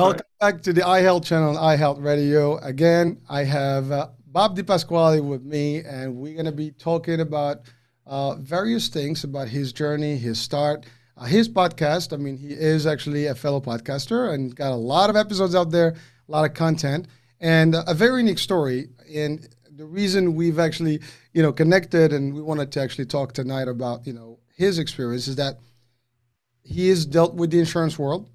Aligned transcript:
Welcome 0.00 0.22
right. 0.40 0.54
back 0.54 0.62
to 0.62 0.72
the 0.72 0.80
iHealth 0.80 1.26
channel, 1.26 1.56
iHealth 1.56 2.02
Radio. 2.02 2.56
Again, 2.56 3.20
I 3.28 3.44
have 3.44 3.92
uh, 3.92 4.08
Bob 4.28 4.56
De 4.56 4.64
Pasquale 4.64 5.20
with 5.20 5.44
me, 5.44 5.80
and 5.80 6.16
we're 6.16 6.32
going 6.32 6.46
to 6.46 6.52
be 6.52 6.70
talking 6.70 7.20
about 7.20 7.60
uh, 8.06 8.36
various 8.36 8.88
things 8.88 9.24
about 9.24 9.48
his 9.48 9.74
journey, 9.74 10.16
his 10.16 10.40
start, 10.40 10.86
uh, 11.18 11.24
his 11.24 11.50
podcast. 11.50 12.14
I 12.14 12.16
mean, 12.16 12.38
he 12.38 12.48
is 12.48 12.86
actually 12.86 13.26
a 13.26 13.34
fellow 13.34 13.60
podcaster 13.60 14.32
and 14.32 14.56
got 14.56 14.72
a 14.72 14.74
lot 14.74 15.10
of 15.10 15.16
episodes 15.16 15.54
out 15.54 15.70
there, 15.70 15.88
a 15.90 16.32
lot 16.32 16.48
of 16.48 16.54
content, 16.54 17.06
and 17.38 17.74
a 17.74 17.92
very 17.92 18.22
unique 18.22 18.38
story. 18.38 18.88
And 19.14 19.46
the 19.70 19.84
reason 19.84 20.34
we've 20.34 20.58
actually, 20.58 21.00
you 21.34 21.42
know, 21.42 21.52
connected 21.52 22.14
and 22.14 22.32
we 22.32 22.40
wanted 22.40 22.72
to 22.72 22.80
actually 22.80 23.04
talk 23.04 23.34
tonight 23.34 23.68
about, 23.68 24.06
you 24.06 24.14
know, 24.14 24.38
his 24.56 24.78
experience 24.78 25.28
is 25.28 25.36
that 25.36 25.58
he 26.62 26.88
has 26.88 27.04
dealt 27.04 27.34
with 27.34 27.50
the 27.50 27.58
insurance 27.58 27.98
world, 27.98 28.30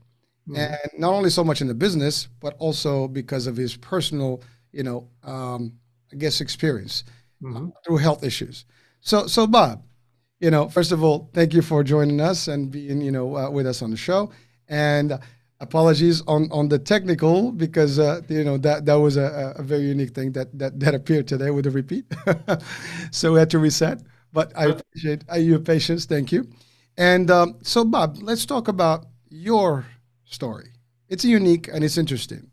mm-hmm. 0.48 0.56
and 0.56 0.92
not 0.98 1.14
only 1.14 1.30
so 1.30 1.44
much 1.44 1.62
in 1.62 1.68
the 1.68 1.74
business, 1.74 2.28
but 2.40 2.56
also 2.60 3.08
because 3.08 3.48
of 3.48 3.56
his 3.56 3.76
personal, 3.76 4.42
you 4.72 4.84
know, 4.84 5.10
um, 5.24 5.74
I 6.12 6.18
guess 6.18 6.42
experience 6.42 7.04
mm-hmm. 7.42 7.68
uh, 7.68 7.70
through 7.86 7.98
health 7.98 8.24
issues. 8.24 8.66
So, 9.02 9.28
so 9.28 9.48
Bob, 9.48 9.84
you 10.40 10.52
know, 10.52 10.70
first 10.70 10.92
of 10.92 11.04
all, 11.04 11.30
thank 11.34 11.54
you 11.54 11.62
for 11.62 11.84
joining 11.84 12.20
us 12.22 12.48
and 12.48 12.72
being, 12.72 13.02
you 13.02 13.12
know, 13.12 13.36
uh, 13.36 13.50
with 13.50 13.68
us 13.68 13.82
on 13.82 13.92
the 13.92 13.98
show. 13.98 14.32
And 14.68 15.20
apologies 15.60 16.22
on 16.28 16.52
on 16.52 16.68
the 16.68 16.78
technical 16.78 17.52
because 17.52 17.98
uh, 17.98 18.22
you 18.28 18.44
know 18.44 18.58
that 18.58 18.86
that 18.86 18.96
was 18.96 19.16
a, 19.16 19.54
a 19.58 19.64
very 19.64 19.84
unique 19.84 20.12
thing 20.12 20.32
that 20.34 20.58
that 20.58 20.80
that 20.80 20.94
appeared 20.94 21.28
today 21.28 21.52
with 21.52 21.66
a 21.66 21.72
repeat. 21.72 22.06
so 23.12 23.34
we 23.34 23.40
had 23.40 23.50
to 23.52 23.60
reset. 23.60 24.02
But 24.34 24.52
I 24.58 24.66
appreciate 24.66 25.24
uh, 25.32 25.38
your 25.38 25.60
patience. 25.60 26.06
Thank 26.06 26.32
you. 26.34 26.50
And 26.98 27.32
um, 27.32 27.56
so, 27.62 27.86
Bob, 27.86 28.18
let's 28.22 28.46
talk 28.46 28.68
about 28.68 29.06
your 29.30 29.86
story. 30.26 30.74
It's 31.08 31.24
unique 31.24 31.70
and 31.72 31.84
it's 31.84 31.98
interesting. 31.98 32.50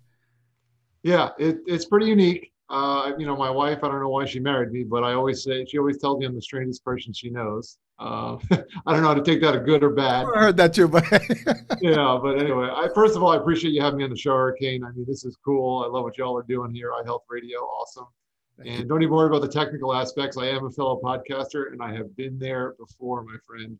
Yeah, 1.02 1.30
it, 1.38 1.58
it's 1.66 1.86
pretty 1.86 2.06
unique. 2.06 2.52
Uh, 2.70 3.12
you 3.18 3.26
know, 3.26 3.36
my 3.36 3.50
wife, 3.50 3.78
I 3.82 3.88
don't 3.88 4.00
know 4.00 4.08
why 4.08 4.24
she 4.24 4.40
married 4.40 4.72
me, 4.72 4.82
but 4.82 5.04
I 5.04 5.12
always 5.12 5.42
say, 5.42 5.64
she 5.66 5.78
always 5.78 5.98
tells 5.98 6.18
me 6.18 6.26
I'm 6.26 6.34
the 6.34 6.40
strangest 6.40 6.84
person 6.84 7.12
she 7.12 7.28
knows. 7.28 7.78
Uh, 7.98 8.38
I 8.50 8.92
don't 8.92 9.02
know 9.02 9.08
how 9.08 9.14
to 9.14 9.22
take 9.22 9.42
that 9.42 9.54
a 9.54 9.60
good 9.60 9.82
or 9.82 9.90
bad. 9.90 10.26
I 10.34 10.38
heard 10.38 10.56
that 10.56 10.72
too, 10.72 10.88
but 10.88 11.04
yeah, 11.82 12.18
but 12.22 12.38
anyway, 12.38 12.68
I, 12.72 12.88
first 12.94 13.14
of 13.14 13.22
all, 13.22 13.30
I 13.30 13.36
appreciate 13.36 13.72
you 13.72 13.82
having 13.82 13.98
me 13.98 14.04
on 14.04 14.10
the 14.10 14.16
show, 14.16 14.34
Hurricane. 14.34 14.84
I 14.84 14.90
mean, 14.92 15.04
this 15.06 15.24
is 15.24 15.36
cool. 15.44 15.84
I 15.84 15.88
love 15.88 16.04
what 16.04 16.16
y'all 16.16 16.36
are 16.38 16.44
doing 16.44 16.72
here. 16.72 16.92
iHealth 17.04 17.22
Radio, 17.28 17.58
awesome. 17.58 18.06
And 18.64 18.88
don't 18.88 19.02
even 19.02 19.14
worry 19.14 19.26
about 19.26 19.42
the 19.42 19.48
technical 19.48 19.94
aspects. 19.94 20.36
I 20.36 20.46
am 20.46 20.64
a 20.64 20.70
fellow 20.70 21.00
podcaster 21.02 21.72
and 21.72 21.82
I 21.82 21.92
have 21.94 22.14
been 22.16 22.38
there 22.38 22.74
before, 22.78 23.22
my 23.24 23.36
friend. 23.46 23.78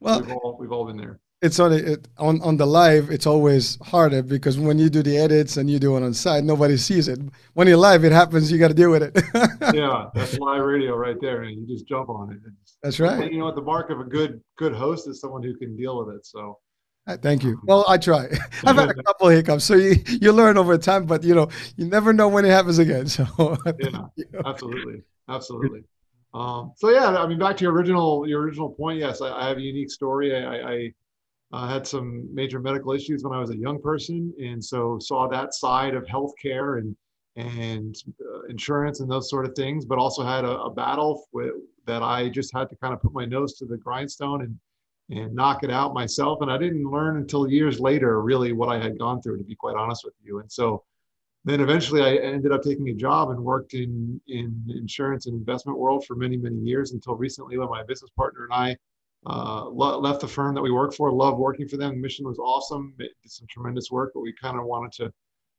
Well, 0.00 0.20
we've 0.20 0.32
all, 0.32 0.56
we've 0.60 0.72
all 0.72 0.86
been 0.86 0.96
there 0.96 1.18
it's 1.40 1.60
on 1.60 1.72
it 1.72 2.08
on 2.18 2.40
on 2.42 2.56
the 2.56 2.66
live 2.66 3.10
it's 3.10 3.26
always 3.26 3.78
harder 3.82 4.22
because 4.22 4.58
when 4.58 4.78
you 4.78 4.90
do 4.90 5.02
the 5.02 5.16
edits 5.16 5.56
and 5.56 5.70
you 5.70 5.78
do 5.78 5.96
it 5.96 6.02
on 6.02 6.12
site 6.12 6.42
nobody 6.42 6.76
sees 6.76 7.06
it 7.06 7.18
when 7.54 7.68
you're 7.68 7.76
live 7.76 8.04
it 8.04 8.12
happens 8.12 8.50
you 8.50 8.58
got 8.58 8.68
to 8.68 8.74
deal 8.74 8.90
with 8.90 9.02
it 9.02 9.24
yeah 9.74 10.06
that's 10.14 10.38
live 10.38 10.62
radio 10.62 10.96
right 10.96 11.20
there 11.20 11.42
and 11.42 11.58
you 11.58 11.66
just 11.66 11.86
jump 11.86 12.08
on 12.08 12.32
it 12.32 12.38
that's 12.82 12.98
right 12.98 13.30
you 13.30 13.38
know 13.38 13.44
what 13.44 13.54
the 13.54 13.62
mark 13.62 13.90
of 13.90 14.00
a 14.00 14.04
good 14.04 14.40
good 14.56 14.74
host 14.74 15.06
is 15.08 15.20
someone 15.20 15.42
who 15.42 15.56
can 15.56 15.76
deal 15.76 16.04
with 16.04 16.14
it 16.14 16.26
so 16.26 16.58
uh, 17.06 17.16
Thank 17.16 17.42
you. 17.42 17.58
Well, 17.64 17.86
I 17.88 17.96
try. 17.96 18.28
I've 18.64 18.76
had 18.76 18.90
a 18.90 18.94
couple 19.02 19.28
hiccups, 19.28 19.64
so 19.64 19.76
you, 19.76 19.94
you 20.06 20.30
learn 20.30 20.58
over 20.58 20.76
time, 20.76 21.06
but 21.06 21.24
you 21.24 21.34
know 21.34 21.48
you 21.78 21.86
never 21.86 22.12
know 22.12 22.28
when 22.28 22.44
it 22.44 22.50
happens 22.50 22.78
again. 22.78 23.06
So 23.06 23.24
yeah, 23.78 24.02
you 24.14 24.26
absolutely, 24.44 25.00
absolutely. 25.26 25.84
Um, 26.34 26.72
so 26.76 26.90
yeah, 26.90 27.16
I 27.16 27.26
mean, 27.26 27.38
back 27.38 27.56
to 27.56 27.64
your 27.64 27.72
original 27.72 28.28
your 28.28 28.42
original 28.42 28.68
point. 28.68 28.98
Yes, 28.98 29.22
I, 29.22 29.32
I 29.32 29.48
have 29.48 29.56
a 29.56 29.62
unique 29.62 29.90
story. 29.90 30.36
I, 30.36 30.70
I 30.70 30.92
I 31.52 31.72
had 31.72 31.86
some 31.86 32.32
major 32.34 32.60
medical 32.60 32.92
issues 32.92 33.24
when 33.24 33.32
I 33.32 33.40
was 33.40 33.50
a 33.50 33.56
young 33.56 33.80
person, 33.80 34.34
and 34.38 34.62
so 34.62 34.98
saw 34.98 35.26
that 35.28 35.54
side 35.54 35.94
of 35.94 36.04
healthcare 36.04 36.78
and 36.78 36.96
and 37.36 37.96
uh, 38.20 38.42
insurance 38.48 39.00
and 39.00 39.10
those 39.10 39.30
sort 39.30 39.46
of 39.46 39.54
things. 39.54 39.84
But 39.84 39.98
also 39.98 40.24
had 40.24 40.44
a, 40.44 40.60
a 40.60 40.70
battle 40.70 41.24
with, 41.32 41.52
that 41.86 42.02
I 42.02 42.28
just 42.28 42.52
had 42.52 42.68
to 42.70 42.76
kind 42.76 42.92
of 42.92 43.00
put 43.00 43.12
my 43.12 43.24
nose 43.24 43.54
to 43.54 43.66
the 43.66 43.76
grindstone 43.76 44.42
and 44.42 44.58
and 45.10 45.34
knock 45.34 45.64
it 45.64 45.70
out 45.70 45.94
myself. 45.94 46.42
And 46.42 46.50
I 46.50 46.58
didn't 46.58 46.84
learn 46.84 47.16
until 47.16 47.48
years 47.48 47.80
later 47.80 48.20
really 48.20 48.52
what 48.52 48.68
I 48.68 48.78
had 48.78 48.98
gone 48.98 49.22
through, 49.22 49.38
to 49.38 49.44
be 49.44 49.54
quite 49.54 49.76
honest 49.76 50.04
with 50.04 50.14
you. 50.22 50.40
And 50.40 50.52
so 50.52 50.84
then 51.46 51.60
eventually 51.60 52.02
I 52.02 52.16
ended 52.16 52.52
up 52.52 52.62
taking 52.62 52.90
a 52.90 52.94
job 52.94 53.30
and 53.30 53.42
worked 53.42 53.72
in 53.72 54.20
in 54.28 54.62
insurance 54.68 55.26
and 55.26 55.34
investment 55.34 55.78
world 55.78 56.04
for 56.04 56.14
many 56.14 56.36
many 56.36 56.58
years 56.58 56.92
until 56.92 57.14
recently 57.14 57.56
when 57.56 57.70
my 57.70 57.82
business 57.84 58.10
partner 58.16 58.44
and 58.44 58.52
I 58.52 58.76
uh, 59.26 59.68
left 59.68 60.20
the 60.20 60.28
firm 60.28 60.54
that 60.54 60.62
we 60.62 60.70
worked 60.70 60.94
for, 60.94 61.12
loved 61.12 61.38
working 61.38 61.68
for 61.68 61.76
them. 61.76 61.90
The 61.90 62.00
mission 62.00 62.26
was 62.26 62.38
awesome, 62.38 62.94
it 62.98 63.10
did 63.22 63.32
some 63.32 63.46
tremendous 63.50 63.90
work, 63.90 64.12
but 64.14 64.20
we 64.20 64.32
kind 64.40 64.58
of 64.58 64.64
wanted 64.64 64.92
to 64.92 65.12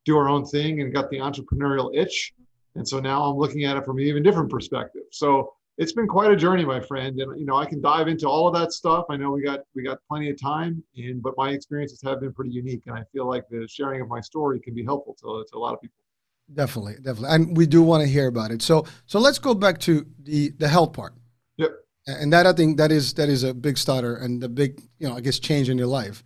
do 0.05 0.17
our 0.17 0.29
own 0.29 0.45
thing 0.45 0.81
and 0.81 0.93
got 0.93 1.09
the 1.09 1.17
entrepreneurial 1.17 1.95
itch. 1.95 2.33
And 2.75 2.87
so 2.87 2.99
now 2.99 3.23
I'm 3.23 3.37
looking 3.37 3.65
at 3.65 3.77
it 3.77 3.85
from 3.85 3.97
an 3.97 4.05
even 4.05 4.23
different 4.23 4.49
perspective. 4.49 5.03
So 5.11 5.53
it's 5.77 5.93
been 5.93 6.07
quite 6.07 6.31
a 6.31 6.35
journey, 6.35 6.65
my 6.65 6.79
friend. 6.79 7.19
And 7.19 7.39
you 7.39 7.45
know, 7.45 7.55
I 7.55 7.65
can 7.65 7.81
dive 7.81 8.07
into 8.07 8.27
all 8.27 8.47
of 8.47 8.53
that 8.53 8.73
stuff. 8.73 9.05
I 9.09 9.17
know 9.17 9.31
we 9.31 9.41
got 9.41 9.61
we 9.75 9.83
got 9.83 9.99
plenty 10.07 10.29
of 10.29 10.39
time, 10.39 10.83
and 10.97 11.21
but 11.21 11.33
my 11.37 11.51
experiences 11.51 12.01
have 12.03 12.19
been 12.19 12.33
pretty 12.33 12.51
unique, 12.51 12.83
and 12.87 12.95
I 12.95 13.03
feel 13.11 13.27
like 13.27 13.45
the 13.49 13.67
sharing 13.67 14.01
of 14.01 14.09
my 14.09 14.19
story 14.19 14.59
can 14.59 14.73
be 14.73 14.83
helpful 14.83 15.15
to, 15.21 15.45
to 15.49 15.57
a 15.57 15.59
lot 15.59 15.73
of 15.73 15.81
people. 15.81 15.95
Definitely, 16.53 16.95
definitely, 16.95 17.29
and 17.29 17.57
we 17.57 17.65
do 17.65 17.81
want 17.81 18.03
to 18.03 18.09
hear 18.09 18.27
about 18.27 18.51
it. 18.51 18.61
So, 18.61 18.85
so 19.05 19.19
let's 19.19 19.39
go 19.39 19.53
back 19.53 19.79
to 19.79 20.05
the 20.21 20.49
the 20.57 20.67
health 20.67 20.93
part 20.93 21.13
and 22.19 22.31
that 22.33 22.45
I 22.45 22.53
think 22.53 22.77
that 22.77 22.91
is 22.91 23.13
that 23.13 23.29
is 23.29 23.43
a 23.43 23.53
big 23.53 23.77
starter 23.77 24.15
and 24.15 24.41
the 24.41 24.49
big 24.49 24.81
you 24.99 25.07
know 25.07 25.15
I 25.15 25.21
guess 25.21 25.39
change 25.39 25.69
in 25.69 25.77
your 25.77 25.87
life. 25.87 26.23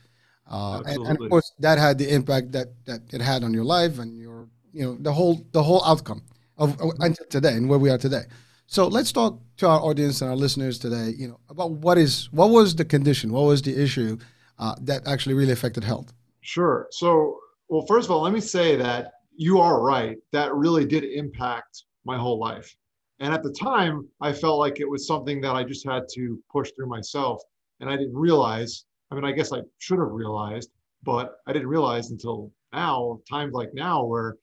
Uh, 0.50 0.84
and, 0.86 1.08
and, 1.08 1.18
of 1.20 1.30
course 1.30 1.54
that 1.60 1.78
had 1.78 1.98
the 1.98 2.14
impact 2.14 2.52
that 2.52 2.68
that 2.86 3.02
it 3.14 3.22
had 3.22 3.44
on 3.44 3.54
your 3.54 3.64
life 3.64 4.00
and 4.00 4.20
your 4.20 4.48
you 4.74 4.84
know 4.84 4.98
the 5.00 5.12
whole 5.12 5.42
the 5.52 5.64
whole 5.64 5.84
outcome 5.86 6.22
of, 6.58 6.80
of 6.82 6.92
until 7.00 7.26
today 7.28 7.54
and 7.54 7.70
where 7.70 7.80
we 7.80 7.90
are 7.90 7.98
today. 7.98 8.24
So 8.68 8.88
let's 8.88 9.12
talk 9.12 9.40
to 9.58 9.68
our 9.68 9.80
audience 9.80 10.22
and 10.22 10.30
our 10.30 10.36
listeners 10.36 10.80
today. 10.80 11.14
You 11.18 11.30
know 11.30 11.40
about 11.50 11.72
what 11.72 11.98
is 11.98 12.32
what 12.32 12.50
was 12.50 12.76
the 12.76 12.86
condition, 12.86 13.32
what 13.32 13.44
was 13.44 13.62
the 13.62 13.82
issue 13.82 14.18
uh, 14.60 14.76
that 14.82 15.08
actually 15.08 15.36
really 15.36 15.54
affected 15.54 15.84
health. 15.84 16.14
Sure. 16.42 16.88
So 16.92 17.40
well, 17.70 17.86
first 17.88 18.06
of 18.06 18.12
all, 18.12 18.22
let 18.22 18.34
me 18.34 18.42
say 18.42 18.76
that 18.76 19.14
you 19.36 19.60
are 19.60 19.82
right. 19.82 20.18
That 20.32 20.54
really 20.54 20.86
did 20.86 21.04
impact 21.04 21.84
my 22.06 22.18
whole 22.18 22.40
life. 22.40 22.76
And 23.24 23.34
at 23.34 23.42
the 23.42 23.54
time, 23.54 24.06
I 24.20 24.34
felt 24.34 24.60
like 24.60 24.82
it 24.82 24.90
was 24.90 25.08
something 25.08 25.40
that 25.42 25.56
I 25.56 25.64
just 25.64 25.86
had 25.88 26.10
to 26.16 26.44
push 26.52 26.72
through 26.76 26.88
myself. 26.88 27.42
And 27.80 27.90
I 27.90 27.96
didn't 27.96 28.18
realize, 28.18 28.84
I 29.10 29.16
mean, 29.16 29.24
I 29.24 29.32
guess 29.32 29.54
I 29.54 29.62
should 29.78 30.00
have 30.00 30.12
realized, 30.12 30.72
but 31.04 31.38
I 31.48 31.54
didn't 31.54 31.70
realize 31.70 32.12
until 32.12 32.52
now, 32.74 33.22
times 33.30 33.54
like 33.54 33.74
now, 33.74 34.04
where 34.04 34.36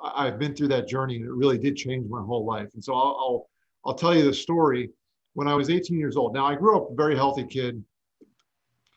I've 0.00 0.38
been 0.38 0.54
through 0.54 0.68
that 0.68 0.86
journey 0.86 1.16
and 1.16 1.24
it 1.24 1.32
really 1.32 1.58
did 1.58 1.74
change 1.74 2.08
my 2.08 2.22
whole 2.22 2.46
life. 2.46 2.68
And 2.74 2.84
so 2.84 2.94
I'll, 2.94 3.16
I'll, 3.18 3.48
I'll 3.84 3.94
tell 3.94 4.14
you 4.14 4.22
the 4.22 4.32
story. 4.32 4.90
When 5.34 5.48
I 5.48 5.54
was 5.54 5.68
18 5.68 5.98
years 5.98 6.16
old, 6.16 6.32
now 6.32 6.46
I 6.46 6.54
grew 6.54 6.76
up 6.76 6.92
a 6.92 6.94
very 6.94 7.16
healthy 7.16 7.44
kid, 7.44 7.82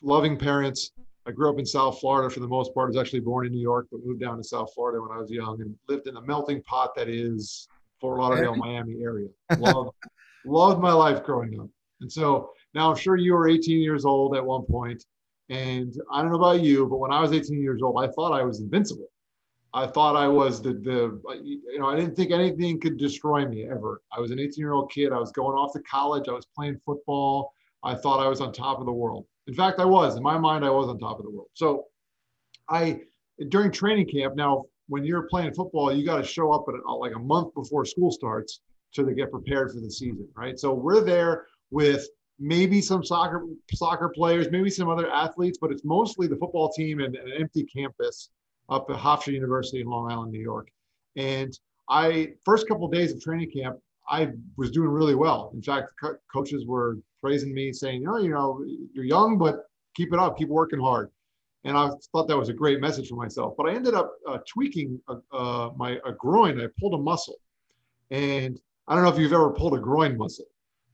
loving 0.04 0.38
parents. 0.38 0.92
I 1.26 1.32
grew 1.32 1.50
up 1.50 1.58
in 1.58 1.66
South 1.66 2.00
Florida 2.00 2.30
for 2.32 2.42
the 2.42 2.48
most 2.48 2.76
part. 2.76 2.86
I 2.86 2.90
was 2.90 2.98
actually 2.98 3.22
born 3.22 3.48
in 3.48 3.54
New 3.54 3.62
York, 3.62 3.88
but 3.92 4.06
moved 4.06 4.22
down 4.22 4.38
to 4.38 4.44
South 4.44 4.72
Florida 4.76 5.02
when 5.02 5.10
I 5.12 5.20
was 5.20 5.32
young 5.32 5.60
and 5.62 5.76
lived 5.90 6.06
in 6.06 6.14
the 6.14 6.22
melting 6.22 6.62
pot 6.62 6.94
that 6.96 7.10
is 7.10 7.68
Fort 8.02 8.20
Lauderdale, 8.20 8.56
Miami 8.58 9.02
area. 9.02 9.30
Loved, 9.58 9.92
loved 10.46 10.82
my 10.82 10.92
life 10.92 11.24
growing 11.24 11.58
up. 11.60 11.70
And 12.02 12.12
so 12.12 12.50
now 12.74 12.90
I'm 12.90 12.98
sure 12.98 13.16
you 13.16 13.34
were 13.34 13.48
18 13.48 13.80
years 13.80 14.04
old 14.04 14.36
at 14.36 14.44
one 14.44 14.64
point, 14.64 15.06
and 15.50 15.96
I 16.12 16.22
don't 16.22 16.32
know 16.32 16.38
about 16.38 16.62
you, 16.62 16.88
but 16.88 16.98
when 16.98 17.12
I 17.12 17.22
was 17.22 17.32
18 17.32 17.62
years 17.62 17.82
old, 17.82 18.04
I 18.04 18.08
thought 18.08 18.34
I 18.34 18.44
was 18.44 18.60
invincible. 18.60 19.08
I 19.74 19.88
thought 19.88 20.16
I 20.18 20.28
was 20.28 20.62
the 20.62 20.74
the 20.74 21.22
you 21.42 21.80
know 21.80 21.88
I 21.88 21.96
didn't 21.96 22.16
think 22.16 22.32
anything 22.32 22.80
could 22.80 22.98
destroy 22.98 23.48
me 23.48 23.70
ever. 23.70 24.02
I 24.12 24.20
was 24.20 24.32
an 24.32 24.40
18 24.40 24.54
year 24.58 24.74
old 24.74 24.92
kid. 24.92 25.14
I 25.14 25.20
was 25.20 25.32
going 25.32 25.58
off 25.58 25.72
to 25.74 25.80
college. 25.82 26.28
I 26.28 26.34
was 26.34 26.46
playing 26.46 26.80
football. 26.86 27.54
I 27.84 27.96
thought 27.96 28.20
I 28.20 28.28
was 28.28 28.42
on 28.42 28.52
top 28.52 28.80
of 28.80 28.86
the 28.86 28.92
world. 28.92 29.26
In 29.48 29.54
fact, 29.54 29.80
I 29.80 29.86
was. 29.86 30.18
In 30.18 30.24
my 30.24 30.38
mind, 30.38 30.66
I 30.66 30.70
was 30.70 30.90
on 30.90 31.00
top 31.00 31.20
of 31.20 31.26
the 31.26 31.32
world. 31.32 31.48
So 31.54 31.86
I 32.70 33.02
during 33.48 33.72
training 33.72 34.10
camp. 34.10 34.36
Now 34.36 34.66
when 34.92 35.06
you're 35.06 35.24
playing 35.24 35.54
football, 35.54 35.96
you 35.96 36.06
got 36.06 36.18
to 36.18 36.24
show 36.24 36.52
up 36.52 36.66
at 36.68 36.76
like 37.00 37.16
a 37.16 37.20
month 37.20 37.54
before 37.54 37.86
school 37.86 38.12
starts 38.12 38.60
to 38.94 39.06
get 39.14 39.32
prepared 39.32 39.72
for 39.72 39.80
the 39.80 39.90
season, 39.90 40.28
right? 40.36 40.60
So 40.60 40.74
we're 40.74 41.00
there 41.00 41.46
with 41.70 42.10
maybe 42.40 42.82
some 42.82 43.02
soccer 43.02 43.46
soccer 43.74 44.10
players, 44.10 44.52
maybe 44.52 44.70
some 44.70 44.90
other 44.90 45.10
athletes, 45.10 45.58
but 45.62 45.72
it's 45.72 45.86
mostly 45.86 46.28
the 46.28 46.36
football 46.36 46.74
team 46.74 47.00
and, 47.00 47.16
an 47.16 47.32
empty 47.40 47.64
campus 47.64 48.32
up 48.68 48.90
at 48.90 48.98
Hofstra 48.98 49.32
University 49.32 49.80
in 49.80 49.88
Long 49.88 50.12
Island, 50.12 50.34
New 50.34 50.42
York. 50.42 50.68
And 51.16 51.58
I 51.90 52.34
first 52.44 52.68
couple 52.68 52.86
of 52.86 52.92
days 52.92 53.14
of 53.14 53.22
training 53.22 53.50
camp, 53.52 53.78
I 54.10 54.32
was 54.58 54.72
doing 54.72 54.90
really 54.90 55.16
well. 55.16 55.52
In 55.54 55.62
fact, 55.62 55.94
co- 56.02 56.18
coaches 56.34 56.66
were 56.66 56.98
praising 57.22 57.54
me, 57.54 57.72
saying, 57.72 58.06
"Oh, 58.10 58.18
you 58.18 58.30
know, 58.30 58.62
you're 58.94 59.06
young, 59.06 59.38
but 59.38 59.68
keep 59.96 60.12
it 60.12 60.20
up, 60.20 60.38
keep 60.38 60.50
working 60.50 60.82
hard." 60.82 61.12
And 61.64 61.78
I 61.78 61.90
thought 62.12 62.28
that 62.28 62.38
was 62.38 62.50
a 62.50 62.54
great 62.54 62.80
message 62.80 63.10
for 63.10 63.16
myself. 63.16 63.54
But 63.58 63.68
I 63.68 63.74
ended 63.74 63.94
up 63.94 64.14
uh, 64.28 64.40
tweaking 64.48 65.00
uh, 65.08 65.16
uh, 65.32 65.72
my 65.76 66.00
a 66.06 66.12
groin. 66.12 66.60
I 66.60 66.68
pulled 66.80 66.94
a 66.94 66.98
muscle, 66.98 67.38
and 68.10 68.60
I 68.88 68.96
don't 68.96 69.04
know 69.04 69.12
if 69.12 69.20
you've 69.20 69.34
ever 69.34 69.52
pulled 69.52 69.76
a 69.76 69.80
groin 69.80 70.18
muscle, 70.18 70.46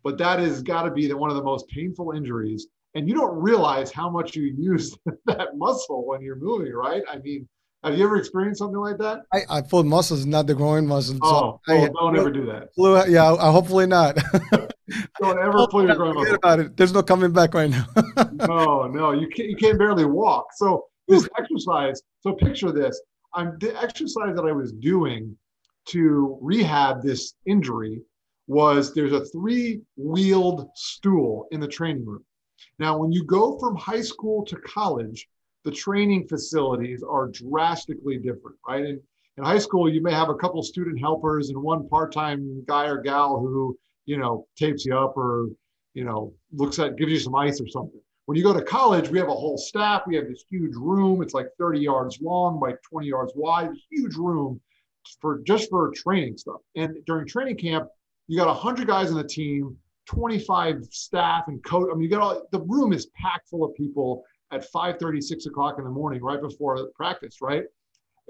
but 0.04 0.18
that 0.18 0.40
has 0.40 0.62
got 0.62 0.84
to 0.84 0.92
be 0.92 1.08
the, 1.08 1.18
one 1.18 1.30
of 1.30 1.38
the 1.38 1.44
most 1.44 1.68
painful 1.70 2.12
injuries. 2.12 2.68
And 2.96 3.08
you 3.08 3.14
don't 3.14 3.36
realize 3.36 3.92
how 3.92 4.10
much 4.10 4.36
you 4.36 4.44
use 4.58 4.98
that 5.26 5.56
muscle 5.56 6.06
when 6.06 6.22
you're 6.22 6.36
moving, 6.36 6.74
right? 6.74 7.04
I 7.10 7.20
mean, 7.20 7.48
Have 7.84 7.98
you 7.98 8.04
ever 8.04 8.18
experienced 8.18 8.60
something 8.60 8.80
like 8.80 8.98
that? 8.98 9.22
I, 9.32 9.42
I 9.50 9.62
pulled 9.62 9.86
muscles, 9.86 10.26
not 10.26 10.48
the 10.48 10.56
groin 10.56 10.88
muscles. 10.88 11.20
Oh, 11.22 11.60
so 11.66 11.74
I, 11.74 11.78
well, 11.80 11.94
don't 11.94 12.18
ever 12.18 12.32
do 12.32 12.46
that. 12.48 12.74
flew, 12.74 13.06
yeah, 13.08 13.34
I, 13.34 13.52
hopefully 13.52 13.86
not. 13.86 14.18
Don't 15.22 15.40
ever 15.40 15.68
pull 15.68 15.86
your 15.86 16.14
muscle. 16.14 16.36
about 16.36 16.60
it. 16.60 16.78
There's 16.78 16.94
no 16.94 17.04
coming 17.04 17.32
back 17.32 17.54
right 17.54 17.70
now. 17.70 17.88
No, 18.48 18.88
no, 18.88 19.12
you 19.12 19.28
can't. 19.28 19.50
You 19.50 19.56
can't 19.56 19.78
barely 19.80 20.06
walk. 20.06 20.48
So 20.56 20.86
this 21.08 21.28
exercise. 21.40 22.02
So 22.22 22.34
picture 22.34 22.72
this. 22.72 23.02
I'm 23.34 23.58
the 23.60 23.76
exercise 23.82 24.36
that 24.36 24.46
I 24.46 24.52
was 24.52 24.72
doing 24.74 25.36
to 25.90 26.38
rehab 26.42 27.02
this 27.02 27.34
injury 27.46 28.02
was 28.48 28.94
there's 28.94 29.14
a 29.14 29.26
three-wheeled 29.26 30.70
stool 30.76 31.48
in 31.52 31.60
the 31.60 31.68
training 31.68 32.06
room. 32.06 32.24
Now, 32.80 32.98
when 32.98 33.12
you 33.12 33.24
go 33.26 33.58
from 33.60 33.76
high 33.76 34.02
school 34.02 34.46
to 34.46 34.56
college, 34.58 35.28
the 35.66 35.72
training 35.72 36.28
facilities 36.28 37.04
are 37.04 37.28
drastically 37.28 38.18
different, 38.18 38.58
right? 38.68 38.86
In, 38.86 39.02
in 39.38 39.44
high 39.44 39.58
school, 39.58 39.92
you 39.92 40.02
may 40.02 40.14
have 40.14 40.30
a 40.30 40.36
couple 40.36 40.64
student 40.64 41.00
helpers 41.00 41.50
and 41.50 41.62
one 41.62 41.88
part-time 41.90 42.64
guy 42.68 42.86
or 42.86 43.02
gal 43.02 43.38
who, 43.40 43.78
you 44.08 44.18
know, 44.18 44.48
tapes 44.56 44.86
you 44.86 44.98
up 44.98 45.16
or, 45.16 45.50
you 45.94 46.04
know, 46.04 46.34
looks 46.52 46.80
at, 46.80 46.98
gives 46.98 47.12
you 47.12 47.20
some 47.20 47.36
ice 47.36 47.62
or 47.62 47.68
something. 47.68 48.00
When 48.26 48.38
you 48.38 48.44
go 48.44 48.54
to 48.54 48.64
college, 48.64 49.10
we 49.10 49.20
have 49.20 49.28
a 49.28 49.34
whole 49.34 49.58
staff. 49.58 50.04
We 50.08 50.16
have 50.16 50.28
this 50.28 50.44
huge 50.50 50.76
room. 50.76 51.22
It's 51.22 51.34
like 51.34 51.48
30 51.60 51.80
yards 51.80 52.20
long 52.22 52.60
by 52.60 52.74
20 52.90 53.08
yards 53.08 53.34
wide, 53.36 53.70
huge 53.92 54.16
room 54.16 54.60
for 55.22 55.42
just 55.46 55.70
for 55.70 55.92
training 55.96 56.38
stuff. 56.38 56.62
And 56.76 56.98
during 57.06 57.28
training 57.28 57.58
camp, 57.58 57.88
you 58.28 58.38
got 58.38 58.48
100 58.48 58.88
guys 58.88 59.12
on 59.12 59.18
the 59.18 59.24
team, 59.24 59.78
25 60.08 60.86
staff 60.90 61.44
and 61.48 61.64
coach. 61.64 61.90
I 61.92 61.94
mean, 61.94 62.04
you 62.04 62.10
got 62.10 62.22
all 62.22 62.48
the 62.52 62.62
room 62.62 62.94
is 62.94 63.08
packed 63.22 63.50
full 63.50 63.64
of 63.64 63.76
people 63.76 64.24
at 64.52 64.70
5:30, 64.72 65.22
6 65.22 65.46
o'clock 65.46 65.76
in 65.78 65.84
the 65.84 65.90
morning, 65.90 66.22
right 66.22 66.42
before 66.42 66.90
practice, 66.96 67.38
right? 67.42 67.64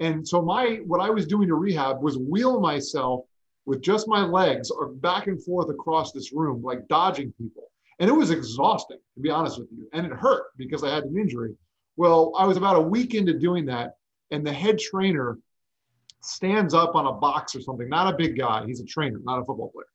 And 0.00 0.26
so 0.26 0.42
my 0.42 0.80
what 0.86 1.00
I 1.00 1.10
was 1.10 1.26
doing 1.26 1.48
to 1.48 1.54
rehab 1.54 2.02
was 2.02 2.18
wheel 2.18 2.60
myself 2.60 3.24
with 3.68 3.82
just 3.82 4.08
my 4.08 4.22
legs 4.24 4.70
or 4.70 4.88
back 4.88 5.26
and 5.26 5.44
forth 5.44 5.68
across 5.68 6.10
this 6.10 6.32
room, 6.32 6.62
like 6.62 6.88
dodging 6.88 7.34
people. 7.36 7.64
And 8.00 8.08
it 8.08 8.14
was 8.14 8.30
exhausting, 8.30 8.96
to 9.14 9.20
be 9.20 9.28
honest 9.28 9.58
with 9.58 9.68
you. 9.70 9.86
And 9.92 10.06
it 10.06 10.12
hurt 10.12 10.44
because 10.56 10.82
I 10.82 10.94
had 10.94 11.04
an 11.04 11.18
injury. 11.18 11.54
Well, 11.96 12.32
I 12.38 12.46
was 12.46 12.56
about 12.56 12.76
a 12.76 12.80
week 12.80 13.14
into 13.14 13.38
doing 13.38 13.66
that, 13.66 13.96
and 14.30 14.46
the 14.46 14.52
head 14.52 14.78
trainer 14.78 15.38
stands 16.22 16.72
up 16.72 16.94
on 16.94 17.06
a 17.06 17.12
box 17.12 17.54
or 17.54 17.60
something, 17.60 17.88
not 17.90 18.12
a 18.12 18.16
big 18.16 18.38
guy. 18.38 18.64
He's 18.64 18.80
a 18.80 18.86
trainer, 18.86 19.20
not 19.22 19.40
a 19.40 19.44
football 19.44 19.70
player. 19.70 19.86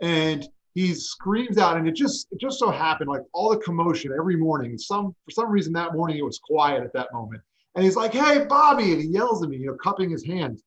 And 0.00 0.48
he 0.72 0.94
screams 0.94 1.58
out, 1.58 1.76
and 1.76 1.86
it 1.86 1.94
just 1.94 2.28
it 2.30 2.40
just 2.40 2.58
so 2.58 2.70
happened, 2.70 3.10
like 3.10 3.22
all 3.34 3.50
the 3.50 3.58
commotion 3.58 4.12
every 4.18 4.36
morning. 4.36 4.78
Some 4.78 5.14
for 5.26 5.30
some 5.30 5.50
reason 5.50 5.74
that 5.74 5.92
morning 5.92 6.16
it 6.16 6.24
was 6.24 6.38
quiet 6.38 6.84
at 6.84 6.92
that 6.94 7.12
moment. 7.12 7.42
And 7.74 7.84
he's 7.84 7.96
like, 7.96 8.14
"Hey, 8.14 8.46
Bobby!" 8.46 8.92
And 8.92 9.02
he 9.02 9.08
yells 9.08 9.42
at 9.42 9.50
me, 9.50 9.58
you 9.58 9.66
know, 9.66 9.76
cupping 9.82 10.08
his 10.08 10.24
hands. 10.24 10.62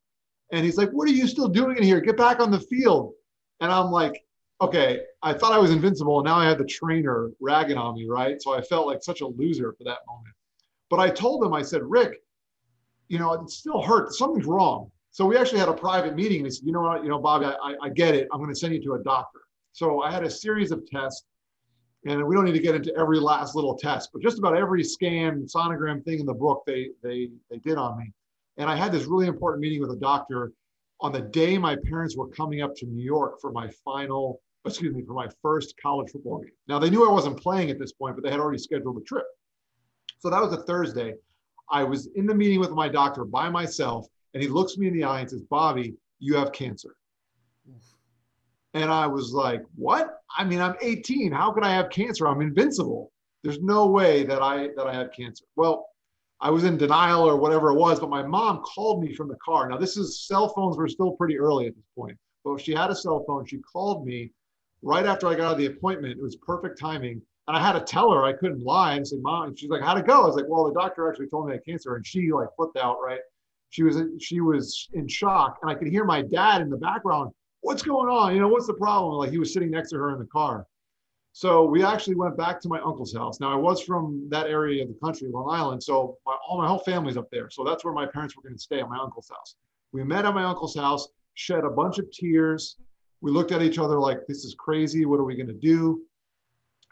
And 0.53 0.63
he's 0.63 0.77
like, 0.77 0.91
"What 0.91 1.09
are 1.09 1.11
you 1.11 1.27
still 1.27 1.49
doing 1.49 1.77
in 1.77 1.83
here? 1.83 1.99
Get 1.99 2.15
back 2.15 2.39
on 2.39 2.51
the 2.51 2.59
field!" 2.59 3.13
And 3.59 3.71
I'm 3.71 3.89
like, 3.89 4.23
"Okay, 4.61 5.01
I 5.23 5.33
thought 5.33 5.51
I 5.51 5.57
was 5.57 5.71
invincible, 5.71 6.19
and 6.19 6.25
now 6.25 6.35
I 6.35 6.45
had 6.45 6.59
the 6.59 6.65
trainer 6.65 7.31
ragging 7.41 7.77
on 7.77 7.95
me, 7.95 8.07
right?" 8.07 8.39
So 8.39 8.53
I 8.53 8.61
felt 8.61 8.85
like 8.85 9.01
such 9.01 9.21
a 9.21 9.27
loser 9.27 9.73
for 9.73 9.83
that 9.85 9.97
moment. 10.07 10.35
But 10.91 10.99
I 10.99 11.09
told 11.09 11.43
him, 11.43 11.53
I 11.53 11.63
said, 11.63 11.81
"Rick, 11.83 12.21
you 13.07 13.17
know, 13.17 13.33
it 13.33 13.49
still 13.49 13.81
hurts. 13.81 14.19
Something's 14.19 14.45
wrong." 14.45 14.91
So 15.09 15.25
we 15.25 15.37
actually 15.37 15.59
had 15.59 15.69
a 15.69 15.73
private 15.73 16.15
meeting. 16.15 16.37
And 16.37 16.45
he 16.45 16.51
said, 16.51 16.67
"You 16.67 16.71
know 16.71 16.81
what? 16.81 17.03
You 17.03 17.09
know, 17.09 17.19
Bobby, 17.19 17.45
I, 17.47 17.75
I, 17.81 17.89
get 17.89 18.13
it. 18.13 18.27
I'm 18.31 18.39
going 18.39 18.53
to 18.53 18.59
send 18.59 18.75
you 18.75 18.83
to 18.83 18.93
a 18.93 19.03
doctor." 19.03 19.41
So 19.71 20.03
I 20.03 20.11
had 20.11 20.23
a 20.23 20.29
series 20.29 20.71
of 20.71 20.85
tests, 20.85 21.25
and 22.05 22.23
we 22.27 22.35
don't 22.35 22.45
need 22.45 22.53
to 22.53 22.59
get 22.59 22.75
into 22.75 22.95
every 22.95 23.19
last 23.19 23.55
little 23.55 23.75
test, 23.75 24.11
but 24.13 24.21
just 24.21 24.37
about 24.37 24.55
every 24.55 24.83
scan, 24.83 25.47
sonogram 25.47 26.05
thing 26.05 26.19
in 26.19 26.27
the 26.27 26.33
book 26.33 26.61
they 26.67 26.91
they 27.01 27.31
they 27.49 27.57
did 27.57 27.79
on 27.79 27.97
me. 27.97 28.13
And 28.57 28.69
I 28.69 28.75
had 28.75 28.91
this 28.91 29.05
really 29.05 29.27
important 29.27 29.61
meeting 29.61 29.81
with 29.81 29.91
a 29.91 29.97
doctor 29.97 30.51
on 31.01 31.11
the 31.11 31.21
day 31.21 31.57
my 31.57 31.75
parents 31.75 32.15
were 32.15 32.27
coming 32.29 32.61
up 32.61 32.75
to 32.75 32.85
New 32.85 33.03
York 33.03 33.41
for 33.41 33.51
my 33.51 33.69
final, 33.83 34.41
excuse 34.65 34.93
me, 34.93 35.03
for 35.03 35.13
my 35.13 35.27
first 35.41 35.75
college 35.81 36.11
football 36.11 36.39
game. 36.39 36.51
Now 36.67 36.79
they 36.79 36.89
knew 36.89 37.07
I 37.07 37.11
wasn't 37.11 37.41
playing 37.41 37.69
at 37.69 37.79
this 37.79 37.91
point, 37.93 38.15
but 38.15 38.23
they 38.23 38.31
had 38.31 38.39
already 38.39 38.59
scheduled 38.59 38.95
the 38.95 39.01
trip. 39.01 39.25
So 40.19 40.29
that 40.29 40.41
was 40.41 40.53
a 40.53 40.63
Thursday. 40.63 41.15
I 41.69 41.83
was 41.83 42.07
in 42.15 42.25
the 42.25 42.35
meeting 42.35 42.59
with 42.59 42.71
my 42.71 42.87
doctor 42.87 43.25
by 43.25 43.49
myself, 43.49 44.07
and 44.33 44.41
he 44.41 44.49
looks 44.49 44.77
me 44.77 44.87
in 44.87 44.93
the 44.93 45.03
eye 45.03 45.21
and 45.21 45.29
says, 45.29 45.41
Bobby, 45.41 45.95
you 46.19 46.35
have 46.35 46.51
cancer. 46.51 46.95
And 48.73 48.91
I 48.91 49.05
was 49.05 49.33
like, 49.33 49.61
what? 49.75 50.21
I 50.37 50.43
mean, 50.43 50.59
I'm 50.59 50.75
18. 50.81 51.31
How 51.31 51.51
could 51.51 51.63
I 51.63 51.71
have 51.71 51.89
cancer? 51.89 52.27
I'm 52.27 52.41
invincible. 52.41 53.11
There's 53.43 53.59
no 53.59 53.87
way 53.87 54.23
that 54.23 54.41
I 54.41 54.69
that 54.77 54.87
I 54.87 54.93
have 54.93 55.11
cancer. 55.11 55.43
Well, 55.55 55.85
I 56.43 56.49
was 56.49 56.65
in 56.65 56.77
denial 56.77 57.23
or 57.23 57.37
whatever 57.37 57.71
it 57.71 57.75
was, 57.75 57.99
but 57.99 58.09
my 58.09 58.21
mom 58.21 58.61
called 58.61 59.01
me 59.01 59.13
from 59.15 59.29
the 59.29 59.37
car. 59.37 59.67
Now, 59.67 59.77
this 59.77 59.97
is 59.97 60.27
cell 60.27 60.49
phones 60.49 60.77
were 60.77 60.87
still 60.87 61.13
pretty 61.13 61.39
early 61.39 61.67
at 61.67 61.75
this 61.75 61.85
point. 61.97 62.17
But 62.43 62.61
she 62.61 62.73
had 62.73 62.89
a 62.89 62.95
cell 62.95 63.23
phone. 63.25 63.45
She 63.45 63.57
called 63.59 64.05
me 64.05 64.31
right 64.81 65.05
after 65.05 65.27
I 65.27 65.35
got 65.35 65.45
out 65.45 65.51
of 65.53 65.57
the 65.57 65.67
appointment. 65.67 66.17
It 66.17 66.21
was 66.21 66.35
perfect 66.35 66.77
timing. 66.77 67.21
And 67.47 67.57
I 67.57 67.61
had 67.61 67.73
to 67.73 67.81
tell 67.81 68.11
her 68.11 68.23
I 68.23 68.33
couldn't 68.33 68.63
lie 68.63 68.95
and 68.95 69.07
say, 69.07 69.17
Mom, 69.21 69.55
she's 69.55 69.69
like, 69.69 69.81
How'd 69.81 69.97
it 69.97 70.05
go? 70.05 70.23
I 70.23 70.25
was 70.27 70.35
like, 70.35 70.45
Well, 70.47 70.65
the 70.65 70.73
doctor 70.73 71.09
actually 71.09 71.27
told 71.27 71.47
me 71.47 71.53
I 71.53 71.55
had 71.55 71.65
cancer. 71.65 71.95
And 71.95 72.05
she 72.05 72.31
like 72.31 72.49
flipped 72.55 72.77
out, 72.77 72.97
right? 73.01 73.19
She 73.69 73.83
was 73.83 74.01
she 74.19 74.41
was 74.41 74.89
in 74.93 75.07
shock. 75.07 75.57
And 75.61 75.71
I 75.71 75.75
could 75.75 75.87
hear 75.87 76.05
my 76.05 76.21
dad 76.21 76.61
in 76.61 76.69
the 76.69 76.77
background 76.77 77.31
what's 77.63 77.81
going 77.81 78.09
on? 78.09 78.35
You 78.35 78.41
know, 78.41 78.47
what's 78.47 78.67
the 78.67 78.73
problem? 78.73 79.15
Like 79.15 79.31
he 79.31 79.39
was 79.39 79.51
sitting 79.51 79.71
next 79.71 79.89
to 79.89 79.97
her 79.97 80.11
in 80.11 80.19
the 80.19 80.25
car. 80.25 80.67
So 81.35 81.65
we 81.65 81.83
actually 81.83 82.13
went 82.15 82.37
back 82.37 82.61
to 82.61 82.69
my 82.69 82.79
uncle's 82.81 83.13
house. 83.13 83.39
Now 83.39 83.51
I 83.51 83.55
was 83.55 83.81
from 83.81 84.27
that 84.29 84.45
area 84.45 84.83
of 84.83 84.89
the 84.89 84.99
country, 85.03 85.29
Long 85.29 85.49
Island. 85.49 85.81
So 85.81 86.17
my, 86.27 86.37
all 86.47 86.59
my 86.59 86.67
whole 86.67 86.79
family's 86.79 87.17
up 87.17 87.29
there. 87.31 87.49
So 87.49 87.63
that's 87.63 87.83
where 87.83 87.93
my 87.93 88.05
parents 88.05 88.35
were 88.35 88.43
going 88.43 88.55
to 88.55 88.61
stay 88.61 88.79
at 88.79 88.87
my 88.87 88.99
uncle's 88.99 89.29
house. 89.29 89.55
We 89.91 90.03
met 90.03 90.25
at 90.25 90.33
my 90.35 90.43
uncle's 90.43 90.75
house, 90.75 91.07
shed 91.33 91.63
a 91.63 91.69
bunch 91.69 91.97
of 91.97 92.11
tears. 92.11 92.77
We 93.21 93.31
looked 93.31 93.51
at 93.51 93.63
each 93.63 93.79
other 93.79 93.99
like, 93.99 94.27
this 94.27 94.45
is 94.45 94.53
crazy. 94.53 95.05
What 95.05 95.19
are 95.19 95.23
we 95.23 95.35
going 95.35 95.47
to 95.47 95.53
do? 95.53 96.03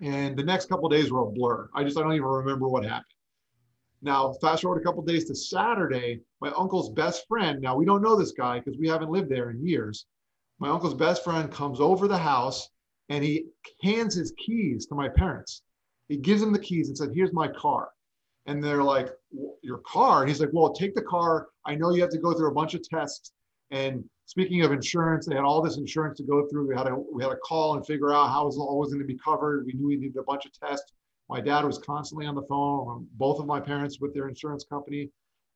And 0.01 0.35
the 0.35 0.43
next 0.43 0.69
couple 0.69 0.89
days 0.89 1.11
were 1.11 1.21
a 1.21 1.31
blur. 1.31 1.69
I 1.75 1.83
just, 1.83 1.97
I 1.97 2.01
don't 2.01 2.13
even 2.13 2.25
remember 2.25 2.67
what 2.67 2.83
happened. 2.83 3.05
Now, 4.01 4.33
fast 4.41 4.63
forward 4.63 4.81
a 4.81 4.83
couple 4.83 5.03
days 5.03 5.25
to 5.25 5.35
Saturday, 5.35 6.21
my 6.41 6.51
uncle's 6.57 6.89
best 6.89 7.27
friend. 7.27 7.61
Now, 7.61 7.75
we 7.75 7.85
don't 7.85 8.01
know 8.01 8.15
this 8.15 8.31
guy 8.31 8.57
because 8.57 8.79
we 8.79 8.87
haven't 8.87 9.11
lived 9.11 9.29
there 9.29 9.51
in 9.51 9.63
years 9.63 10.07
my 10.61 10.69
uncle's 10.69 10.93
best 10.93 11.23
friend 11.23 11.51
comes 11.51 11.79
over 11.79 12.07
the 12.07 12.17
house 12.17 12.69
and 13.09 13.23
he 13.23 13.45
hands 13.83 14.15
his 14.15 14.33
keys 14.37 14.85
to 14.87 14.95
my 14.95 15.09
parents. 15.09 15.63
He 16.07 16.17
gives 16.17 16.41
them 16.41 16.53
the 16.53 16.59
keys 16.59 16.87
and 16.87 16.97
said, 16.97 17.09
Here's 17.13 17.33
my 17.33 17.47
car. 17.47 17.89
And 18.45 18.63
they're 18.63 18.83
like, 18.83 19.09
Your 19.61 19.79
car? 19.79 20.21
And 20.21 20.29
he's 20.29 20.39
like, 20.39 20.49
Well, 20.53 20.73
take 20.73 20.95
the 20.95 21.01
car. 21.01 21.49
I 21.65 21.75
know 21.75 21.91
you 21.91 22.01
have 22.01 22.11
to 22.11 22.17
go 22.17 22.33
through 22.33 22.49
a 22.49 22.53
bunch 22.53 22.73
of 22.73 22.87
tests. 22.87 23.31
And 23.71 24.03
speaking 24.25 24.63
of 24.63 24.71
insurance, 24.71 25.25
they 25.25 25.35
had 25.35 25.45
all 25.45 25.61
this 25.61 25.77
insurance 25.77 26.17
to 26.17 26.23
go 26.23 26.47
through. 26.47 26.67
We 26.67 26.75
had 26.75 26.87
a, 26.87 26.95
we 26.95 27.23
had 27.23 27.29
to 27.29 27.37
call 27.37 27.75
and 27.75 27.85
figure 27.85 28.13
out 28.13 28.29
how 28.29 28.43
it 28.43 28.45
was 28.45 28.57
always 28.57 28.91
going 28.91 29.01
to 29.01 29.07
be 29.07 29.17
covered. 29.17 29.65
We 29.65 29.73
knew 29.73 29.87
we 29.87 29.97
needed 29.97 30.17
a 30.17 30.23
bunch 30.23 30.45
of 30.45 30.51
tests. 30.53 30.91
My 31.29 31.39
dad 31.39 31.63
was 31.63 31.77
constantly 31.77 32.25
on 32.25 32.35
the 32.35 32.41
phone, 32.43 33.07
both 33.13 33.39
of 33.39 33.45
my 33.45 33.61
parents 33.61 34.01
with 34.01 34.13
their 34.13 34.27
insurance 34.27 34.65
company, 34.65 35.09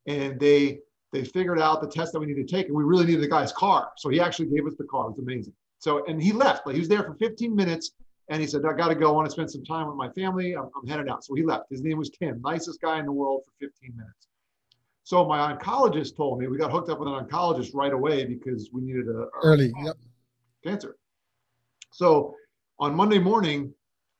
and 0.06 0.40
they 0.40 0.78
they 1.12 1.22
figured 1.24 1.60
out 1.60 1.80
the 1.80 1.88
test 1.88 2.12
that 2.12 2.20
we 2.20 2.26
needed 2.26 2.48
to 2.48 2.56
take, 2.56 2.66
and 2.66 2.74
we 2.74 2.82
really 2.82 3.04
needed 3.04 3.22
the 3.22 3.28
guy's 3.28 3.52
car. 3.52 3.92
So 3.96 4.08
he 4.08 4.20
actually 4.20 4.46
gave 4.46 4.66
us 4.66 4.74
the 4.78 4.84
car. 4.84 5.04
It 5.04 5.10
was 5.10 5.18
amazing. 5.18 5.52
So, 5.78 6.04
and 6.06 6.22
he 6.22 6.32
left. 6.32 6.66
Like 6.66 6.74
he 6.74 6.80
was 6.80 6.88
there 6.88 7.02
for 7.02 7.14
15 7.14 7.54
minutes, 7.54 7.92
and 8.28 8.40
he 8.40 8.46
said, 8.46 8.64
"I 8.64 8.72
got 8.72 8.88
to 8.88 8.94
go. 8.94 9.08
I 9.08 9.12
want 9.12 9.26
to 9.26 9.30
spend 9.30 9.50
some 9.50 9.64
time 9.64 9.86
with 9.86 9.96
my 9.96 10.10
family. 10.10 10.54
I'm, 10.54 10.68
I'm 10.76 10.86
headed 10.86 11.08
out." 11.08 11.24
So 11.24 11.34
he 11.34 11.42
left. 11.42 11.70
His 11.70 11.82
name 11.82 11.98
was 11.98 12.10
Tim, 12.10 12.40
nicest 12.42 12.80
guy 12.80 12.98
in 12.98 13.06
the 13.06 13.12
world 13.12 13.42
for 13.44 13.52
15 13.66 13.96
minutes. 13.96 14.28
So 15.04 15.24
my 15.24 15.54
oncologist 15.54 16.16
told 16.16 16.40
me 16.40 16.48
we 16.48 16.58
got 16.58 16.72
hooked 16.72 16.88
up 16.90 16.98
with 16.98 17.08
an 17.08 17.14
oncologist 17.14 17.74
right 17.74 17.92
away 17.92 18.24
because 18.24 18.70
we 18.72 18.82
needed 18.82 19.06
a, 19.08 19.28
Early. 19.40 19.72
Yep. 19.84 19.96
cancer. 20.64 20.96
So 21.92 22.34
on 22.80 22.94
Monday 22.94 23.20
morning, 23.20 23.72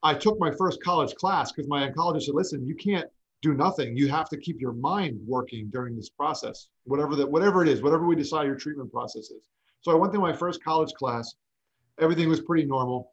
I 0.05 0.15
took 0.15 0.39
my 0.39 0.53
first 0.53 0.81
college 0.85 1.13
class 1.17 1.51
because 1.51 1.69
my 1.69 1.89
oncologist 1.89 2.23
said, 2.23 2.35
"Listen, 2.35 2.65
you 2.65 2.77
can't 2.77 3.09
do 3.43 3.55
nothing. 3.55 3.97
You 3.97 4.09
have 4.09 4.29
to 4.29 4.37
keep 4.37 4.61
your 4.61 4.75
mind 4.75 5.19
working 5.27 5.69
during 5.71 5.97
this 5.97 6.09
process, 6.09 6.69
whatever 6.85 7.17
that, 7.17 7.29
whatever 7.29 7.63
it 7.63 7.69
is, 7.69 7.83
whatever 7.83 8.07
we 8.07 8.15
decide 8.15 8.47
your 8.47 8.55
treatment 8.55 8.93
process 8.93 9.31
is." 9.31 9.49
So 9.81 9.91
I 9.91 9.95
went 9.97 10.13
through 10.13 10.23
my 10.23 10.33
first 10.33 10.63
college 10.63 10.93
class. 10.95 11.35
Everything 12.01 12.29
was 12.29 12.41
pretty 12.41 12.67
normal. 12.67 13.13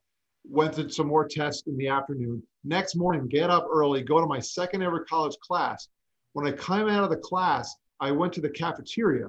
Went 0.50 0.76
through 0.76 0.90
some 0.90 1.08
more 1.08 1.28
tests 1.28 1.64
in 1.68 1.78
the 1.78 1.88
afternoon. 1.88 2.44
Next 2.64 2.96
morning, 2.96 3.28
get 3.28 3.50
up 3.50 3.66
early, 3.72 4.02
go 4.02 4.20
to 4.20 4.26
my 4.28 4.40
second 4.40 4.84
ever 4.84 5.06
college 5.06 5.38
class. 5.42 5.88
When 6.34 6.46
I 6.48 6.52
came 6.52 6.90
out 6.90 7.04
of 7.04 7.10
the 7.10 7.18
class, 7.18 7.74
I 8.00 8.12
went 8.12 8.34
to 8.34 8.42
the 8.42 8.50
cafeteria. 8.50 9.28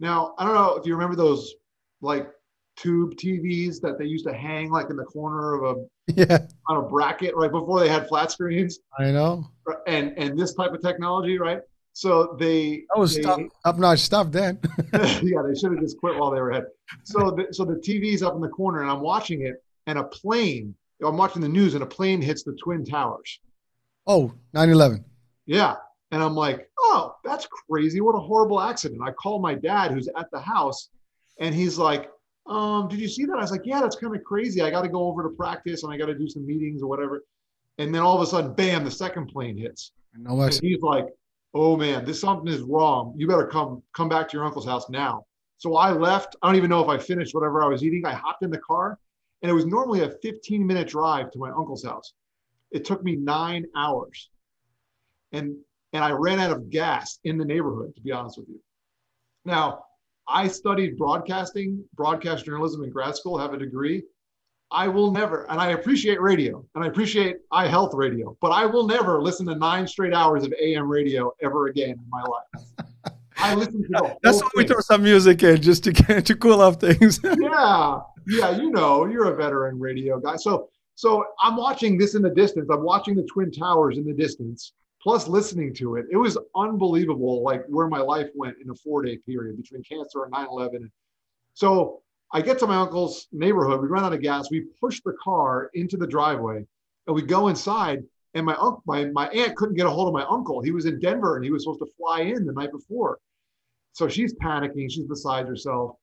Now, 0.00 0.34
I 0.38 0.44
don't 0.44 0.54
know 0.54 0.76
if 0.76 0.86
you 0.86 0.94
remember 0.94 1.16
those 1.16 1.54
like 2.02 2.28
tube 2.76 3.14
TVs 3.16 3.80
that 3.80 3.98
they 3.98 4.04
used 4.04 4.26
to 4.26 4.34
hang 4.34 4.70
like 4.70 4.90
in 4.90 4.96
the 4.96 5.04
corner 5.04 5.54
of 5.54 5.76
a 5.78 5.84
Yeah, 6.14 6.46
on 6.68 6.76
a 6.76 6.82
bracket 6.82 7.34
right 7.34 7.50
before 7.50 7.80
they 7.80 7.88
had 7.88 8.06
flat 8.06 8.30
screens 8.30 8.78
I 8.98 9.10
know. 9.10 9.50
and 9.86 10.12
and 10.18 10.38
this 10.38 10.54
type 10.54 10.72
of 10.72 10.82
technology, 10.82 11.38
right? 11.38 11.60
So 11.96 12.36
they 12.38 12.84
That 12.92 13.00
was 13.00 13.18
top, 13.20 13.40
top-notch 13.64 14.00
stuff 14.00 14.30
then. 14.30 14.60
yeah, 14.92 15.40
they 15.40 15.58
should 15.58 15.72
have 15.72 15.80
just 15.80 15.96
quit 15.96 16.18
while 16.18 16.30
they 16.30 16.38
were 16.38 16.50
ahead. 16.50 16.66
So 17.04 17.30
the, 17.30 17.46
so 17.52 17.64
the 17.64 17.76
TV's 17.76 18.22
up 18.22 18.34
in 18.34 18.42
the 18.42 18.50
corner 18.50 18.82
and 18.82 18.90
I'm 18.90 19.00
watching 19.00 19.46
it 19.46 19.64
and 19.86 19.98
a 19.98 20.04
plane, 20.04 20.74
I'm 21.02 21.16
watching 21.16 21.40
the 21.40 21.48
news 21.48 21.72
and 21.72 21.82
a 21.82 21.86
plane 21.86 22.20
hits 22.20 22.42
the 22.42 22.52
twin 22.62 22.84
towers. 22.84 23.40
oh, 24.06 24.34
9/11. 24.54 25.04
Yeah. 25.46 25.76
And 26.10 26.22
I'm 26.22 26.34
like, 26.34 26.68
oh, 26.78 27.14
that's 27.24 27.48
crazy. 27.66 28.02
What 28.02 28.14
a 28.14 28.20
horrible 28.20 28.60
accident. 28.60 29.00
I 29.02 29.12
call 29.12 29.38
my 29.38 29.54
dad 29.54 29.90
who's 29.90 30.10
at 30.18 30.30
the 30.30 30.38
house 30.38 30.90
and 31.40 31.54
he's 31.54 31.78
like, 31.78 32.10
um, 32.44 32.88
did 32.88 32.98
you 32.98 33.08
see 33.08 33.24
that? 33.24 33.38
I 33.38 33.40
was 33.40 33.50
like, 33.50 33.64
yeah, 33.64 33.80
that's 33.80 33.96
kind 33.96 34.14
of 34.14 34.22
crazy. 34.22 34.60
I 34.60 34.68
got 34.68 34.82
to 34.82 34.90
go 34.90 35.04
over 35.06 35.22
to 35.22 35.30
practice 35.30 35.82
and 35.82 35.90
I 35.90 35.96
got 35.96 36.06
to 36.06 36.14
do 36.14 36.28
some 36.28 36.46
meetings 36.46 36.82
or 36.82 36.88
whatever. 36.88 37.24
And 37.78 37.94
then 37.94 38.02
all 38.02 38.16
of 38.16 38.20
a 38.20 38.26
sudden, 38.26 38.52
bam, 38.52 38.84
the 38.84 38.90
second 38.90 39.28
plane 39.28 39.56
hits. 39.56 39.92
No 40.14 40.38
and 40.42 40.52
he's 40.52 40.82
like, 40.82 41.06
oh 41.56 41.76
man, 41.76 42.04
this 42.04 42.20
something 42.20 42.52
is 42.52 42.60
wrong. 42.60 43.14
You 43.16 43.26
better 43.26 43.46
come 43.46 43.82
come 43.94 44.08
back 44.08 44.28
to 44.28 44.36
your 44.36 44.44
uncle's 44.44 44.66
house 44.66 44.88
now. 44.90 45.24
So 45.56 45.76
I 45.76 45.90
left. 45.90 46.36
I 46.42 46.48
don't 46.48 46.56
even 46.56 46.68
know 46.68 46.82
if 46.82 46.88
I 46.88 46.98
finished 46.98 47.34
whatever 47.34 47.62
I 47.62 47.68
was 47.68 47.82
eating. 47.82 48.04
I 48.04 48.12
hopped 48.12 48.44
in 48.44 48.50
the 48.50 48.58
car, 48.58 48.98
and 49.42 49.50
it 49.50 49.54
was 49.54 49.64
normally 49.64 50.02
a 50.02 50.10
15 50.22 50.66
minute 50.66 50.88
drive 50.88 51.30
to 51.30 51.38
my 51.38 51.48
uncle's 51.48 51.82
house. 51.82 52.12
It 52.70 52.84
took 52.84 53.02
me 53.02 53.16
nine 53.16 53.64
hours, 53.74 54.28
and 55.32 55.56
and 55.94 56.04
I 56.04 56.10
ran 56.10 56.38
out 56.40 56.52
of 56.52 56.68
gas 56.68 57.18
in 57.24 57.38
the 57.38 57.44
neighborhood. 57.44 57.94
To 57.96 58.02
be 58.02 58.12
honest 58.12 58.38
with 58.38 58.48
you, 58.48 58.60
now 59.46 59.84
I 60.28 60.48
studied 60.48 60.98
broadcasting, 60.98 61.82
broadcast 61.94 62.44
journalism 62.44 62.84
in 62.84 62.90
grad 62.90 63.16
school, 63.16 63.38
have 63.38 63.54
a 63.54 63.58
degree. 63.58 64.02
I 64.70 64.88
will 64.88 65.12
never, 65.12 65.48
and 65.50 65.60
I 65.60 65.70
appreciate 65.70 66.20
radio 66.20 66.64
and 66.74 66.82
I 66.82 66.88
appreciate 66.88 67.36
iHealth 67.52 67.94
radio, 67.94 68.36
but 68.40 68.48
I 68.50 68.66
will 68.66 68.86
never 68.86 69.22
listen 69.22 69.46
to 69.46 69.54
nine 69.54 69.86
straight 69.86 70.12
hours 70.12 70.44
of 70.44 70.52
AM 70.60 70.88
radio 70.88 71.32
ever 71.40 71.68
again 71.68 71.90
in 71.90 72.04
my 72.08 72.22
life. 72.22 72.86
I 73.38 73.54
listen 73.54 73.82
to 73.82 73.88
the 73.88 74.16
That's 74.22 74.42
why 74.42 74.48
we 74.56 74.66
throw 74.66 74.80
some 74.80 75.02
music 75.02 75.42
in 75.42 75.60
just 75.60 75.84
to 75.84 75.92
get 75.92 76.26
to 76.26 76.36
cool 76.36 76.60
off 76.60 76.80
things. 76.80 77.20
yeah, 77.40 78.00
yeah, 78.26 78.50
you 78.50 78.70
know, 78.70 79.06
you're 79.06 79.32
a 79.32 79.36
veteran 79.36 79.78
radio 79.78 80.18
guy. 80.18 80.36
So, 80.36 80.68
so 80.94 81.24
I'm 81.40 81.56
watching 81.56 81.98
this 81.98 82.14
in 82.14 82.22
the 82.22 82.30
distance. 82.30 82.68
I'm 82.70 82.82
watching 82.82 83.14
the 83.14 83.24
Twin 83.24 83.52
Towers 83.52 83.98
in 83.98 84.04
the 84.04 84.14
distance, 84.14 84.72
plus 85.00 85.28
listening 85.28 85.74
to 85.74 85.96
it. 85.96 86.06
It 86.10 86.16
was 86.16 86.38
unbelievable, 86.56 87.42
like 87.42 87.62
where 87.68 87.88
my 87.88 88.00
life 88.00 88.30
went 88.34 88.56
in 88.62 88.70
a 88.70 88.74
four 88.74 89.02
day 89.02 89.18
period 89.18 89.58
between 89.58 89.82
cancer 89.84 90.24
and 90.24 90.32
9 90.32 90.46
11. 90.50 90.90
So 91.54 92.02
I 92.36 92.42
get 92.42 92.58
to 92.58 92.66
my 92.66 92.76
uncle's 92.76 93.28
neighborhood. 93.32 93.80
We 93.80 93.88
run 93.88 94.04
out 94.04 94.12
of 94.12 94.20
gas. 94.20 94.50
We 94.50 94.66
push 94.78 95.00
the 95.02 95.14
car 95.24 95.70
into 95.72 95.96
the 95.96 96.06
driveway 96.06 96.66
and 97.06 97.16
we 97.16 97.22
go 97.22 97.48
inside. 97.48 98.02
And 98.34 98.44
my, 98.44 98.52
uncle, 98.56 98.82
my, 98.84 99.06
my 99.06 99.28
aunt 99.28 99.56
couldn't 99.56 99.76
get 99.76 99.86
a 99.86 99.90
hold 99.90 100.08
of 100.08 100.12
my 100.12 100.26
uncle. 100.28 100.60
He 100.60 100.70
was 100.70 100.84
in 100.84 101.00
Denver 101.00 101.36
and 101.36 101.44
he 101.46 101.50
was 101.50 101.62
supposed 101.62 101.80
to 101.80 101.88
fly 101.96 102.20
in 102.20 102.44
the 102.44 102.52
night 102.52 102.72
before. 102.72 103.20
So 103.94 104.06
she's 104.06 104.34
panicking. 104.34 104.92
She's 104.92 105.06
beside 105.06 105.48
herself. 105.48 105.96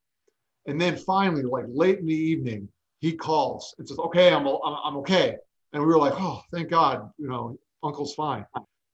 And 0.65 0.81
then 0.81 0.97
finally, 0.97 1.43
like 1.43 1.65
late 1.67 1.99
in 1.99 2.07
the 2.07 2.15
evening, 2.15 2.67
he 2.99 3.11
calls 3.11 3.75
and 3.77 3.87
says, 3.87 3.99
okay, 3.99 4.33
I'm, 4.33 4.47
I'm, 4.47 4.97
okay. 4.97 5.35
And 5.71 5.83
we 5.83 5.87
were 5.87 5.99
like, 5.99 6.13
oh, 6.17 6.41
thank 6.51 6.67
God, 6.67 7.11
you 7.19 7.27
know, 7.27 7.59
uncle's 7.83 8.15
fine. 8.15 8.43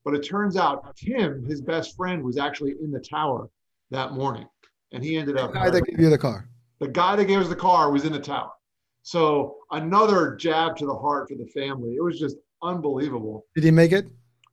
But 0.04 0.14
it 0.14 0.28
turns 0.28 0.58
out 0.58 0.94
Tim, 0.98 1.46
his 1.46 1.62
best 1.62 1.96
friend, 1.96 2.22
was 2.22 2.38
actually 2.38 2.76
in 2.84 2.92
the 2.92 3.00
tower 3.00 3.50
that 3.92 4.12
morning. 4.12 4.46
And 4.92 5.02
he 5.02 5.16
ended 5.16 5.38
up. 5.38 5.54
The 5.54 5.60
guy 5.60 5.70
that 5.70 5.86
gave 5.86 6.02
you 6.02 6.10
the 6.10 6.18
car. 6.18 6.50
The 6.80 6.88
guy 6.88 7.16
that 7.16 7.26
gave 7.26 7.40
us 7.40 7.50
the 7.50 7.56
car 7.56 7.92
was 7.92 8.06
in 8.06 8.14
the 8.14 8.20
tower. 8.20 8.52
So 9.04 9.58
another 9.72 10.36
jab 10.36 10.78
to 10.78 10.86
the 10.86 10.96
heart 10.96 11.30
for 11.30 11.36
the 11.36 11.48
family. 11.48 11.96
It 11.96 12.04
was 12.04 12.20
just 12.20 12.38
unbelievable. 12.62 13.46
Did 13.56 13.64
he 13.64 13.72
make 13.72 13.92
it? 13.92 14.08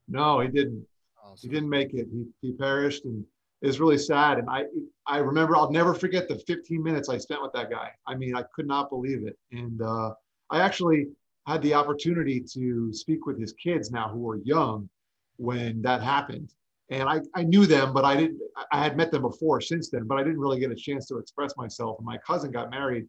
No, 0.09 0.41
he 0.41 0.49
didn't. 0.49 0.87
Awesome. 1.23 1.49
He 1.49 1.55
didn't 1.55 1.69
make 1.69 1.95
it. 1.95 2.09
He, 2.13 2.27
he 2.41 2.53
perished 2.53 3.05
and 3.05 3.25
it's 3.63 3.79
really 3.79 3.99
sad. 3.99 4.39
And 4.39 4.49
I 4.49 4.65
I 5.07 5.19
remember 5.19 5.57
I'll 5.57 5.71
never 5.71 5.95
forget 5.95 6.29
the 6.29 6.39
15 6.39 6.83
minutes 6.83 7.09
I 7.09 7.19
spent 7.19 7.43
with 7.43 7.53
that 7.53 7.71
guy. 7.71 7.91
I 8.07 8.15
mean, 8.15 8.37
I 8.37 8.43
could 8.55 8.67
not 8.67 8.91
believe 8.91 9.27
it. 9.27 9.39
And 9.53 9.81
uh, 9.81 10.13
I 10.51 10.61
actually 10.61 11.09
had 11.47 11.63
the 11.63 11.75
opportunity 11.75 12.41
to 12.55 12.93
speak 12.93 13.25
with 13.27 13.41
his 13.41 13.53
kids 13.53 13.91
now 13.91 14.09
who 14.09 14.19
were 14.19 14.39
young 14.39 14.89
when 15.37 15.81
that 15.83 16.03
happened 16.03 16.53
and 16.91 17.09
I, 17.09 17.21
I 17.35 17.43
knew 17.43 17.67
them, 17.67 17.93
but 17.93 18.05
I 18.05 18.17
didn't. 18.17 18.41
I 18.71 18.83
had 18.83 18.97
met 18.97 19.11
them 19.11 19.23
before 19.23 19.61
since 19.61 19.91
then, 19.91 20.05
but 20.07 20.19
I 20.19 20.23
didn't 20.23 20.39
really 20.39 20.61
get 20.61 20.71
a 20.71 20.77
chance 20.77 21.07
to 21.09 21.19
express 21.19 21.57
myself. 21.57 21.99
And 21.99 22.07
my 22.07 22.19
cousin 22.19 22.53
got 22.53 22.71
married 22.71 23.07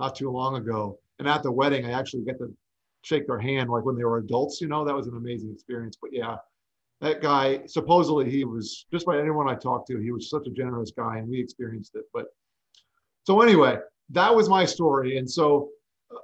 not 0.00 0.16
too 0.16 0.30
long 0.30 0.56
ago, 0.56 0.98
and 1.18 1.28
at 1.28 1.42
the 1.42 1.52
wedding, 1.52 1.86
I 1.86 1.92
actually 1.92 2.24
get 2.24 2.38
to 2.38 2.52
shake 3.02 3.26
their 3.26 3.38
hand 3.38 3.70
like 3.70 3.84
when 3.84 3.96
they 3.96 4.04
were 4.04 4.18
adults. 4.18 4.60
You 4.60 4.68
know, 4.68 4.84
that 4.84 4.94
was 4.94 5.06
an 5.06 5.16
amazing 5.16 5.52
experience. 5.52 5.96
But 6.00 6.12
yeah, 6.12 6.36
that 7.00 7.22
guy 7.22 7.60
supposedly 7.66 8.28
he 8.28 8.44
was 8.44 8.86
just 8.90 9.06
by 9.06 9.18
anyone 9.18 9.48
I 9.48 9.54
talked 9.54 9.86
to, 9.88 9.98
he 9.98 10.10
was 10.10 10.28
such 10.28 10.46
a 10.48 10.50
generous 10.50 10.90
guy, 10.90 11.18
and 11.18 11.28
we 11.28 11.40
experienced 11.40 11.94
it. 11.94 12.04
But 12.12 12.26
so 13.24 13.42
anyway, 13.42 13.78
that 14.10 14.34
was 14.34 14.48
my 14.48 14.64
story, 14.64 15.18
and 15.18 15.30
so 15.30 15.68
uh, 16.10 16.18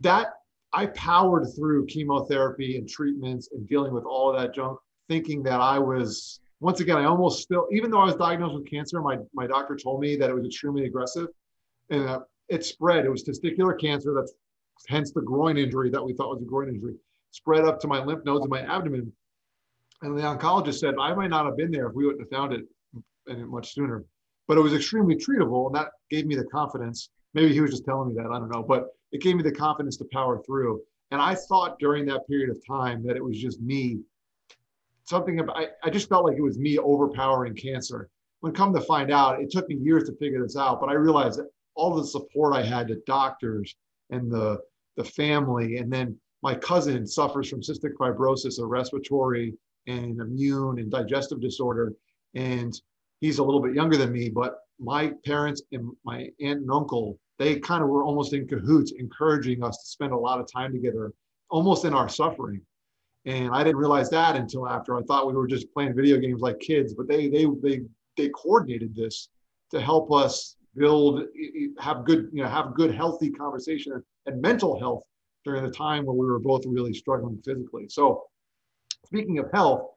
that 0.00 0.32
I 0.72 0.86
powered 0.86 1.46
through 1.56 1.86
chemotherapy 1.86 2.78
and 2.78 2.88
treatments 2.88 3.50
and 3.52 3.66
dealing 3.68 3.94
with 3.94 4.04
all 4.04 4.28
of 4.28 4.40
that 4.40 4.54
junk, 4.54 4.78
thinking 5.08 5.44
that 5.44 5.60
I 5.60 5.78
was 5.78 6.40
once 6.60 6.80
again, 6.80 6.96
I 6.96 7.04
almost 7.04 7.42
still, 7.42 7.66
even 7.72 7.90
though 7.90 8.00
I 8.00 8.06
was 8.06 8.16
diagnosed 8.16 8.54
with 8.54 8.68
cancer, 8.68 9.00
my, 9.00 9.18
my 9.32 9.46
doctor 9.46 9.76
told 9.76 10.00
me 10.00 10.16
that 10.16 10.28
it 10.28 10.34
was 10.34 10.44
extremely 10.44 10.86
aggressive 10.86 11.28
and 11.90 12.08
uh, 12.08 12.20
it 12.48 12.64
spread. 12.64 13.04
It 13.04 13.10
was 13.10 13.22
testicular 13.22 13.78
cancer. 13.78 14.12
That's 14.14 14.34
hence 14.88 15.12
the 15.12 15.22
groin 15.22 15.56
injury 15.56 15.90
that 15.90 16.04
we 16.04 16.14
thought 16.14 16.30
was 16.30 16.42
a 16.42 16.46
groin 16.46 16.68
injury, 16.68 16.94
spread 17.30 17.64
up 17.64 17.80
to 17.80 17.88
my 17.88 18.02
lymph 18.04 18.24
nodes 18.24 18.42
and 18.42 18.50
my 18.50 18.62
abdomen. 18.62 19.12
And 20.02 20.16
the 20.16 20.22
oncologist 20.22 20.78
said, 20.78 20.94
I 21.00 21.14
might 21.14 21.30
not 21.30 21.46
have 21.46 21.56
been 21.56 21.70
there 21.70 21.88
if 21.88 21.94
we 21.94 22.06
wouldn't 22.06 22.22
have 22.22 22.30
found 22.30 22.52
it 22.52 22.64
much 23.48 23.74
sooner. 23.74 24.04
But 24.46 24.56
it 24.56 24.60
was 24.60 24.74
extremely 24.74 25.16
treatable. 25.16 25.66
And 25.66 25.74
that 25.74 25.88
gave 26.10 26.26
me 26.26 26.36
the 26.36 26.44
confidence. 26.44 27.10
Maybe 27.34 27.52
he 27.52 27.60
was 27.60 27.70
just 27.70 27.84
telling 27.84 28.08
me 28.08 28.14
that. 28.14 28.30
I 28.30 28.38
don't 28.38 28.50
know. 28.50 28.62
But 28.62 28.86
it 29.12 29.20
gave 29.20 29.36
me 29.36 29.42
the 29.42 29.52
confidence 29.52 29.96
to 29.98 30.06
power 30.12 30.40
through. 30.44 30.80
And 31.10 31.20
I 31.20 31.34
thought 31.34 31.78
during 31.78 32.06
that 32.06 32.26
period 32.28 32.50
of 32.50 32.58
time 32.66 33.04
that 33.06 33.16
it 33.16 33.24
was 33.24 33.38
just 33.38 33.60
me 33.60 34.00
something 35.08 35.40
about, 35.40 35.56
I, 35.56 35.66
I 35.82 35.90
just 35.90 36.08
felt 36.08 36.24
like 36.24 36.36
it 36.36 36.42
was 36.42 36.58
me 36.58 36.78
overpowering 36.78 37.54
cancer. 37.54 38.08
When 38.40 38.52
come 38.52 38.72
to 38.74 38.80
find 38.80 39.10
out, 39.10 39.40
it 39.40 39.50
took 39.50 39.68
me 39.68 39.76
years 39.76 40.08
to 40.08 40.16
figure 40.16 40.42
this 40.42 40.56
out, 40.56 40.80
but 40.80 40.88
I 40.88 40.94
realized 40.94 41.38
that 41.38 41.48
all 41.74 41.94
the 41.94 42.06
support 42.06 42.54
I 42.54 42.62
had 42.62 42.88
to 42.88 42.96
doctors 43.06 43.74
and 44.10 44.30
the, 44.30 44.58
the 44.96 45.04
family, 45.04 45.78
and 45.78 45.92
then 45.92 46.16
my 46.42 46.54
cousin 46.54 47.06
suffers 47.06 47.48
from 47.48 47.60
cystic 47.60 47.94
fibrosis, 47.98 48.60
a 48.60 48.66
respiratory 48.66 49.54
and 49.86 50.20
immune 50.20 50.78
and 50.78 50.90
digestive 50.90 51.40
disorder. 51.40 51.92
And 52.34 52.78
he's 53.20 53.38
a 53.38 53.44
little 53.44 53.60
bit 53.60 53.74
younger 53.74 53.96
than 53.96 54.12
me, 54.12 54.28
but 54.28 54.58
my 54.78 55.12
parents 55.24 55.62
and 55.72 55.90
my 56.04 56.28
aunt 56.40 56.60
and 56.60 56.70
uncle, 56.70 57.18
they 57.38 57.58
kind 57.58 57.82
of 57.82 57.88
were 57.88 58.04
almost 58.04 58.32
in 58.32 58.46
cahoots, 58.46 58.92
encouraging 58.92 59.64
us 59.64 59.78
to 59.78 59.86
spend 59.86 60.12
a 60.12 60.16
lot 60.16 60.40
of 60.40 60.46
time 60.52 60.72
together, 60.72 61.12
almost 61.50 61.84
in 61.84 61.94
our 61.94 62.08
suffering. 62.08 62.60
And 63.28 63.50
I 63.54 63.62
didn't 63.62 63.76
realize 63.76 64.08
that 64.08 64.36
until 64.36 64.66
after. 64.66 64.96
I 64.96 65.02
thought 65.02 65.26
we 65.26 65.34
were 65.34 65.46
just 65.46 65.70
playing 65.74 65.94
video 65.94 66.16
games 66.16 66.40
like 66.40 66.58
kids, 66.60 66.94
but 66.94 67.06
they 67.06 67.28
they 67.28 67.46
they 67.62 67.82
they 68.16 68.30
coordinated 68.30 68.96
this 68.96 69.28
to 69.70 69.82
help 69.82 70.10
us 70.10 70.56
build 70.74 71.24
have 71.78 72.06
good 72.06 72.30
you 72.32 72.42
know 72.42 72.48
have 72.48 72.74
good 72.74 72.94
healthy 72.94 73.30
conversation 73.30 74.02
and 74.24 74.40
mental 74.40 74.78
health 74.78 75.02
during 75.44 75.62
the 75.62 75.70
time 75.70 76.06
when 76.06 76.16
we 76.16 76.24
were 76.24 76.38
both 76.38 76.62
really 76.66 76.94
struggling 76.94 77.38
physically. 77.44 77.86
So 77.90 78.24
speaking 79.04 79.38
of 79.38 79.50
health, 79.52 79.90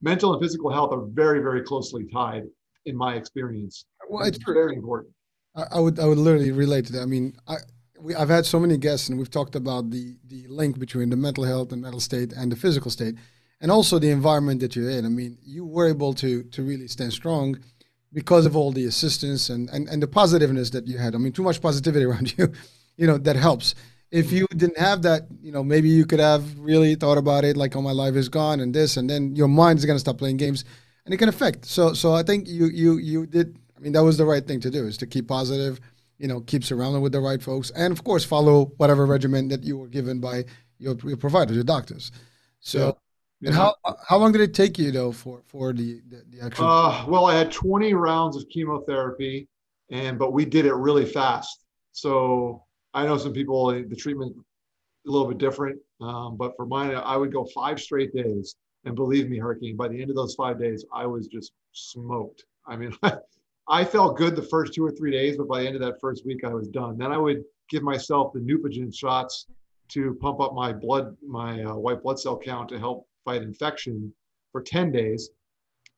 mental 0.00 0.32
and 0.32 0.40
physical 0.40 0.70
health 0.70 0.92
are 0.92 1.06
very 1.06 1.40
very 1.40 1.62
closely 1.62 2.04
tied 2.04 2.44
in 2.86 2.96
my 2.96 3.16
experience. 3.16 3.84
Well, 4.08 4.24
it's, 4.24 4.36
it's 4.36 4.46
very 4.46 4.76
important. 4.76 5.12
I 5.56 5.80
would 5.80 5.98
I 5.98 6.06
would 6.06 6.18
literally 6.18 6.52
relate 6.52 6.86
to 6.86 6.92
that. 6.92 7.02
I 7.02 7.06
mean, 7.06 7.34
I 7.48 7.56
we, 8.02 8.14
I've 8.14 8.28
had 8.28 8.46
so 8.46 8.58
many 8.60 8.76
guests, 8.76 9.08
and 9.08 9.18
we've 9.18 9.30
talked 9.30 9.56
about 9.56 9.90
the 9.90 10.16
the 10.28 10.46
link 10.48 10.78
between 10.78 11.10
the 11.10 11.16
mental 11.16 11.44
health 11.44 11.72
and 11.72 11.82
mental 11.82 12.00
state 12.00 12.32
and 12.32 12.50
the 12.50 12.56
physical 12.56 12.90
state, 12.90 13.14
and 13.60 13.70
also 13.70 13.98
the 13.98 14.10
environment 14.10 14.60
that 14.60 14.76
you're 14.76 14.90
in. 14.90 15.04
I 15.04 15.08
mean, 15.08 15.38
you 15.44 15.64
were 15.64 15.88
able 15.88 16.14
to 16.14 16.42
to 16.42 16.62
really 16.62 16.88
stand 16.88 17.12
strong 17.12 17.58
because 18.12 18.46
of 18.46 18.56
all 18.56 18.72
the 18.72 18.86
assistance 18.86 19.50
and, 19.50 19.68
and, 19.70 19.88
and 19.88 20.02
the 20.02 20.08
positiveness 20.08 20.70
that 20.70 20.86
you 20.86 20.98
had. 20.98 21.14
I 21.14 21.18
mean, 21.18 21.32
too 21.32 21.42
much 21.42 21.60
positivity 21.60 22.04
around 22.08 22.36
you, 22.36 22.52
you 22.96 23.06
know, 23.06 23.18
that 23.18 23.36
helps. 23.36 23.74
If 24.10 24.32
you 24.32 24.46
didn't 24.56 24.78
have 24.78 25.02
that, 25.02 25.28
you 25.40 25.52
know, 25.52 25.62
maybe 25.62 25.88
you 25.88 26.04
could 26.04 26.18
have 26.18 26.58
really 26.58 26.96
thought 26.96 27.18
about 27.18 27.44
it 27.44 27.56
like, 27.56 27.76
oh, 27.76 27.82
my 27.82 27.92
life 27.92 28.16
is 28.16 28.28
gone 28.28 28.58
and 28.58 28.74
this, 28.74 28.96
and 28.96 29.08
then 29.08 29.36
your 29.36 29.46
mind 29.46 29.78
is 29.78 29.84
to 29.84 29.98
stop 29.98 30.18
playing 30.18 30.36
games 30.36 30.64
and 31.04 31.14
it 31.14 31.18
can 31.18 31.28
affect. 31.28 31.64
So, 31.64 31.94
so 31.94 32.12
I 32.12 32.24
think 32.24 32.48
you, 32.48 32.66
you, 32.66 32.98
you 32.98 33.26
did, 33.26 33.56
I 33.76 33.80
mean, 33.80 33.92
that 33.92 34.02
was 34.02 34.18
the 34.18 34.24
right 34.24 34.44
thing 34.44 34.60
to 34.60 34.70
do 34.70 34.84
is 34.86 34.96
to 34.98 35.06
keep 35.06 35.28
positive 35.28 35.80
you 36.20 36.28
know, 36.28 36.40
keep 36.42 36.62
surrounding 36.62 37.00
with 37.00 37.12
the 37.12 37.20
right 37.20 37.42
folks, 37.42 37.70
and 37.70 37.92
of 37.92 38.04
course, 38.04 38.24
follow 38.24 38.66
whatever 38.76 39.06
regimen 39.06 39.48
that 39.48 39.64
you 39.64 39.78
were 39.78 39.88
given 39.88 40.20
by 40.20 40.44
your, 40.78 40.94
your 41.04 41.16
providers, 41.16 41.56
your 41.56 41.64
doctors. 41.64 42.12
So, 42.60 42.98
yeah. 43.40 43.48
And 43.48 43.54
how 43.54 43.74
how 44.06 44.18
long 44.18 44.32
did 44.32 44.42
it 44.42 44.52
take 44.52 44.78
you 44.78 44.90
though 44.90 45.12
for 45.12 45.40
for 45.46 45.72
the 45.72 46.02
the, 46.08 46.22
the 46.28 46.44
actual? 46.44 46.66
Uh, 46.66 47.06
well, 47.08 47.24
I 47.24 47.34
had 47.34 47.50
20 47.50 47.94
rounds 47.94 48.36
of 48.36 48.46
chemotherapy, 48.50 49.48
and 49.90 50.18
but 50.18 50.34
we 50.34 50.44
did 50.44 50.66
it 50.66 50.74
really 50.74 51.06
fast. 51.06 51.64
So 51.92 52.64
I 52.92 53.06
know 53.06 53.16
some 53.16 53.32
people 53.32 53.68
the 53.68 53.96
treatment 53.96 54.36
a 55.06 55.10
little 55.10 55.26
bit 55.26 55.38
different, 55.38 55.78
um, 56.02 56.36
but 56.36 56.52
for 56.54 56.66
mine, 56.66 56.94
I 56.94 57.16
would 57.16 57.32
go 57.32 57.46
five 57.54 57.80
straight 57.80 58.12
days. 58.12 58.56
And 58.84 58.94
believe 58.94 59.28
me, 59.28 59.38
Hurricane, 59.38 59.76
by 59.76 59.88
the 59.88 60.00
end 60.00 60.10
of 60.10 60.16
those 60.16 60.34
five 60.34 60.58
days, 60.58 60.84
I 60.92 61.06
was 61.06 61.26
just 61.26 61.52
smoked. 61.72 62.44
I 62.66 62.76
mean, 62.76 62.94
I 63.68 63.84
felt 63.84 64.16
good 64.16 64.34
the 64.34 64.42
first 64.42 64.74
two 64.74 64.84
or 64.84 64.90
three 64.90 65.10
days, 65.10 65.36
but 65.36 65.48
by 65.48 65.60
the 65.60 65.66
end 65.66 65.76
of 65.76 65.82
that 65.82 66.00
first 66.00 66.26
week, 66.26 66.44
I 66.44 66.52
was 66.52 66.68
done. 66.68 66.98
Then 66.98 67.12
I 67.12 67.18
would 67.18 67.44
give 67.68 67.82
myself 67.82 68.32
the 68.32 68.40
Neupogen 68.40 68.94
shots 68.94 69.46
to 69.90 70.14
pump 70.20 70.40
up 70.40 70.54
my 70.54 70.72
blood, 70.72 71.16
my 71.26 71.62
uh, 71.62 71.74
white 71.74 72.02
blood 72.02 72.18
cell 72.18 72.38
count 72.38 72.68
to 72.70 72.78
help 72.78 73.06
fight 73.24 73.42
infection 73.42 74.12
for 74.52 74.62
10 74.62 74.90
days. 74.92 75.30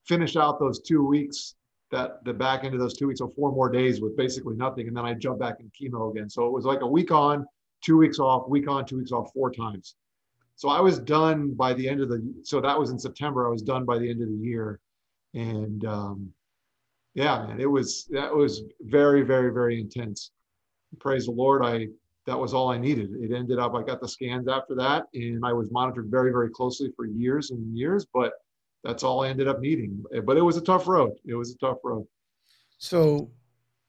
finish 0.06 0.36
out 0.36 0.58
those 0.58 0.80
two 0.80 1.06
weeks 1.06 1.54
that 1.92 2.24
the 2.24 2.32
back 2.32 2.64
end 2.64 2.74
of 2.74 2.80
those 2.80 2.96
two 2.96 3.06
weeks, 3.06 3.20
so 3.20 3.28
four 3.36 3.52
more 3.52 3.68
days 3.68 4.00
with 4.00 4.16
basically 4.16 4.56
nothing, 4.56 4.88
and 4.88 4.96
then 4.96 5.04
I 5.04 5.14
jump 5.14 5.38
back 5.38 5.56
in 5.60 5.70
chemo 5.70 6.10
again. 6.10 6.28
So 6.28 6.46
it 6.46 6.52
was 6.52 6.64
like 6.64 6.80
a 6.80 6.86
week 6.86 7.12
on, 7.12 7.46
two 7.84 7.98
weeks 7.98 8.18
off, 8.18 8.48
week 8.48 8.68
on, 8.68 8.84
two 8.84 8.96
weeks 8.96 9.12
off, 9.12 9.30
four 9.32 9.52
times. 9.52 9.94
So 10.56 10.68
I 10.68 10.80
was 10.80 10.98
done 10.98 11.52
by 11.52 11.74
the 11.74 11.88
end 11.88 12.00
of 12.00 12.08
the. 12.08 12.22
So 12.42 12.60
that 12.60 12.78
was 12.78 12.90
in 12.90 12.98
September. 12.98 13.46
I 13.46 13.50
was 13.50 13.62
done 13.62 13.84
by 13.84 13.98
the 13.98 14.08
end 14.08 14.22
of 14.22 14.28
the 14.28 14.34
year, 14.34 14.80
and 15.34 15.84
um, 15.84 16.32
yeah, 17.14 17.46
man, 17.46 17.60
it 17.60 17.70
was 17.70 18.06
that 18.10 18.34
was 18.34 18.62
very, 18.80 19.22
very, 19.22 19.52
very 19.52 19.80
intense. 19.80 20.30
Praise 20.98 21.26
the 21.26 21.32
Lord. 21.32 21.64
I 21.64 21.88
that 22.26 22.38
was 22.38 22.54
all 22.54 22.70
I 22.70 22.78
needed. 22.78 23.10
It 23.20 23.34
ended 23.34 23.58
up 23.58 23.74
I 23.74 23.82
got 23.82 24.00
the 24.00 24.08
scans 24.08 24.48
after 24.48 24.74
that, 24.76 25.06
and 25.14 25.44
I 25.44 25.52
was 25.52 25.70
monitored 25.70 26.10
very, 26.10 26.30
very 26.30 26.50
closely 26.50 26.90
for 26.96 27.06
years 27.06 27.50
and 27.50 27.76
years. 27.76 28.06
But 28.12 28.32
that's 28.84 29.02
all 29.02 29.22
I 29.22 29.28
ended 29.28 29.48
up 29.48 29.60
needing. 29.60 30.02
But 30.24 30.36
it 30.36 30.42
was 30.42 30.56
a 30.56 30.62
tough 30.62 30.88
road. 30.88 31.12
It 31.26 31.34
was 31.34 31.52
a 31.52 31.58
tough 31.58 31.78
road. 31.84 32.06
So, 32.78 33.30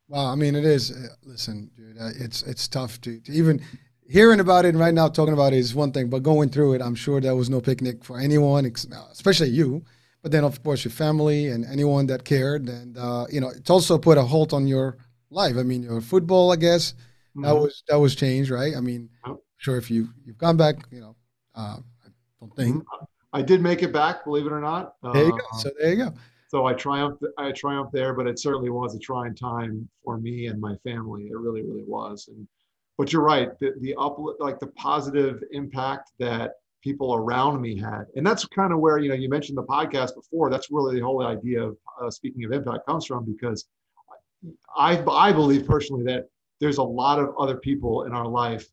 well, 0.08 0.28
I 0.28 0.36
mean, 0.36 0.56
it 0.56 0.66
is. 0.66 0.92
Uh, 0.92 1.08
listen, 1.24 1.72
dude, 1.76 1.98
uh, 1.98 2.10
it's 2.16 2.44
it's 2.44 2.68
tough 2.68 3.00
to, 3.02 3.20
to, 3.22 3.32
even 3.32 3.64
hearing 4.08 4.42
about 4.42 4.66
it 4.66 4.76
right 4.76 4.94
now, 4.94 5.08
talking 5.08 5.34
about 5.34 5.54
it 5.54 5.60
is 5.60 5.74
one 5.74 5.92
thing, 5.92 6.10
but 6.10 6.24
going 6.24 6.50
through 6.50 6.74
it, 6.74 6.82
I'm 6.82 6.96
sure 6.96 7.22
that 7.22 7.36
was 7.36 7.50
no 7.50 7.62
picnic 7.62 8.04
for 8.04 8.20
anyone, 8.20 8.66
especially 9.12 9.50
you. 9.50 9.84
But 10.24 10.32
then, 10.32 10.46
of 10.46 10.64
course, 10.64 10.84
your 10.86 10.92
family 10.92 11.48
and 11.48 11.66
anyone 11.66 12.08
that 12.08 12.24
cared, 12.24 12.70
and 12.70 12.98
uh, 12.98 13.26
you 13.30 13.42
know, 13.42 13.50
it's 13.50 13.70
also 13.70 13.98
put 13.98 14.18
a 14.18 14.24
halt 14.24 14.54
on 14.54 14.66
your 14.66 14.98
life. 15.30 15.58
I 15.58 15.64
mean, 15.64 15.84
your 15.84 16.00
football, 16.02 16.52
I 16.52 16.56
guess, 16.56 16.94
mm-hmm. 16.94 17.44
that 17.44 17.54
was 17.54 17.84
that 17.90 17.98
was 17.98 18.16
changed, 18.16 18.50
right? 18.50 18.74
I 18.76 18.80
mean, 18.80 19.10
sure 19.58 19.78
if 19.78 19.92
you 19.92 20.08
you've 20.26 20.38
gone 20.38 20.56
back, 20.56 20.88
you 20.92 21.02
know, 21.02 21.16
uh, 21.56 21.78
I 22.06 22.10
don't 22.40 22.56
think. 22.56 22.78
Mm-hmm. 22.78 23.06
I 23.34 23.42
did 23.42 23.62
make 23.62 23.84
it 23.84 23.92
back, 23.92 24.24
believe 24.24 24.46
it 24.46 24.52
or 24.52 24.62
not. 24.62 24.94
There 25.02 25.26
you 25.26 25.32
go. 25.32 25.38
Uh, 25.38 25.58
so 25.58 25.70
there 25.80 25.90
you 25.90 26.06
go. 26.06 26.14
So 26.48 26.68
I 26.68 26.74
triumphed. 26.74 27.24
I 27.38 27.52
triumphed 27.52 27.92
there, 27.92 28.14
but 28.14 28.28
it 28.28 28.40
certainly 28.40 28.70
was 28.70 28.96
a 28.96 29.00
trying 29.00 29.36
time 29.36 29.90
for 30.06 30.18
me 30.20 30.48
and 30.48 30.62
my 30.62 30.76
family. 30.84 31.24
It 31.24 31.38
really, 31.38 31.64
really 31.64 31.84
was. 31.86 32.30
And 32.30 32.48
but 32.98 33.12
you're 33.12 33.24
right. 33.24 33.50
The 33.60 33.74
the 33.82 33.96
up 34.00 34.18
like 34.40 34.60
the 34.60 34.68
positive 34.68 35.44
impact 35.52 36.12
that 36.20 36.54
people 36.84 37.16
around 37.16 37.62
me 37.62 37.78
had, 37.80 38.06
and 38.16 38.26
that's 38.26 38.46
kind 38.46 38.74
of 38.74 38.80
where 38.80 38.98
you 38.98 39.10
know 39.10 39.16
you 39.16 39.30
mentioned 39.30 39.58
the 39.58 39.64
podcast 39.64 40.16
before. 40.16 40.50
That's 40.50 40.70
really 40.70 40.96
the 40.96 41.06
whole 41.06 41.26
idea 41.26 41.64
of 41.64 41.78
uh, 42.02 42.10
speaking 42.12 42.44
of 42.44 42.52
impact 42.52 42.86
comes 42.86 43.06
from 43.06 43.26
because 43.26 43.66
I 44.76 45.04
I 45.10 45.32
believe 45.32 45.66
personally 45.66 46.04
that 46.06 46.30
there's 46.60 46.78
a 46.78 46.84
lot 46.84 47.20
of 47.20 47.34
other 47.40 47.58
people 47.58 48.04
in 48.04 48.14
our 48.14 48.28
life 48.28 48.68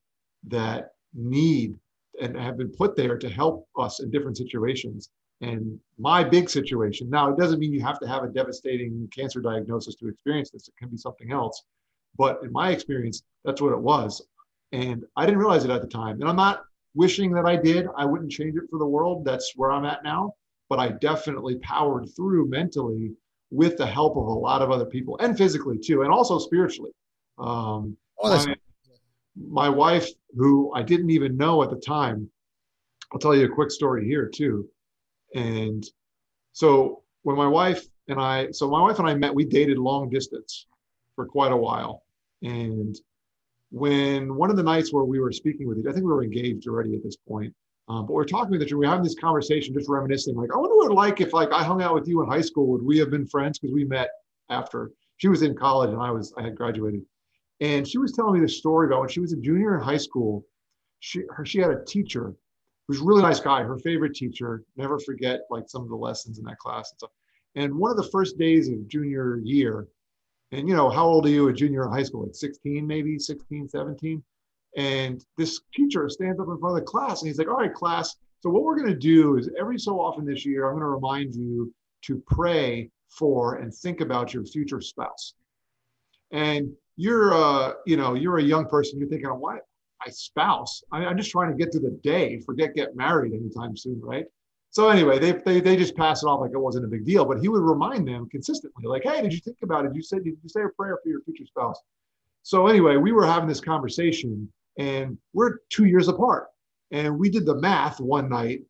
that 0.48 0.92
need 1.14 1.76
and 2.20 2.36
have 2.36 2.56
been 2.56 2.70
put 2.70 2.96
there 2.96 3.18
to 3.18 3.28
help 3.28 3.66
us 3.78 4.00
in 4.00 4.10
different 4.10 4.36
situations. 4.36 5.10
And 5.40 5.78
my 5.98 6.22
big 6.22 6.50
situation 6.50 7.08
now, 7.08 7.30
it 7.30 7.38
doesn't 7.38 7.58
mean 7.58 7.72
you 7.72 7.80
have 7.80 7.98
to 8.00 8.06
have 8.06 8.24
a 8.24 8.28
devastating 8.28 9.08
cancer 9.14 9.40
diagnosis 9.40 9.94
to 9.96 10.08
experience 10.08 10.50
this. 10.50 10.68
It 10.68 10.74
can 10.78 10.90
be 10.90 10.98
something 10.98 11.32
else. 11.32 11.62
But 12.16 12.40
in 12.42 12.52
my 12.52 12.70
experience, 12.70 13.22
that's 13.44 13.62
what 13.62 13.72
it 13.72 13.80
was. 13.80 14.22
And 14.72 15.04
I 15.16 15.24
didn't 15.24 15.40
realize 15.40 15.64
it 15.64 15.70
at 15.70 15.80
the 15.80 15.88
time. 15.88 16.20
And 16.20 16.28
I'm 16.28 16.36
not 16.36 16.64
wishing 16.94 17.32
that 17.32 17.46
I 17.46 17.56
did. 17.56 17.86
I 17.96 18.04
wouldn't 18.04 18.30
change 18.30 18.56
it 18.56 18.64
for 18.70 18.78
the 18.78 18.86
world. 18.86 19.24
That's 19.24 19.52
where 19.56 19.70
I'm 19.70 19.84
at 19.84 20.02
now. 20.04 20.34
But 20.68 20.78
I 20.78 20.88
definitely 20.88 21.56
powered 21.56 22.08
through 22.14 22.48
mentally 22.48 23.12
with 23.50 23.76
the 23.76 23.86
help 23.86 24.16
of 24.16 24.24
a 24.26 24.32
lot 24.32 24.62
of 24.62 24.70
other 24.70 24.84
people 24.84 25.18
and 25.18 25.36
physically 25.36 25.78
too, 25.78 26.02
and 26.02 26.12
also 26.12 26.38
spiritually. 26.38 26.92
Um, 27.38 27.96
oh, 28.18 28.30
that's- 28.30 28.56
my 29.48 29.68
wife, 29.68 30.08
who 30.36 30.72
I 30.74 30.82
didn't 30.82 31.10
even 31.10 31.36
know 31.36 31.62
at 31.62 31.70
the 31.70 31.76
time, 31.76 32.30
I'll 33.12 33.18
tell 33.18 33.34
you 33.34 33.46
a 33.46 33.54
quick 33.54 33.70
story 33.70 34.04
here 34.06 34.28
too. 34.28 34.68
And 35.34 35.84
so 36.52 37.02
when 37.22 37.36
my 37.36 37.46
wife 37.46 37.84
and 38.08 38.20
I, 38.20 38.50
so 38.50 38.68
my 38.68 38.82
wife 38.82 38.98
and 38.98 39.08
I 39.08 39.14
met, 39.14 39.34
we 39.34 39.44
dated 39.44 39.78
long 39.78 40.10
distance 40.10 40.66
for 41.14 41.26
quite 41.26 41.52
a 41.52 41.56
while. 41.56 42.02
And 42.42 42.96
when 43.70 44.34
one 44.34 44.50
of 44.50 44.56
the 44.56 44.62
nights 44.62 44.92
where 44.92 45.04
we 45.04 45.20
were 45.20 45.32
speaking 45.32 45.66
with 45.66 45.78
each, 45.78 45.86
I 45.86 45.92
think 45.92 46.04
we 46.04 46.12
were 46.12 46.24
engaged 46.24 46.66
already 46.66 46.94
at 46.94 47.02
this 47.02 47.16
point, 47.16 47.54
um, 47.88 48.06
but 48.06 48.14
we 48.14 48.22
are 48.22 48.26
talking 48.26 48.50
with 48.50 48.62
each 48.62 48.68
other. 48.68 48.78
We 48.78 48.86
are 48.86 48.90
having 48.90 49.04
this 49.04 49.14
conversation, 49.14 49.74
just 49.74 49.88
reminiscing, 49.88 50.36
like, 50.36 50.50
I 50.52 50.56
wonder 50.56 50.76
what 50.76 50.92
like 50.92 51.20
if 51.20 51.32
like 51.32 51.52
I 51.52 51.62
hung 51.62 51.82
out 51.82 51.94
with 51.94 52.08
you 52.08 52.22
in 52.22 52.28
high 52.28 52.40
school. 52.40 52.66
Would 52.68 52.82
we 52.82 52.98
have 52.98 53.10
been 53.10 53.26
friends? 53.26 53.58
Because 53.58 53.74
we 53.74 53.84
met 53.84 54.10
after 54.48 54.90
she 55.16 55.28
was 55.28 55.42
in 55.42 55.54
college 55.56 55.90
and 55.90 56.00
I 56.00 56.10
was 56.10 56.32
I 56.36 56.42
had 56.42 56.56
graduated. 56.56 57.02
And 57.60 57.86
she 57.86 57.98
was 57.98 58.12
telling 58.12 58.34
me 58.34 58.40
this 58.40 58.56
story 58.56 58.86
about 58.86 59.00
when 59.00 59.08
she 59.08 59.20
was 59.20 59.32
a 59.32 59.36
junior 59.36 59.76
in 59.76 59.84
high 59.84 59.98
school. 59.98 60.44
She 61.00 61.22
her, 61.30 61.44
she 61.44 61.58
had 61.58 61.70
a 61.70 61.84
teacher 61.84 62.34
who's 62.88 63.00
a 63.00 63.04
really 63.04 63.22
nice 63.22 63.40
guy. 63.40 63.62
Her 63.62 63.78
favorite 63.78 64.14
teacher. 64.14 64.64
Never 64.76 64.98
forget 64.98 65.40
like 65.50 65.68
some 65.68 65.82
of 65.82 65.88
the 65.88 65.96
lessons 65.96 66.38
in 66.38 66.44
that 66.44 66.58
class 66.58 66.90
and 66.90 66.98
stuff. 66.98 67.10
And 67.54 67.74
one 67.74 67.90
of 67.90 67.96
the 67.96 68.10
first 68.10 68.38
days 68.38 68.68
of 68.68 68.88
junior 68.88 69.40
year, 69.44 69.88
and 70.52 70.68
you 70.68 70.74
know 70.74 70.90
how 70.90 71.06
old 71.06 71.26
are 71.26 71.30
you 71.30 71.48
a 71.48 71.52
junior 71.52 71.84
in 71.84 71.92
high 71.92 72.02
school? 72.02 72.24
Like 72.24 72.34
16, 72.34 72.86
maybe 72.86 73.18
16, 73.18 73.68
17. 73.68 74.22
And 74.76 75.24
this 75.36 75.60
teacher 75.74 76.08
stands 76.08 76.40
up 76.40 76.48
in 76.48 76.58
front 76.58 76.76
of 76.76 76.84
the 76.84 76.86
class 76.86 77.22
and 77.22 77.28
he's 77.28 77.38
like, 77.38 77.48
"All 77.48 77.56
right, 77.56 77.74
class. 77.74 78.16
So 78.40 78.50
what 78.50 78.62
we're 78.62 78.76
going 78.76 78.88
to 78.88 78.98
do 78.98 79.36
is 79.36 79.50
every 79.58 79.78
so 79.78 80.00
often 80.00 80.24
this 80.24 80.46
year, 80.46 80.66
I'm 80.68 80.74
going 80.74 80.82
to 80.82 80.88
remind 80.88 81.34
you 81.34 81.72
to 82.02 82.22
pray 82.26 82.90
for 83.08 83.56
and 83.56 83.74
think 83.74 84.00
about 84.00 84.32
your 84.32 84.44
future 84.44 84.80
spouse." 84.80 85.34
And 86.30 86.72
you're 86.96 87.34
uh, 87.34 87.72
you 87.86 87.96
know, 87.96 88.14
you're 88.14 88.38
a 88.38 88.42
young 88.42 88.66
person, 88.66 88.98
you're 88.98 89.08
thinking, 89.08 89.28
why 89.28 89.58
my 90.04 90.10
spouse? 90.10 90.82
I, 90.92 91.04
am 91.04 91.16
just 91.16 91.30
trying 91.30 91.50
to 91.50 91.56
get 91.56 91.72
to 91.72 91.80
the 91.80 91.98
day, 92.02 92.40
forget 92.40 92.74
get 92.74 92.96
married 92.96 93.32
anytime 93.32 93.76
soon, 93.76 94.00
right? 94.00 94.24
So 94.72 94.88
anyway, 94.88 95.18
they, 95.18 95.32
they 95.32 95.60
they 95.60 95.76
just 95.76 95.96
pass 95.96 96.22
it 96.22 96.26
off 96.26 96.40
like 96.40 96.52
it 96.52 96.58
wasn't 96.58 96.84
a 96.84 96.88
big 96.88 97.04
deal. 97.04 97.24
But 97.24 97.40
he 97.40 97.48
would 97.48 97.62
remind 97.62 98.06
them 98.06 98.28
consistently, 98.30 98.86
like, 98.86 99.02
hey, 99.02 99.20
did 99.22 99.32
you 99.32 99.40
think 99.40 99.58
about 99.62 99.84
it? 99.84 99.94
You 99.94 100.02
said 100.02 100.24
did 100.24 100.36
you 100.42 100.48
say 100.48 100.62
a 100.62 100.68
prayer 100.68 100.98
for 101.02 101.08
your 101.08 101.22
future 101.22 101.46
spouse? 101.46 101.80
So 102.42 102.68
anyway, 102.68 102.96
we 102.96 103.12
were 103.12 103.26
having 103.26 103.48
this 103.48 103.60
conversation, 103.60 104.50
and 104.78 105.18
we're 105.32 105.58
two 105.70 105.86
years 105.86 106.08
apart. 106.08 106.46
And 106.92 107.18
we 107.18 107.30
did 107.30 107.46
the 107.46 107.56
math 107.56 108.00
one 108.00 108.28
night, 108.28 108.60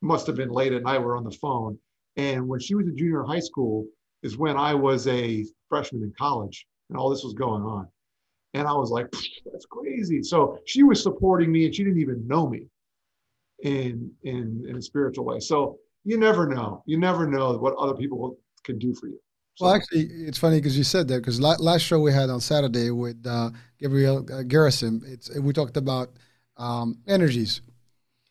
must 0.00 0.26
have 0.26 0.36
been 0.36 0.50
late 0.50 0.72
at 0.72 0.82
night, 0.82 0.98
we're 0.98 1.16
on 1.16 1.24
the 1.24 1.30
phone. 1.30 1.78
And 2.16 2.48
when 2.48 2.60
she 2.60 2.74
was 2.74 2.88
a 2.88 2.92
junior 2.92 3.22
in 3.22 3.28
high 3.28 3.38
school, 3.40 3.86
is 4.22 4.36
when 4.36 4.56
I 4.56 4.74
was 4.74 5.06
a 5.06 5.44
freshman 5.68 6.02
in 6.02 6.12
college 6.18 6.66
and 6.88 6.98
all 6.98 7.10
this 7.10 7.22
was 7.22 7.34
going 7.34 7.62
on. 7.62 7.86
And 8.54 8.66
I 8.66 8.72
was 8.72 8.90
like, 8.90 9.10
that's 9.52 9.66
crazy. 9.66 10.22
So 10.22 10.58
she 10.64 10.82
was 10.82 11.02
supporting 11.02 11.52
me 11.52 11.66
and 11.66 11.74
she 11.74 11.84
didn't 11.84 12.00
even 12.00 12.26
know 12.26 12.48
me 12.48 12.66
in, 13.62 14.10
in, 14.22 14.64
in 14.68 14.76
a 14.76 14.82
spiritual 14.82 15.24
way. 15.24 15.40
So 15.40 15.78
you 16.04 16.18
never 16.18 16.46
know. 16.46 16.82
You 16.86 16.98
never 16.98 17.26
know 17.26 17.56
what 17.58 17.74
other 17.76 17.94
people 17.94 18.38
can 18.64 18.78
do 18.78 18.94
for 18.94 19.08
you. 19.08 19.18
So, 19.54 19.64
well, 19.64 19.74
actually, 19.74 20.02
it's 20.02 20.38
funny 20.38 20.58
because 20.58 20.78
you 20.78 20.84
said 20.84 21.08
that 21.08 21.18
because 21.18 21.40
last 21.40 21.82
show 21.82 21.98
we 21.98 22.12
had 22.12 22.30
on 22.30 22.40
Saturday 22.40 22.90
with 22.90 23.26
uh, 23.26 23.50
Gabriel 23.80 24.24
uh, 24.32 24.42
Garrison, 24.42 25.02
it's, 25.04 25.36
we 25.36 25.52
talked 25.52 25.76
about 25.76 26.10
um, 26.56 26.98
energies. 27.08 27.60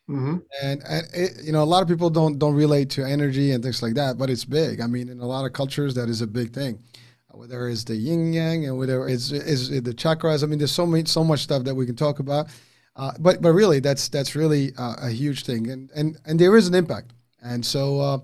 Mm-hmm. 0.08 0.38
And, 0.62 0.82
and 0.88 1.06
it, 1.12 1.44
you 1.44 1.52
know, 1.52 1.62
a 1.62 1.64
lot 1.64 1.82
of 1.82 1.88
people 1.88 2.08
don't 2.08 2.38
don't 2.38 2.54
relate 2.54 2.88
to 2.90 3.04
energy 3.04 3.52
and 3.52 3.62
things 3.62 3.82
like 3.82 3.92
that, 3.94 4.16
but 4.16 4.30
it's 4.30 4.46
big. 4.46 4.80
I 4.80 4.86
mean, 4.86 5.10
in 5.10 5.20
a 5.20 5.26
lot 5.26 5.44
of 5.44 5.52
cultures, 5.52 5.94
that 5.96 6.08
is 6.08 6.22
a 6.22 6.26
big 6.26 6.54
thing 6.54 6.82
whether 7.38 7.68
it's 7.68 7.84
the 7.84 7.94
yin 7.94 8.32
yang 8.32 8.66
and 8.66 8.76
whether 8.76 9.06
it's, 9.06 9.30
it's, 9.30 9.68
the 9.68 9.94
chakras. 9.94 10.42
I 10.42 10.46
mean, 10.46 10.58
there's 10.58 10.72
so 10.72 10.86
many, 10.86 11.04
so 11.06 11.22
much 11.22 11.40
stuff 11.40 11.64
that 11.64 11.74
we 11.74 11.86
can 11.86 11.94
talk 11.94 12.18
about. 12.18 12.48
Uh, 12.98 13.12
but 13.20 13.40
but 13.40 13.52
really, 13.52 13.78
that's 13.78 14.08
that's 14.08 14.34
really 14.34 14.72
uh, 14.76 14.96
a 15.02 15.10
huge 15.10 15.44
thing, 15.44 15.70
and 15.70 15.88
and 15.94 16.18
and 16.26 16.38
there 16.38 16.56
is 16.56 16.66
an 16.66 16.74
impact, 16.74 17.12
and 17.40 17.64
so 17.64 18.00
uh, 18.00 18.18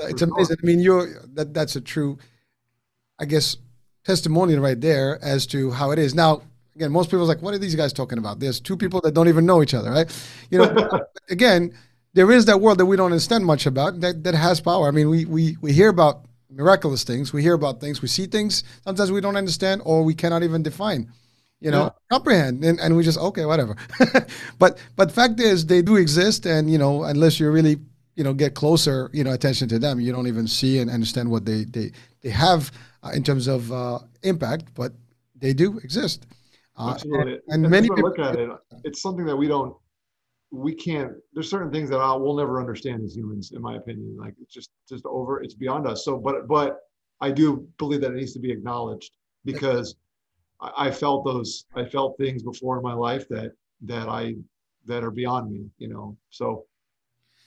it's 0.00 0.20
amazing. 0.20 0.56
I 0.60 0.66
mean, 0.66 0.80
you're 0.80 1.22
that 1.34 1.54
that's 1.54 1.76
a 1.76 1.80
true, 1.80 2.18
I 3.20 3.24
guess, 3.24 3.56
testimonial 4.04 4.60
right 4.60 4.80
there 4.80 5.22
as 5.22 5.46
to 5.48 5.70
how 5.70 5.92
it 5.92 6.00
is 6.00 6.12
now. 6.12 6.42
Again, 6.74 6.90
most 6.90 7.06
people 7.06 7.22
are 7.22 7.28
like, 7.28 7.40
what 7.40 7.54
are 7.54 7.58
these 7.58 7.76
guys 7.76 7.92
talking 7.92 8.18
about? 8.18 8.38
There's 8.40 8.60
two 8.60 8.76
people 8.76 9.00
that 9.02 9.14
don't 9.14 9.28
even 9.28 9.46
know 9.46 9.62
each 9.62 9.72
other, 9.72 9.90
right? 9.90 10.12
You 10.50 10.58
know, 10.58 11.00
again, 11.30 11.72
there 12.12 12.30
is 12.30 12.44
that 12.46 12.60
world 12.60 12.78
that 12.78 12.86
we 12.86 12.96
don't 12.96 13.12
understand 13.12 13.46
much 13.46 13.64
about 13.64 14.00
that, 14.00 14.24
that 14.24 14.34
has 14.34 14.60
power. 14.60 14.88
I 14.88 14.90
mean, 14.90 15.08
we 15.08 15.24
we 15.24 15.56
we 15.60 15.72
hear 15.72 15.88
about 15.88 16.24
miraculous 16.50 17.04
things. 17.04 17.32
We 17.32 17.42
hear 17.42 17.54
about 17.54 17.80
things, 17.80 18.02
we 18.02 18.08
see 18.08 18.26
things 18.26 18.64
sometimes 18.82 19.12
we 19.12 19.20
don't 19.20 19.36
understand 19.36 19.82
or 19.84 20.02
we 20.02 20.14
cannot 20.14 20.42
even 20.42 20.64
define, 20.64 21.12
you 21.60 21.70
know, 21.70 21.84
yeah. 21.84 21.90
comprehend, 22.10 22.64
and, 22.64 22.78
and 22.80 22.96
we 22.96 23.02
just 23.02 23.18
okay, 23.18 23.44
whatever. 23.44 23.76
but 24.58 24.78
but 24.96 25.10
fact 25.12 25.40
is, 25.40 25.66
they 25.66 25.82
do 25.82 25.96
exist, 25.96 26.46
and 26.46 26.70
you 26.70 26.78
know, 26.78 27.04
unless 27.04 27.40
you 27.40 27.50
really 27.50 27.78
you 28.14 28.24
know 28.24 28.34
get 28.34 28.54
closer, 28.54 29.10
you 29.12 29.24
know, 29.24 29.32
attention 29.32 29.68
to 29.68 29.78
them, 29.78 30.00
you 30.00 30.12
don't 30.12 30.26
even 30.26 30.46
see 30.46 30.78
and 30.78 30.90
understand 30.90 31.30
what 31.30 31.44
they 31.44 31.64
they 31.64 31.92
they 32.22 32.30
have 32.30 32.72
uh, 33.02 33.10
in 33.14 33.22
terms 33.22 33.46
of 33.46 33.72
uh, 33.72 33.98
impact, 34.22 34.74
but 34.74 34.92
they 35.36 35.52
do 35.52 35.78
exist. 35.78 36.26
Uh, 36.76 36.90
Absolutely. 36.90 37.40
And, 37.48 37.64
and 37.64 37.70
many 37.70 37.88
people 37.88 38.02
look 38.02 38.18
at 38.18 38.36
it. 38.36 38.50
It's 38.84 39.00
something 39.00 39.24
that 39.24 39.36
we 39.36 39.48
don't 39.48 39.74
we 40.52 40.74
can't 40.74 41.12
there's 41.32 41.50
certain 41.50 41.72
things 41.72 41.90
that 41.90 41.98
I'll, 41.98 42.20
we'll 42.20 42.36
never 42.36 42.60
understand 42.60 43.02
as 43.04 43.16
humans 43.16 43.52
in 43.52 43.60
my 43.60 43.76
opinion 43.76 44.16
like 44.18 44.34
it's 44.40 44.52
just 44.52 44.70
just 44.88 45.04
over 45.04 45.42
it's 45.42 45.54
beyond 45.54 45.86
us 45.86 46.04
so 46.04 46.18
but 46.18 46.46
but 46.46 46.78
i 47.20 47.30
do 47.30 47.66
believe 47.78 48.00
that 48.02 48.12
it 48.12 48.16
needs 48.16 48.32
to 48.34 48.38
be 48.38 48.52
acknowledged 48.52 49.12
because 49.44 49.96
I, 50.60 50.86
I 50.86 50.90
felt 50.90 51.24
those 51.24 51.66
i 51.74 51.84
felt 51.84 52.16
things 52.18 52.42
before 52.42 52.76
in 52.78 52.82
my 52.82 52.94
life 52.94 53.28
that 53.28 53.52
that 53.82 54.08
i 54.08 54.34
that 54.86 55.04
are 55.04 55.10
beyond 55.10 55.50
me 55.50 55.66
you 55.78 55.88
know 55.88 56.16
so 56.30 56.64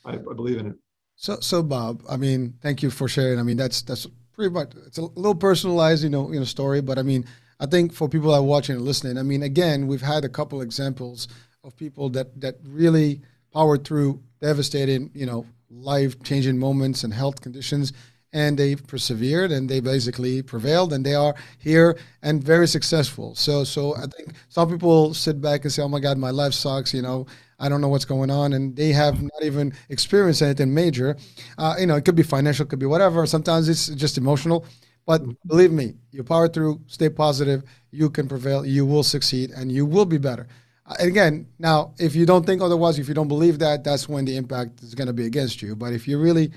i, 0.05 0.13
I 0.13 0.33
believe 0.35 0.57
in 0.57 0.67
it 0.67 0.75
So, 1.15 1.37
so 1.41 1.61
Bob, 1.61 2.01
I 2.09 2.15
mean, 2.15 2.53
thank 2.61 2.81
you 2.81 2.89
for 2.89 3.09
sharing. 3.09 3.39
I 3.39 3.43
mean, 3.43 3.57
that's 3.57 3.81
that's 3.81 4.07
pretty 4.31 4.53
much 4.53 4.71
it's 4.87 4.97
a 4.97 5.01
little 5.01 5.35
personalized, 5.35 6.01
you 6.01 6.09
know, 6.09 6.31
you 6.31 6.39
know, 6.39 6.45
story. 6.45 6.79
But 6.81 6.97
I 6.97 7.03
mean, 7.03 7.25
I 7.59 7.65
think 7.65 7.91
for 7.91 8.07
people 8.07 8.31
that 8.31 8.37
are 8.37 8.43
watching 8.43 8.77
and 8.77 8.85
listening, 8.85 9.17
I 9.17 9.23
mean, 9.23 9.43
again, 9.43 9.87
we've 9.87 10.01
had 10.13 10.23
a 10.23 10.29
couple 10.29 10.61
examples 10.61 11.27
of 11.65 11.75
people 11.75 12.07
that 12.11 12.39
that 12.39 12.55
really 12.63 13.19
powered 13.51 13.83
through 13.83 14.23
devastating, 14.39 15.11
you 15.13 15.25
know, 15.25 15.45
life 15.69 16.23
changing 16.23 16.57
moments 16.57 17.03
and 17.03 17.13
health 17.13 17.41
conditions 17.41 17.91
and 18.33 18.57
they 18.57 18.75
persevered 18.75 19.51
and 19.51 19.67
they 19.69 19.79
basically 19.79 20.41
prevailed 20.41 20.93
and 20.93 21.05
they 21.05 21.15
are 21.15 21.33
here 21.57 21.97
and 22.21 22.43
very 22.43 22.67
successful. 22.67 23.35
So 23.35 23.63
so 23.63 23.95
I 23.95 24.05
think 24.07 24.33
some 24.49 24.69
people 24.69 25.13
sit 25.13 25.41
back 25.41 25.63
and 25.63 25.71
say, 25.71 25.81
"Oh 25.81 25.87
my 25.89 25.99
God, 25.99 26.17
my 26.17 26.31
life 26.31 26.53
sucks," 26.53 26.93
you 26.93 27.01
know. 27.01 27.25
I 27.61 27.67
don't 27.67 27.81
know 27.81 27.89
what's 27.89 28.05
going 28.05 28.31
on, 28.31 28.53
and 28.53 28.73
they 28.75 28.93
have 28.93 29.21
not 29.21 29.43
even 29.43 29.73
experienced 29.89 30.41
anything 30.41 30.73
major. 30.73 31.17
Uh, 31.57 31.75
you 31.77 31.87
know, 31.87 31.97
it 31.97 32.05
could 32.05 32.15
be 32.15 32.23
financial, 32.23 32.65
it 32.65 32.69
could 32.69 32.79
be 32.79 32.85
whatever. 32.85 33.25
Sometimes 33.25 33.67
it's 33.67 33.87
just 33.87 34.17
emotional. 34.17 34.65
But 35.05 35.23
believe 35.47 35.71
me, 35.71 35.95
you 36.11 36.23
power 36.23 36.47
through, 36.47 36.81
stay 36.87 37.09
positive, 37.09 37.63
you 37.91 38.09
can 38.09 38.27
prevail, 38.27 38.65
you 38.65 38.85
will 38.85 39.03
succeed, 39.03 39.51
and 39.51 39.71
you 39.71 39.85
will 39.85 40.05
be 40.05 40.19
better. 40.19 40.47
Uh, 40.85 40.95
again, 40.99 41.47
now, 41.57 41.93
if 41.97 42.15
you 42.15 42.25
don't 42.25 42.45
think 42.45 42.61
otherwise, 42.61 42.99
if 42.99 43.07
you 43.07 43.13
don't 43.13 43.27
believe 43.27 43.59
that, 43.59 43.83
that's 43.83 44.07
when 44.07 44.23
the 44.23 44.37
impact 44.37 44.83
is 44.83 44.93
going 44.93 45.07
to 45.07 45.13
be 45.13 45.25
against 45.25 45.61
you. 45.61 45.75
But 45.75 45.93
if 45.93 46.07
you 46.07 46.19
really 46.19 46.51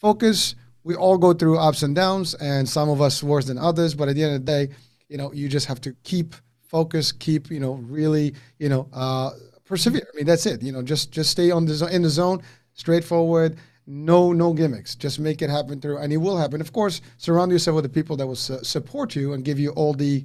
focus, 0.00 0.54
we 0.84 0.94
all 0.94 1.18
go 1.18 1.32
through 1.32 1.58
ups 1.58 1.82
and 1.82 1.94
downs, 1.94 2.34
and 2.34 2.68
some 2.68 2.88
of 2.88 3.00
us 3.00 3.22
worse 3.22 3.46
than 3.46 3.58
others. 3.58 3.94
But 3.94 4.08
at 4.08 4.14
the 4.14 4.24
end 4.24 4.34
of 4.34 4.46
the 4.46 4.52
day, 4.52 4.74
you 5.08 5.16
know, 5.16 5.32
you 5.32 5.48
just 5.48 5.66
have 5.66 5.80
to 5.82 5.94
keep 6.04 6.34
focus, 6.68 7.12
keep, 7.12 7.50
you 7.50 7.60
know, 7.60 7.74
really, 7.74 8.34
you 8.58 8.68
know, 8.68 8.88
uh, 8.92 9.30
persevere. 9.64 10.06
I 10.12 10.16
mean, 10.16 10.26
that's 10.26 10.46
it. 10.46 10.62
You 10.62 10.72
know, 10.72 10.82
just 10.82 11.10
just 11.10 11.30
stay 11.30 11.50
on 11.50 11.66
the 11.66 11.88
in 11.92 12.02
the 12.02 12.10
zone, 12.10 12.42
straightforward. 12.74 13.56
No, 13.86 14.32
no 14.32 14.52
gimmicks. 14.52 14.94
Just 14.94 15.18
make 15.18 15.42
it 15.42 15.50
happen 15.50 15.80
through, 15.80 15.98
and 15.98 16.12
it 16.12 16.18
will 16.18 16.36
happen. 16.36 16.60
Of 16.60 16.72
course, 16.72 17.00
surround 17.16 17.50
yourself 17.50 17.74
with 17.76 17.84
the 17.84 17.90
people 17.90 18.16
that 18.16 18.26
will 18.26 18.36
su- 18.36 18.62
support 18.62 19.16
you 19.16 19.32
and 19.32 19.44
give 19.44 19.58
you 19.58 19.70
all 19.70 19.94
the, 19.94 20.24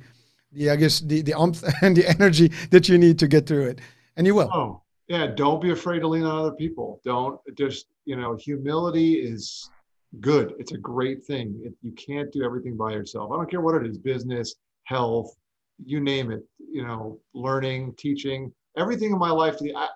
the 0.52 0.70
I 0.70 0.76
guess 0.76 1.00
the 1.00 1.22
the 1.22 1.34
umph 1.34 1.64
and 1.82 1.96
the 1.98 2.08
energy 2.08 2.52
that 2.70 2.88
you 2.88 2.98
need 2.98 3.18
to 3.20 3.28
get 3.28 3.48
through 3.48 3.68
it, 3.68 3.82
and 4.18 4.28
you 4.28 4.36
will. 4.36 4.52
Oh, 4.54 4.82
yeah. 5.08 5.28
Don't 5.28 5.62
be 5.62 5.72
afraid 5.72 6.00
to 6.00 6.08
lean 6.08 6.24
on 6.24 6.38
other 6.38 6.56
people. 6.56 7.02
Don't 7.04 7.40
just 7.58 7.88
you 8.06 8.16
know, 8.16 8.36
humility 8.36 9.16
is 9.16 9.70
good. 10.20 10.54
It's 10.60 10.72
a 10.72 10.78
great 10.78 11.24
thing. 11.26 11.74
You 11.82 11.92
can't 11.94 12.32
do 12.32 12.44
everything 12.44 12.76
by 12.76 12.92
yourself. 12.92 13.32
I 13.32 13.38
don't 13.38 13.50
care 13.50 13.62
what 13.62 13.76
it 13.76 13.88
is 13.88 13.98
business, 13.98 14.56
health, 14.84 15.36
you 15.84 16.00
name 16.00 16.32
it, 16.32 16.44
you 16.60 16.84
know, 16.84 17.20
learning, 17.34 17.94
teaching, 17.98 18.52
everything 18.78 19.12
in 19.12 19.18
my 19.18 19.32
life. 19.32 19.58
I, 19.76 19.90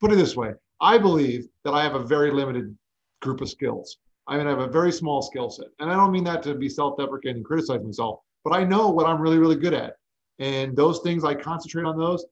put 0.00 0.12
it 0.12 0.16
this 0.16 0.36
way 0.36 0.52
I 0.80 0.96
believe 0.98 1.46
that 1.64 1.72
I 1.72 1.82
have 1.82 1.94
a 1.94 2.02
very 2.02 2.30
limited 2.30 2.76
group 3.20 3.40
of 3.40 3.50
skills. 3.50 3.98
I 4.26 4.38
mean, 4.38 4.46
I 4.46 4.50
have 4.50 4.60
a 4.60 4.68
very 4.68 4.92
small 4.92 5.22
skill 5.22 5.50
set. 5.50 5.66
And 5.78 5.90
I 5.90 5.94
don't 5.94 6.12
mean 6.12 6.24
that 6.24 6.42
to 6.44 6.54
be 6.54 6.68
self 6.68 6.96
deprecating 6.96 7.38
and 7.38 7.44
criticize 7.44 7.82
myself, 7.82 8.20
but 8.44 8.54
I 8.54 8.64
know 8.64 8.88
what 8.88 9.06
I'm 9.06 9.20
really, 9.20 9.38
really 9.38 9.56
good 9.56 9.74
at. 9.74 9.94
And 10.38 10.74
those 10.74 11.00
things, 11.00 11.24
I 11.24 11.34
concentrate 11.34 11.84
on 11.84 11.98
those. 11.98 12.24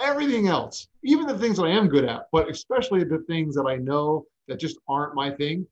Everything 0.00 0.48
else, 0.48 0.88
even 1.04 1.26
the 1.26 1.38
things 1.38 1.56
that 1.56 1.64
I 1.64 1.70
am 1.70 1.88
good 1.88 2.04
at, 2.04 2.22
but 2.32 2.50
especially 2.50 3.04
the 3.04 3.22
things 3.28 3.54
that 3.54 3.66
I 3.66 3.76
know 3.76 4.24
that 4.48 4.58
just 4.58 4.78
aren't 4.88 5.14
my 5.14 5.30
thing, 5.30 5.66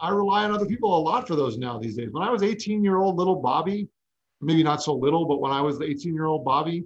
I 0.00 0.10
rely 0.10 0.44
on 0.44 0.52
other 0.52 0.66
people 0.66 0.96
a 0.96 1.00
lot 1.00 1.26
for 1.26 1.36
those 1.36 1.58
now 1.58 1.78
these 1.78 1.96
days. 1.96 2.10
When 2.12 2.22
I 2.22 2.30
was 2.30 2.42
18 2.42 2.84
year 2.84 2.98
old 2.98 3.16
little 3.16 3.36
Bobby, 3.36 3.88
maybe 4.40 4.62
not 4.62 4.82
so 4.82 4.94
little, 4.94 5.26
but 5.26 5.40
when 5.40 5.52
I 5.52 5.60
was 5.60 5.78
the 5.78 5.86
18 5.86 6.14
year 6.14 6.26
old 6.26 6.44
Bobby, 6.44 6.84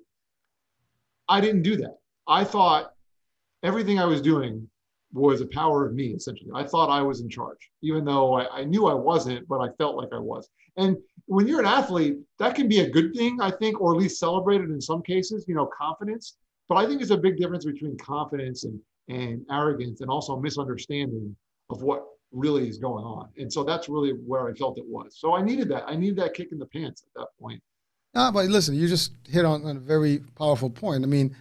I 1.29 1.41
didn't 1.41 1.63
do 1.63 1.77
that. 1.77 1.99
I 2.27 2.45
thought 2.45 2.93
everything 3.63 3.99
I 3.99 4.05
was 4.05 4.21
doing 4.21 4.69
was 5.13 5.41
a 5.41 5.47
power 5.47 5.87
of 5.87 5.95
me, 5.95 6.09
essentially. 6.09 6.51
I 6.55 6.65
thought 6.65 6.89
I 6.89 7.03
was 7.03 7.21
in 7.21 7.29
charge, 7.29 7.71
even 7.83 8.05
though 8.05 8.35
I, 8.35 8.61
I, 8.61 8.65
knew 8.65 8.87
I 8.87 8.95
wasn't, 8.95 9.47
but 9.47 9.61
I 9.61 9.69
felt 9.77 9.97
like 9.97 10.09
I 10.13 10.19
was. 10.19 10.49
And 10.79 10.97
when 11.27 11.47
you're 11.47 11.61
an 11.61 11.67
athlete, 11.67 12.17
that 12.39 12.55
can 12.55 12.67
be 12.67 12.81
a 12.81 12.91
good 12.91 13.15
thing, 13.15 13.39
I 13.41 13.51
think, 13.51 13.81
or 13.81 13.95
at 13.95 14.01
least 14.01 14.19
celebrated 14.19 14.71
in 14.71 14.81
some 14.81 15.03
cases, 15.03 15.45
you 15.47 15.55
know, 15.55 15.67
confidence. 15.67 16.37
But 16.69 16.77
I 16.77 16.87
think 16.87 16.99
there's 16.99 17.11
a 17.11 17.19
big 17.19 17.37
difference 17.37 17.67
between 17.67 17.99
confidence 17.99 18.65
and, 18.65 18.81
and 19.09 19.45
arrogance 19.51 20.01
and 20.01 20.11
also 20.11 20.41
misunderstanding 20.41 21.37
of 21.69 21.83
what 21.83 22.05
really 22.33 22.69
is 22.69 22.79
going 22.79 23.05
on. 23.05 23.29
And 23.37 23.53
so 23.53 23.65
that's 23.65 23.89
really 23.89 24.11
where 24.11 24.49
I 24.49 24.55
felt 24.55 24.79
it 24.79 24.87
was. 24.87 25.17
So 25.19 25.35
I 25.35 25.43
needed 25.43 25.69
that. 25.69 25.85
I 25.87 25.97
needed 25.97 26.17
that 26.17 26.35
kick 26.35 26.53
in 26.53 26.59
the 26.59 26.67
pants 26.67 27.03
at 27.03 27.21
that 27.21 27.29
point. 27.41 27.63
Ah, 28.15 28.31
but 28.31 28.47
listen, 28.47 28.75
you 28.75 28.89
just 28.89 29.13
hit 29.29 29.45
on, 29.45 29.65
on 29.65 29.77
a 29.77 29.81
very 29.81 30.19
powerful 30.37 30.69
point. 30.69 31.03
I 31.03 31.07
mean, 31.07 31.35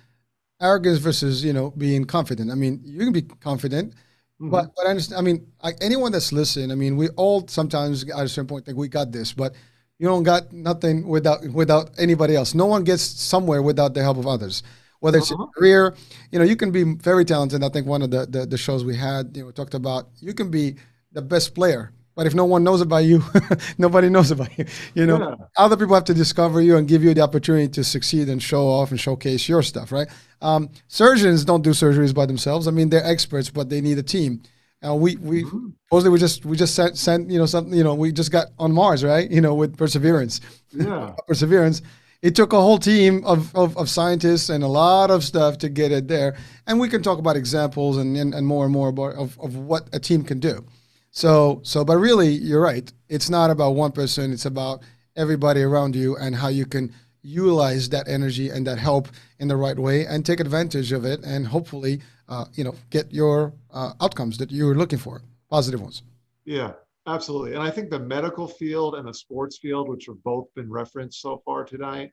arrogance 0.62 0.99
versus 0.99 1.43
you 1.43 1.54
know 1.54 1.71
being 1.71 2.06
confident. 2.06 2.51
I 2.51 2.56
mean, 2.56 2.82
you 2.84 2.99
can 2.99 3.12
be 3.12 3.23
confident, 3.23 3.93
mm-hmm. 3.93 4.49
but 4.49 4.71
but 4.75 4.86
I 4.86 4.89
understand. 4.91 5.19
I 5.19 5.21
mean, 5.21 5.47
I, 5.62 5.73
anyone 5.82 6.12
that's 6.12 6.32
listening, 6.32 6.71
I 6.71 6.75
mean, 6.75 6.95
we 6.95 7.10
all 7.10 7.47
sometimes 7.47 8.10
at 8.10 8.25
a 8.25 8.30
certain 8.30 8.47
point 8.47 8.65
think 8.65 8.77
we 8.77 8.88
got 8.88 9.12
this, 9.12 9.34
but 9.34 9.54
you 9.99 10.08
don't 10.08 10.23
got 10.23 10.54
nothing 10.54 11.08
without 11.08 11.45
without 11.49 11.91
anybody 11.99 12.36
else. 12.36 12.54
No 12.54 12.67
one 12.67 12.84
gets 12.84 13.04
somewhere 13.04 13.62
without 13.62 13.93
the 13.93 14.01
help 14.01 14.17
of 14.17 14.27
others 14.27 14.63
whether 15.02 15.18
it's 15.18 15.32
uh-huh. 15.32 15.48
career, 15.58 15.94
you 16.32 16.40
know, 16.40 16.46
you 16.46 16.56
can 16.56 16.72
be 16.72 16.84
very 16.84 17.26
talented. 17.26 17.64
I 17.64 17.70
think 17.70 17.86
one 17.86 18.02
of 18.02 18.12
the, 18.12 18.26
the, 18.26 18.46
the 18.46 18.58
shows 18.58 18.86
we 18.86 18.96
had, 18.96 19.36
you 19.36 19.44
know, 19.44 19.52
talked 19.52 19.74
about 19.74 20.08
you 20.20 20.34
can 20.34 20.50
be 20.50 20.76
the 21.12 21.22
best 21.22 21.54
player, 21.54 21.92
but 22.16 22.28
if 22.28 22.36
no 22.36 22.46
one 22.46 22.64
knows 22.64 22.82
about 22.82 23.04
you, 23.04 23.24
nobody 23.78 24.10
knows 24.10 24.30
about 24.30 24.56
you. 24.58 24.66
You 24.94 25.08
know, 25.08 25.20
yeah. 25.20 25.46
other 25.58 25.76
people 25.76 25.96
have 25.96 26.04
to 26.06 26.14
discover 26.14 26.62
you 26.62 26.78
and 26.78 26.88
give 26.88 27.04
you 27.04 27.14
the 27.16 27.22
opportunity 27.22 27.68
to 27.70 27.84
succeed 27.84 28.30
and 28.30 28.42
show 28.42 28.68
off 28.68 28.92
and 28.92 29.00
showcase 29.00 29.50
your 29.50 29.64
stuff, 29.64 29.92
right? 29.92 30.08
Um, 30.40 30.70
surgeons 30.88 31.44
don't 31.46 31.64
do 31.64 31.72
surgeries 31.72 32.14
by 32.14 32.28
themselves. 32.28 32.68
I 32.68 32.72
mean, 32.72 32.90
they're 32.90 33.06
experts, 33.06 33.50
but 33.50 33.70
they 33.70 33.82
need 33.82 33.98
a 33.98 34.04
team. 34.04 34.44
And 34.84 35.00
we 35.00 35.16
we 35.18 35.44
mm-hmm. 35.44 35.70
supposedly 35.86 36.12
we 36.12 36.20
just 36.20 36.46
we 36.46 36.58
just 36.58 36.74
sent 36.74 36.98
sent 36.98 37.30
you 37.30 37.38
know 37.38 37.46
something 37.46 37.72
you 37.72 37.84
know 37.84 37.94
we 37.94 38.12
just 38.12 38.32
got 38.32 38.48
on 38.58 38.72
Mars, 38.72 39.04
right? 39.04 39.30
You 39.30 39.40
know, 39.40 39.54
with 39.54 39.78
perseverance. 39.78 40.42
Yeah, 40.72 41.14
perseverance 41.28 41.84
it 42.22 42.36
took 42.36 42.54
a 42.54 42.62
whole 42.62 42.78
team 42.78 43.24
of, 43.26 43.56
of, 43.56 43.76
of, 43.78 43.90
scientists 43.90 44.50
and 44.50 44.64
a 44.64 44.68
lot 44.68 45.10
of 45.10 45.24
stuff 45.24 45.58
to 45.58 45.70
get 45.70 45.92
it 45.92 46.08
there. 46.08 46.36
And 46.68 46.80
we 46.80 46.88
can 46.88 47.02
talk 47.02 47.18
about 47.18 47.36
examples 47.36 47.98
and, 47.98 48.16
and, 48.16 48.34
and 48.34 48.46
more 48.46 48.66
and 48.66 48.74
more 48.74 48.90
about 48.90 49.16
of, 49.16 49.40
of 49.40 49.56
what 49.56 49.90
a 49.94 50.00
team 50.00 50.24
can 50.24 50.40
do. 50.40 50.64
So 51.10 51.62
so 51.64 51.84
but 51.84 51.98
really 51.98 52.30
you're 52.30 52.62
right. 52.62 52.92
It's 53.10 53.30
not 53.30 53.50
about 53.50 53.72
one 53.72 53.92
person, 53.92 54.32
it's 54.32 54.46
about 54.46 54.82
everybody 55.16 55.62
around 55.62 55.96
you 55.96 56.16
and 56.18 56.36
how 56.36 56.48
you 56.48 56.66
can 56.66 56.94
utilize 57.24 57.90
that 57.90 58.08
energy 58.08 58.50
and 58.50 58.66
that 58.66 58.78
help 58.78 59.08
in 59.40 59.48
the 59.48 59.56
right 59.56 59.78
way 59.78 60.06
and 60.06 60.26
take 60.26 60.40
advantage 60.40 60.92
of 60.92 61.06
it 61.06 61.24
and 61.24 61.46
hopefully 61.46 62.02
uh, 62.30 62.46
you 62.54 62.64
know 62.64 62.74
get 62.90 63.12
your 63.12 63.54
uh, 63.72 63.94
outcomes 64.02 64.38
that 64.38 64.52
you're 64.52 64.76
looking 64.76 64.98
for 64.98 65.22
positive 65.50 65.82
ones 65.82 66.02
yeah 66.46 66.72
Absolutely. 67.08 67.54
And 67.54 67.64
I 67.64 67.72
think 67.72 67.90
the 67.90 68.00
medical 68.00 68.48
field 68.48 68.96
and 68.96 69.08
the 69.08 69.14
sports 69.14 69.58
field, 69.58 69.90
which 69.90 70.06
have 70.06 70.22
both 70.24 70.48
been 70.56 70.70
referenced 70.70 71.22
so 71.22 71.42
far 71.44 71.64
tonight, 71.64 72.12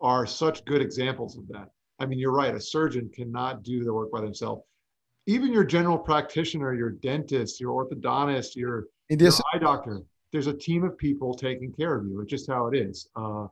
are 0.00 0.26
such 0.26 0.64
good 0.64 0.80
examples 0.80 1.36
of 1.36 1.46
that. 1.48 1.68
I 1.98 2.06
mean, 2.06 2.18
you're 2.18 2.32
right. 2.32 2.54
A 2.54 2.60
surgeon 2.60 3.10
cannot 3.14 3.62
do 3.62 3.84
the 3.84 3.92
work 3.92 4.10
by 4.10 4.22
themselves. 4.22 4.62
Even 5.26 5.52
your 5.52 5.64
general 5.64 5.98
practitioner, 5.98 6.72
your 6.72 6.90
dentist, 6.90 7.60
your 7.60 7.84
orthodontist, 7.84 8.56
your, 8.56 8.86
your 9.10 9.32
eye 9.52 9.58
doctor, 9.58 10.00
there's 10.32 10.46
a 10.46 10.54
team 10.54 10.84
of 10.84 10.96
people 10.96 11.34
taking 11.34 11.72
care 11.72 11.96
of 11.96 12.06
you. 12.06 12.20
It's 12.20 12.30
just 12.30 12.48
how 12.48 12.66
it 12.68 12.76
is. 12.76 13.08
Uh, 13.14 13.46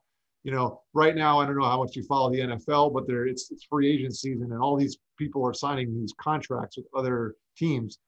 you 0.44 0.52
know, 0.52 0.80
right 0.94 1.14
now, 1.14 1.38
I 1.38 1.44
don't 1.44 1.58
know 1.58 1.66
how 1.66 1.82
much 1.82 1.96
you 1.96 2.02
follow 2.04 2.30
the 2.30 2.40
NFL, 2.40 2.94
but 2.94 3.06
there 3.06 3.26
it's, 3.26 3.50
it's 3.50 3.64
free 3.64 3.92
agent 3.92 4.16
season, 4.16 4.52
and 4.52 4.62
all 4.62 4.76
these 4.76 4.96
people 5.18 5.46
are 5.46 5.52
signing 5.52 5.94
these 5.94 6.14
contracts 6.18 6.78
with 6.78 6.86
other 6.96 7.34
teams 7.56 7.98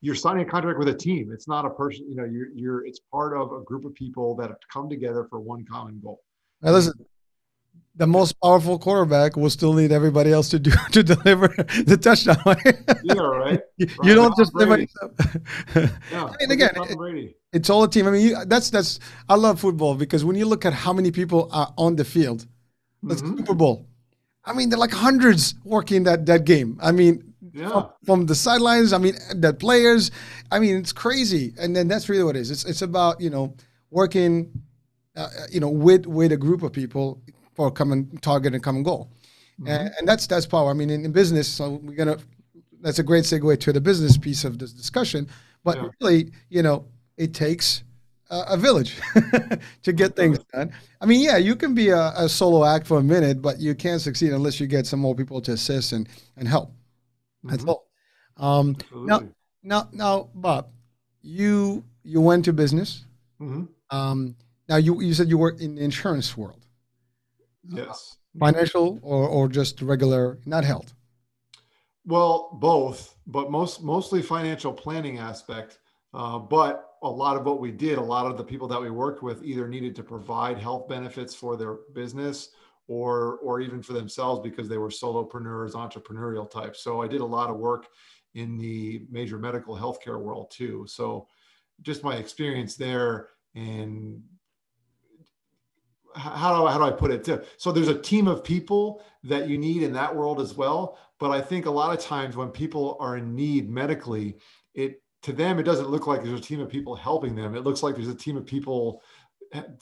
you're 0.00 0.14
signing 0.14 0.46
a 0.46 0.50
contract 0.50 0.78
with 0.78 0.88
a 0.88 0.94
team. 0.94 1.30
It's 1.32 1.48
not 1.48 1.64
a 1.64 1.70
person, 1.70 2.06
you 2.08 2.16
know, 2.16 2.24
you're, 2.24 2.48
you're, 2.54 2.86
it's 2.86 3.00
part 3.12 3.36
of 3.36 3.52
a 3.52 3.60
group 3.60 3.84
of 3.84 3.94
people 3.94 4.36
that 4.36 4.48
have 4.48 4.58
come 4.72 4.88
together 4.88 5.26
for 5.28 5.40
one 5.40 5.64
common 5.64 6.00
goal. 6.00 6.22
Now, 6.62 6.72
listen, 6.72 6.94
the 7.98 8.06
most 8.06 8.40
powerful 8.40 8.78
quarterback 8.78 9.36
will 9.36 9.50
still 9.50 9.72
need 9.72 9.90
everybody 9.90 10.32
else 10.32 10.48
to 10.50 10.58
do 10.58 10.70
to 10.92 11.02
deliver 11.02 11.48
the 11.84 11.98
touchdown. 12.00 12.38
yeah, 13.02 13.20
right. 13.20 13.60
You, 13.76 13.86
right. 13.86 14.08
you 14.08 14.14
don't 14.14 14.36
just 14.36 14.52
deliver 14.52 14.78
yeah, 15.76 15.88
I 16.12 16.34
mean, 16.40 16.50
again, 16.50 16.70
it, 16.74 17.36
it's 17.52 17.70
all 17.70 17.84
a 17.84 17.90
team. 17.90 18.08
I 18.08 18.10
mean, 18.10 18.22
you, 18.22 18.44
that's 18.46 18.70
that's. 18.70 18.98
I 19.28 19.36
love 19.36 19.60
football 19.60 19.94
because 19.94 20.24
when 20.24 20.34
you 20.34 20.46
look 20.46 20.64
at 20.64 20.72
how 20.72 20.92
many 20.92 21.12
people 21.12 21.48
are 21.52 21.72
on 21.76 21.94
the 21.94 22.04
field, 22.04 22.46
the 23.02 23.14
mm-hmm. 23.14 23.36
Super 23.36 23.54
Bowl. 23.54 23.86
I 24.44 24.52
mean, 24.52 24.68
they're 24.70 24.78
like 24.78 24.92
hundreds 24.92 25.54
working 25.64 26.04
that 26.04 26.26
that 26.26 26.44
game. 26.44 26.78
I 26.80 26.90
mean, 26.90 27.27
yeah. 27.58 27.70
from, 27.70 27.90
from, 28.04 28.26
the 28.26 28.34
sidelines. 28.34 28.92
I 28.92 28.98
mean, 28.98 29.14
the 29.34 29.52
players. 29.52 30.10
I 30.50 30.58
mean, 30.58 30.76
it's 30.76 30.92
crazy. 30.92 31.54
And 31.58 31.74
then 31.74 31.88
that's 31.88 32.08
really 32.08 32.24
what 32.24 32.36
it 32.36 32.40
is. 32.40 32.50
It's 32.50 32.64
it's 32.64 32.82
about 32.82 33.20
you 33.20 33.30
know 33.30 33.54
working, 33.90 34.50
uh, 35.16 35.20
uh, 35.20 35.46
you 35.50 35.60
know, 35.60 35.68
with 35.68 36.06
with 36.06 36.32
a 36.32 36.36
group 36.36 36.62
of 36.62 36.72
people 36.72 37.22
for 37.54 37.68
a 37.68 37.70
common 37.70 38.16
target 38.18 38.54
and 38.54 38.62
common 38.62 38.82
goal, 38.82 39.12
mm-hmm. 39.60 39.68
and, 39.68 39.94
and, 39.98 40.08
that's 40.08 40.26
that's 40.26 40.46
power. 40.46 40.70
I 40.70 40.74
mean, 40.74 40.90
in, 40.90 41.04
in, 41.04 41.12
business, 41.12 41.48
so 41.48 41.80
we're 41.82 41.96
gonna. 41.96 42.18
That's 42.80 43.00
a 43.00 43.02
great 43.02 43.24
segue 43.24 43.58
to 43.60 43.72
the 43.72 43.80
business 43.80 44.16
piece 44.16 44.44
of 44.44 44.58
this 44.58 44.72
discussion. 44.72 45.28
But 45.64 45.76
yeah. 45.76 45.88
really, 46.00 46.30
you 46.48 46.62
know, 46.62 46.86
it 47.16 47.34
takes 47.34 47.82
a 48.30 48.56
village 48.56 49.00
to 49.82 49.92
get 49.92 50.14
things 50.14 50.38
done. 50.52 50.72
I 51.00 51.06
mean, 51.06 51.22
yeah, 51.22 51.38
you 51.38 51.56
can 51.56 51.74
be 51.74 51.88
a, 51.88 52.12
a, 52.16 52.28
solo 52.28 52.64
act 52.64 52.86
for 52.86 52.98
a 52.98 53.02
minute, 53.02 53.40
but 53.40 53.58
you 53.58 53.74
can't 53.74 54.00
succeed 54.00 54.32
unless 54.32 54.60
you 54.60 54.66
get 54.66 54.86
some 54.86 55.00
more 55.00 55.14
people 55.14 55.40
to 55.42 55.52
assist 55.52 55.92
and, 55.92 56.08
and 56.36 56.46
help. 56.46 56.72
That's 57.44 57.64
mm-hmm. 57.64 57.70
all. 57.70 57.88
Um, 58.36 58.76
now, 58.92 59.22
Now, 59.62 59.88
now, 59.92 60.30
Bob, 60.34 60.70
you 61.22 61.84
you 62.02 62.20
went 62.20 62.44
to 62.44 62.52
business. 62.52 63.04
hmm 63.38 63.64
Um, 63.90 64.36
now 64.68 64.76
you 64.76 65.00
you 65.00 65.14
said 65.14 65.28
you 65.28 65.38
were 65.38 65.56
in 65.58 65.74
the 65.74 65.82
insurance 65.82 66.36
world, 66.36 66.62
Yes. 67.64 68.16
financial 68.38 68.98
or 69.02 69.28
or 69.28 69.48
just 69.48 69.82
regular, 69.82 70.38
not 70.46 70.64
health. 70.64 70.94
Well, 72.04 72.50
both, 72.60 73.16
but 73.26 73.50
most 73.50 73.82
mostly 73.82 74.22
financial 74.22 74.72
planning 74.72 75.18
aspect. 75.18 75.78
Uh, 76.14 76.38
but 76.38 76.84
a 77.02 77.10
lot 77.10 77.36
of 77.36 77.44
what 77.44 77.60
we 77.60 77.70
did, 77.70 77.98
a 77.98 78.02
lot 78.02 78.26
of 78.26 78.36
the 78.36 78.44
people 78.44 78.68
that 78.68 78.80
we 78.80 78.90
worked 78.90 79.22
with 79.22 79.44
either 79.44 79.68
needed 79.68 79.94
to 79.96 80.02
provide 80.02 80.58
health 80.58 80.88
benefits 80.88 81.34
for 81.34 81.56
their 81.56 81.74
business 81.92 82.50
or 82.88 83.38
or 83.42 83.60
even 83.60 83.82
for 83.82 83.92
themselves 83.92 84.40
because 84.42 84.68
they 84.68 84.78
were 84.78 84.88
solopreneurs, 84.88 85.72
entrepreneurial 85.72 86.50
types. 86.50 86.82
So 86.82 87.00
I 87.00 87.06
did 87.06 87.20
a 87.20 87.24
lot 87.24 87.50
of 87.50 87.56
work 87.56 87.86
in 88.34 88.56
the 88.56 89.06
major 89.10 89.38
medical 89.38 89.76
healthcare 89.76 90.18
world 90.18 90.50
too. 90.50 90.86
So 90.88 91.28
just 91.82 92.02
my 92.02 92.16
experience 92.16 92.74
there 92.74 93.28
and 93.54 94.22
how 96.14 96.56
do 96.58 96.66
I, 96.66 96.72
how 96.72 96.78
do 96.78 96.84
I 96.84 96.90
put 96.90 97.10
it? 97.10 97.46
So 97.58 97.70
there's 97.70 97.88
a 97.88 97.98
team 97.98 98.26
of 98.26 98.42
people 98.42 99.02
that 99.24 99.48
you 99.48 99.58
need 99.58 99.82
in 99.82 99.92
that 99.92 100.14
world 100.14 100.40
as 100.40 100.54
well. 100.54 100.98
But 101.20 101.30
I 101.30 101.40
think 101.40 101.66
a 101.66 101.70
lot 101.70 101.96
of 101.96 102.02
times 102.02 102.36
when 102.36 102.48
people 102.48 102.96
are 103.00 103.16
in 103.16 103.34
need 103.34 103.68
medically, 103.68 104.38
it 104.74 105.02
to 105.22 105.32
them 105.32 105.58
it 105.58 105.64
doesn't 105.64 105.90
look 105.90 106.06
like 106.06 106.22
there's 106.22 106.40
a 106.40 106.42
team 106.42 106.60
of 106.60 106.68
people 106.68 106.94
helping 106.94 107.34
them. 107.34 107.54
It 107.54 107.64
looks 107.64 107.82
like 107.82 107.96
there's 107.96 108.08
a 108.08 108.14
team 108.14 108.36
of 108.36 108.46
people 108.46 109.02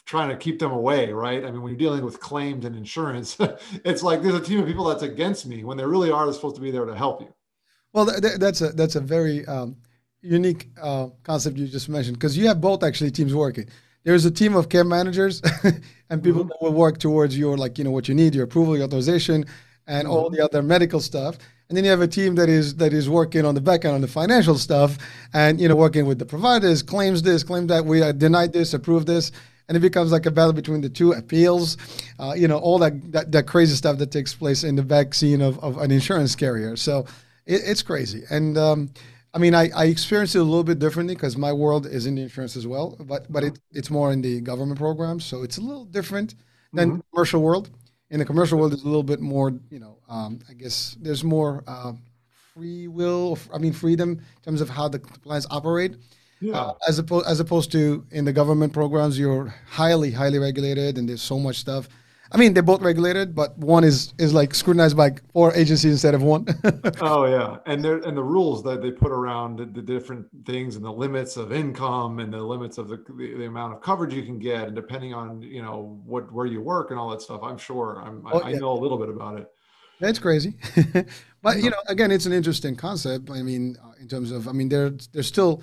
trying 0.05 0.29
to 0.29 0.37
keep 0.37 0.59
them 0.59 0.73
away, 0.73 1.13
right? 1.13 1.45
I 1.45 1.51
mean, 1.51 1.63
when 1.63 1.71
you're 1.73 1.79
dealing 1.79 2.05
with 2.05 2.21
claims 2.21 2.65
and 2.65 2.77
insurance, 2.77 3.37
it's 3.85 4.03
like 4.03 4.23
there's 4.23 4.35
a 4.35 4.41
team 4.41 4.61
of 4.61 4.67
people 4.67 4.85
that's 4.85 5.03
against 5.03 5.47
me 5.47 5.65
when 5.65 5.77
they 5.77 5.85
really 5.85 6.11
are 6.11 6.33
supposed 6.33 6.57
to 6.57 6.63
be 6.63 6.71
there 6.71 6.85
to 6.85 6.95
help 6.95 7.21
you. 7.21 7.33
Well, 7.93 8.07
th- 8.07 8.21
th- 8.21 8.39
that's 8.39 8.61
a 8.61 8.69
that's 8.71 8.97
a 8.97 9.01
very 9.01 9.47
um, 9.47 9.77
unique 10.21 10.69
uh, 10.81 11.09
concept 11.23 11.57
you 11.57 11.67
just 11.67 11.89
mentioned 11.89 12.19
because 12.19 12.37
you 12.37 12.47
have 12.49 12.61
both 12.61 12.83
actually 12.83 13.11
teams 13.11 13.35
working. 13.35 13.69
There's 14.05 14.25
a 14.25 14.31
team 14.31 14.55
of 14.55 14.69
care 14.69 14.85
managers 14.85 15.43
and 16.11 16.23
people 16.23 16.45
Mhm. 16.45 16.49
that 16.49 16.59
will 16.63 16.73
work 16.73 16.99
towards 16.99 17.37
your 17.37 17.57
like 17.57 17.79
you 17.79 17.85
know 17.85 17.91
what 17.91 18.09
you 18.09 18.15
need, 18.15 18.35
your 18.35 18.45
approval, 18.45 18.77
your 18.77 18.87
authorization, 18.87 19.45
and 19.87 20.07
all 20.07 20.31
the 20.31 20.43
other 20.45 20.63
medical 20.63 21.01
stuff. 21.01 21.39
And 21.69 21.77
then 21.77 21.85
you 21.85 21.91
have 21.91 22.01
a 22.03 22.07
team 22.07 22.37
that 22.37 22.49
is 22.49 22.77
that 22.77 22.93
is 22.93 23.09
working 23.09 23.45
on 23.45 23.55
the 23.57 23.61
back 23.61 23.85
end 23.85 23.95
on 23.95 24.01
the 24.01 24.09
financial 24.09 24.57
stuff, 24.57 24.99
and 25.33 25.61
you 25.61 25.69
know 25.69 25.75
working 25.77 26.07
with 26.07 26.19
the 26.19 26.27
providers, 26.27 26.83
claims 26.83 27.23
this, 27.23 27.43
claim 27.43 27.67
that 27.69 27.85
we 27.85 28.03
uh, 28.03 28.13
denied 28.13 28.53
this, 28.53 28.75
approved 28.75 29.07
this, 29.09 29.33
and 29.69 29.77
it 29.77 29.81
becomes 29.81 30.13
like 30.13 30.27
a 30.27 30.31
battle 30.31 30.53
between 30.53 30.81
the 30.81 30.89
two 30.89 31.13
appeals, 31.13 31.77
uh, 32.19 32.35
you 32.37 32.49
know 32.49 32.59
all 32.59 32.79
that, 32.79 33.13
that 33.13 33.33
that 33.33 33.47
crazy 33.47 33.75
stuff 33.77 33.99
that 33.99 34.11
takes 34.11 34.35
place 34.35 34.65
in 34.65 34.77
the 34.77 34.83
back 34.83 35.15
scene 35.15 35.41
of, 35.41 35.59
of 35.63 35.79
an 35.79 35.91
insurance 35.91 36.35
carrier. 36.37 36.77
So 36.77 37.07
it, 37.47 37.63
it's 37.65 37.83
crazy, 37.83 38.23
and 38.31 38.57
um, 38.59 38.91
I 39.35 39.39
mean 39.39 39.55
I, 39.55 39.71
I 39.77 39.85
experience 39.87 40.35
it 40.35 40.39
a 40.41 40.45
little 40.45 40.65
bit 40.65 40.79
differently 40.79 41.15
because 41.15 41.37
my 41.37 41.53
world 41.53 41.87
is 41.87 42.07
in 42.07 42.15
the 42.15 42.23
insurance 42.23 42.57
as 42.57 42.67
well, 42.67 42.97
but 43.01 43.31
but 43.33 43.45
it, 43.45 43.59
it's 43.73 43.91
more 43.91 44.13
in 44.13 44.23
the 44.23 44.41
government 44.41 44.79
programs, 44.79 45.25
so 45.25 45.43
it's 45.43 45.59
a 45.59 45.63
little 45.63 45.85
different 45.85 46.35
than 46.73 46.99
Mhm. 46.99 47.03
commercial 47.13 47.43
world. 47.43 47.71
In 48.11 48.19
the 48.21 48.25
commercial 48.25 48.59
world, 48.59 48.73
it's 48.73 48.85
a 48.85 48.87
little 48.87 49.03
bit 49.03 49.21
more, 49.21 49.51
you 49.71 49.81
know, 49.81 49.99
um, 50.09 50.39
I 50.49 50.53
guess 50.55 50.97
there's 51.01 51.25
more 51.25 51.65
uh, 51.67 51.93
free 52.55 52.87
will. 52.89 53.39
I 53.53 53.59
mean, 53.59 53.73
freedom 53.73 54.11
in 54.11 54.43
terms 54.45 54.61
of 54.61 54.69
how 54.69 54.89
the 54.89 55.01
plans 55.01 55.47
operate, 55.51 55.97
Yeah. 56.41 56.55
uh, 56.55 56.75
as 56.87 56.99
opposed 56.99 57.27
as 57.27 57.41
opposed 57.41 57.73
to 57.73 58.05
in 58.11 58.25
the 58.25 58.33
government 58.33 58.73
programs, 58.73 59.19
you're 59.19 59.55
highly 59.69 60.11
highly 60.11 60.39
regulated, 60.39 60.99
and 60.99 61.09
there's 61.09 61.23
so 61.23 61.39
much 61.39 61.57
stuff. 61.57 61.89
I 62.33 62.39
mean, 62.39 62.55
they're 62.55 62.63
both 62.63 62.83
regulated, 62.83 63.35
but 63.35 63.57
one 63.57 63.85
is 63.85 64.13
is 64.19 64.35
like 64.35 64.55
scrutinized 64.55 64.97
by 64.97 65.13
four 65.33 65.55
agencies 65.55 65.93
instead 65.93 66.15
of 66.15 66.23
one. 66.23 66.47
Oh 67.01 67.25
yeah, 67.27 67.59
and 67.67 67.85
there 67.85 67.99
and 67.99 68.17
the 68.17 68.23
rules 68.25 68.63
that 68.65 68.83
they 68.83 68.91
put 68.91 69.13
around 69.13 69.59
the, 69.59 69.67
the 69.67 69.83
different 69.83 70.27
things 70.45 70.77
and 70.77 70.85
the 70.85 70.93
limits 70.93 71.37
of 71.37 71.53
income 71.53 72.19
and 72.21 72.33
the 72.33 72.41
limits 72.43 72.79
of 72.79 72.89
the, 72.89 72.97
the 72.97 73.35
the 73.37 73.47
amount 73.47 73.75
of 73.75 73.81
coverage 73.81 74.13
you 74.15 74.23
can 74.23 74.39
get 74.39 74.67
and 74.69 74.75
depending 74.75 75.15
on 75.15 75.41
you 75.43 75.63
know 75.63 76.01
what 76.05 76.33
where 76.33 76.47
you 76.47 76.61
work 76.61 76.91
and 76.91 76.99
all 76.99 77.11
that 77.11 77.23
stuff. 77.23 77.41
I'm 77.43 77.59
sure 77.59 78.03
I'm, 78.05 78.23
Oh, 78.33 78.41
I, 78.41 78.51
I 78.51 78.53
know 78.53 78.73
a 78.73 78.81
little 78.81 78.99
bit 78.99 79.09
about 79.09 79.39
it. 79.39 79.47
That's 80.01 80.19
crazy, 80.19 80.55
but 81.43 81.63
you 81.63 81.71
know, 81.71 81.81
again, 81.89 82.11
it's 82.11 82.27
an 82.27 82.33
interesting 82.33 82.77
concept. 82.77 83.31
I 83.31 83.43
mean, 83.43 83.77
uh, 83.83 83.93
in 84.01 84.09
terms 84.09 84.31
of, 84.31 84.47
I 84.47 84.53
mean, 84.53 84.69
there 84.69 84.91
there's 85.13 85.27
still 85.27 85.63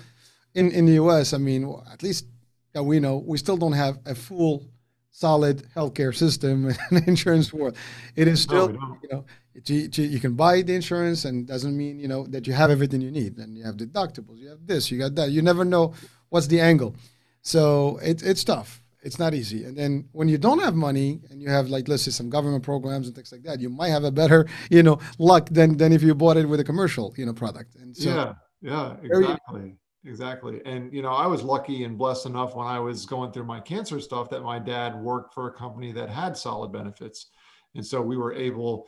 in 0.56 0.72
in 0.72 0.86
the 0.86 0.94
U.S. 0.94 1.34
I 1.34 1.38
mean, 1.38 1.74
at 1.92 2.04
least 2.04 2.26
that 2.74 2.84
we 2.84 3.00
know, 3.00 3.18
we 3.18 3.38
still 3.38 3.58
don't 3.58 3.74
have 3.74 4.00
a 4.06 4.16
full, 4.16 4.66
solid 5.12 5.68
healthcare 5.76 6.14
system 6.14 6.74
and 6.90 7.08
insurance 7.08 7.54
world. 7.54 7.78
It 8.16 8.28
is 8.28 8.42
still, 8.42 8.68
don't. 8.70 9.00
you 9.04 9.10
know, 9.12 9.26
you, 9.66 9.90
you 10.04 10.20
can 10.20 10.34
buy 10.34 10.62
the 10.62 10.74
insurance, 10.74 11.26
and 11.26 11.48
doesn't 11.48 11.76
mean 11.78 12.00
you 12.00 12.08
know 12.08 12.26
that 12.28 12.48
you 12.48 12.54
have 12.54 12.72
everything 12.72 13.02
you 13.02 13.12
need. 13.12 13.38
And 13.38 13.58
you 13.58 13.64
have 13.64 13.78
deductibles, 13.78 14.38
you 14.38 14.50
have 14.50 14.66
this, 14.66 14.92
you 14.92 15.00
got 15.00 15.16
that. 15.16 15.32
You 15.32 15.42
never 15.42 15.64
know 15.64 15.94
what's 16.30 16.48
the 16.48 16.60
angle. 16.60 16.96
So 17.42 18.00
it, 18.02 18.24
it's 18.24 18.44
tough. 18.44 18.82
It's 19.04 19.20
not 19.20 19.34
easy. 19.34 19.66
And 19.66 19.78
then 19.78 20.08
when 20.14 20.30
you 20.30 20.38
don't 20.38 20.60
have 20.60 20.76
money 20.76 21.20
and 21.30 21.42
you 21.42 21.50
have 21.50 21.68
like 21.68 21.90
let's 21.90 22.04
say 22.04 22.12
some 22.12 22.30
government 22.30 22.64
programs 22.64 23.08
and 23.08 23.16
things 23.16 23.32
like 23.34 23.44
that, 23.44 23.60
you 23.60 23.70
might 23.70 23.90
have 23.90 24.06
a 24.06 24.12
better, 24.12 24.48
you 24.70 24.82
know, 24.82 25.00
luck 25.20 25.50
than 25.52 25.78
than 25.78 25.92
if 25.92 26.02
you 26.02 26.16
bought 26.16 26.38
it 26.38 26.48
with 26.48 26.62
a 26.62 26.64
commercial, 26.64 27.14
you 27.18 27.26
know, 27.26 27.34
product. 27.34 27.76
And 27.76 27.96
so 27.96 28.10
yeah, 28.10 28.34
yeah, 28.62 28.96
Very- 29.02 29.76
exactly. 30.06 30.62
And 30.66 30.94
you 30.94 31.02
know, 31.02 31.14
I 31.14 31.28
was 31.28 31.44
lucky 31.44 31.84
and 31.84 31.98
blessed 31.98 32.26
enough 32.26 32.56
when 32.56 32.68
I 32.68 32.80
was 32.80 33.06
going 33.06 33.32
through 33.32 33.46
my 33.46 33.60
cancer 33.60 34.00
stuff 34.00 34.30
that 34.30 34.42
my 34.42 34.60
dad 34.60 34.96
worked 34.96 35.34
for 35.34 35.48
a 35.48 35.54
company 35.54 35.92
that 35.94 36.10
had 36.10 36.38
solid 36.38 36.72
benefits. 36.72 37.28
And 37.76 37.86
so 37.86 38.02
we 38.02 38.18
were 38.18 38.34
able 38.34 38.88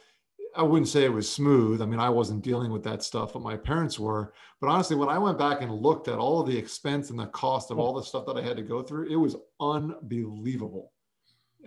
I 0.55 0.63
wouldn't 0.63 0.87
say 0.87 1.03
it 1.03 1.13
was 1.13 1.29
smooth. 1.29 1.81
I 1.81 1.85
mean, 1.85 1.99
I 1.99 2.09
wasn't 2.09 2.43
dealing 2.43 2.71
with 2.71 2.83
that 2.83 3.03
stuff, 3.03 3.33
but 3.33 3.41
my 3.41 3.57
parents 3.57 3.99
were. 3.99 4.33
But 4.61 4.69
honestly, 4.69 4.95
when 4.95 5.09
I 5.09 5.17
went 5.17 5.37
back 5.37 5.61
and 5.61 5.71
looked 5.71 6.07
at 6.07 6.17
all 6.17 6.39
of 6.39 6.47
the 6.47 6.57
expense 6.57 7.09
and 7.09 7.19
the 7.19 7.27
cost 7.27 7.71
of 7.71 7.79
all 7.79 7.93
the 7.93 8.03
stuff 8.03 8.25
that 8.27 8.37
I 8.37 8.41
had 8.41 8.55
to 8.57 8.63
go 8.63 8.81
through, 8.81 9.11
it 9.11 9.17
was 9.17 9.35
unbelievable. 9.59 10.93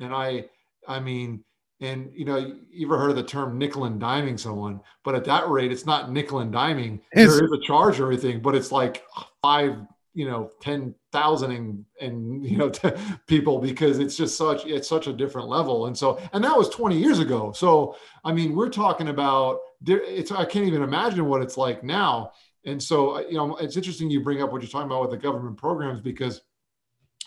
And 0.01 0.15
I, 0.15 0.47
I 0.87 1.01
mean, 1.01 1.45
and 1.81 2.11
you 2.15 2.25
know, 2.25 2.37
you 2.71 2.87
ever 2.87 2.99
heard 2.99 3.11
of 3.11 3.17
the 3.17 3.23
term 3.23 3.59
nickel 3.59 3.85
and 3.85 4.01
diming 4.01 4.39
someone? 4.39 4.81
But 5.05 5.15
at 5.15 5.25
that 5.25 5.49
rate, 5.49 5.71
it's 5.71 5.87
not 5.87 6.11
nickel 6.11 6.41
and 6.41 6.53
diming. 6.53 7.01
It's- 7.13 7.29
there 7.29 7.45
is 7.45 7.53
a 7.53 7.61
charge 7.61 8.01
or 8.01 8.09
anything, 8.09 8.41
but 8.41 8.55
it's 8.55 8.73
like 8.73 9.05
five, 9.43 9.77
you 10.15 10.27
know, 10.29 10.51
ten 10.61 10.95
thousand 11.13 11.53
and 11.53 11.85
and 12.01 12.45
you 12.45 12.57
know 12.57 12.71
people 13.27 13.59
because 13.59 13.99
it's 13.99 14.17
just 14.17 14.37
such 14.37 14.67
it's 14.67 14.89
such 14.89 15.07
a 15.07 15.13
different 15.13 15.49
level. 15.49 15.87
And 15.87 15.97
so, 15.97 16.21
and 16.33 16.43
that 16.43 16.57
was 16.57 16.69
20 16.71 16.99
years 16.99 17.21
ago. 17.21 17.53
So 17.53 17.97
I 18.25 18.33
mean, 18.33 18.57
we're 18.57 18.71
talking 18.71 19.09
about 19.09 19.61
it's 19.87 20.33
I 20.33 20.45
can't 20.45 20.67
even 20.67 20.83
imagine 20.83 21.27
what 21.27 21.43
it's 21.43 21.57
like 21.57 21.85
now. 21.85 22.33
And 22.65 22.83
so, 22.83 23.21
you 23.21 23.35
know, 23.35 23.57
it's 23.57 23.77
interesting 23.77 24.11
you 24.11 24.23
bring 24.23 24.43
up 24.43 24.53
what 24.53 24.63
you're 24.63 24.71
talking 24.71 24.91
about 24.91 25.03
with 25.03 25.13
the 25.13 25.17
government 25.17 25.57
programs 25.57 26.01
because 26.01 26.43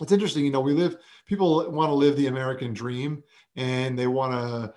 it's 0.02 0.12
interesting. 0.12 0.46
You 0.46 0.52
know, 0.52 0.62
we 0.62 0.74
live 0.74 0.98
people 1.26 1.72
want 1.72 1.90
to 1.90 1.94
live 1.94 2.18
the 2.18 2.28
American 2.28 2.74
dream 2.74 3.24
and 3.56 3.98
they 3.98 4.08
want 4.08 4.34
to 4.34 4.74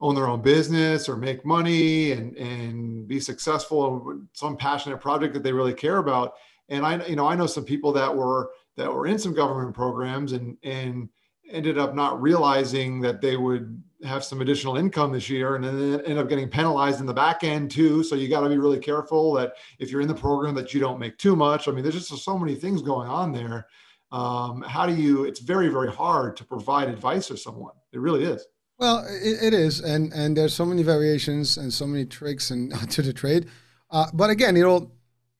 own 0.00 0.14
their 0.14 0.28
own 0.28 0.42
business 0.42 1.08
or 1.08 1.16
make 1.16 1.44
money 1.46 2.12
and 2.12 2.36
and 2.36 3.06
be 3.06 3.20
successful 3.20 4.10
in 4.10 4.28
some 4.32 4.56
passionate 4.56 4.98
project 4.98 5.32
that 5.34 5.42
they 5.42 5.52
really 5.52 5.74
care 5.74 5.98
about. 5.98 6.34
And 6.68 6.84
I, 6.84 7.04
you 7.06 7.16
know, 7.16 7.26
I 7.26 7.36
know 7.36 7.46
some 7.46 7.64
people 7.64 7.92
that 7.92 8.14
were 8.14 8.50
that 8.76 8.92
were 8.92 9.06
in 9.06 9.18
some 9.18 9.34
government 9.34 9.74
programs 9.74 10.32
and 10.32 10.56
and 10.62 11.08
ended 11.50 11.78
up 11.78 11.94
not 11.94 12.20
realizing 12.20 13.00
that 13.00 13.20
they 13.20 13.36
would 13.36 13.82
have 14.04 14.24
some 14.24 14.40
additional 14.40 14.76
income 14.76 15.12
this 15.12 15.28
year 15.28 15.54
and 15.54 15.64
then 15.64 16.00
end 16.02 16.18
up 16.18 16.28
getting 16.28 16.48
penalized 16.48 17.00
in 17.00 17.06
the 17.06 17.14
back 17.14 17.44
end 17.44 17.70
too. 17.70 18.02
So 18.02 18.16
you 18.16 18.28
got 18.28 18.40
to 18.40 18.48
be 18.48 18.58
really 18.58 18.78
careful 18.78 19.34
that 19.34 19.54
if 19.78 19.90
you're 19.90 20.00
in 20.00 20.08
the 20.08 20.14
program 20.14 20.54
that 20.56 20.74
you 20.74 20.80
don't 20.80 20.98
make 20.98 21.18
too 21.18 21.36
much. 21.36 21.68
I 21.68 21.72
mean, 21.72 21.82
there's 21.82 22.08
just 22.08 22.24
so 22.24 22.38
many 22.38 22.54
things 22.54 22.82
going 22.82 23.08
on 23.08 23.32
there. 23.32 23.66
Um, 24.12 24.62
how 24.62 24.86
do 24.86 24.94
you? 24.94 25.24
It's 25.24 25.40
very 25.40 25.68
very 25.68 25.90
hard 25.90 26.36
to 26.36 26.44
provide 26.44 26.88
advice 26.88 27.28
to 27.28 27.36
someone. 27.36 27.72
It 27.92 27.98
really 27.98 28.24
is. 28.24 28.46
Well, 28.78 29.06
it, 29.08 29.42
it 29.42 29.54
is, 29.54 29.80
and 29.80 30.12
and 30.12 30.36
there's 30.36 30.54
so 30.54 30.66
many 30.66 30.82
variations 30.82 31.56
and 31.56 31.72
so 31.72 31.86
many 31.86 32.04
tricks 32.04 32.50
and 32.50 32.72
to 32.90 33.02
the 33.02 33.12
trade. 33.12 33.48
Uh, 33.90 34.06
but 34.12 34.30
again, 34.30 34.54
you 34.56 34.64
know, 34.64 34.90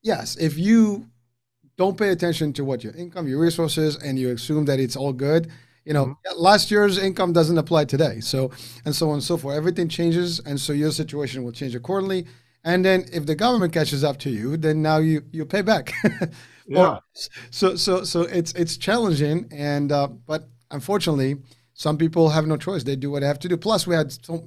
yes, 0.03 0.37
if 0.37 0.59
you 0.59 1.07
don't 1.77 1.99
pay 1.99 2.11
attention 2.11 2.53
to 2.55 2.65
what 2.65 2.83
your 2.83 2.95
income, 2.95 3.29
your 3.29 3.41
resources, 3.41 3.97
and 3.97 4.19
you 4.19 4.31
assume 4.31 4.65
that 4.67 4.79
it's 4.79 4.97
all 4.97 5.13
good, 5.13 5.51
you 5.85 5.93
know, 5.93 6.17
last 6.37 6.71
year's 6.71 6.99
income 6.99 7.33
doesn't 7.33 7.59
apply 7.59 7.87
today. 7.87 8.21
So 8.21 8.53
and 8.85 8.95
so 8.95 9.09
on 9.09 9.15
and 9.15 9.23
so 9.23 9.37
forth. 9.37 9.57
Everything 9.57 9.89
changes, 9.89 10.41
and 10.41 10.59
so 10.59 10.73
your 10.73 10.93
situation 10.93 11.45
will 11.45 11.53
change 11.53 11.75
accordingly. 11.75 12.27
And 12.65 12.85
then 12.85 13.07
if 13.13 13.27
the 13.27 13.35
government 13.35 13.73
catches 13.73 14.05
up 14.05 14.19
to 14.19 14.31
you, 14.31 14.57
then 14.57 14.83
now 14.83 14.99
you 14.99 15.23
you 15.33 15.45
pay 15.45 15.63
back. 15.63 15.93
Yeah. 16.65 16.99
so 17.51 17.75
so 17.75 18.05
so 18.05 18.23
it's 18.23 18.53
it's 18.53 18.77
challenging, 18.77 19.49
and 19.51 19.91
uh, 19.91 20.07
but 20.07 20.49
unfortunately, 20.71 21.37
some 21.75 21.99
people 21.99 22.29
have 22.31 22.47
no 22.47 22.57
choice. 22.57 22.85
They 22.85 22.97
do 22.97 23.11
what 23.11 23.21
they 23.21 23.27
have 23.27 23.41
to 23.41 23.49
do. 23.49 23.57
Plus, 23.57 23.87
we 23.87 23.95
had 23.95 24.13
so, 24.13 24.47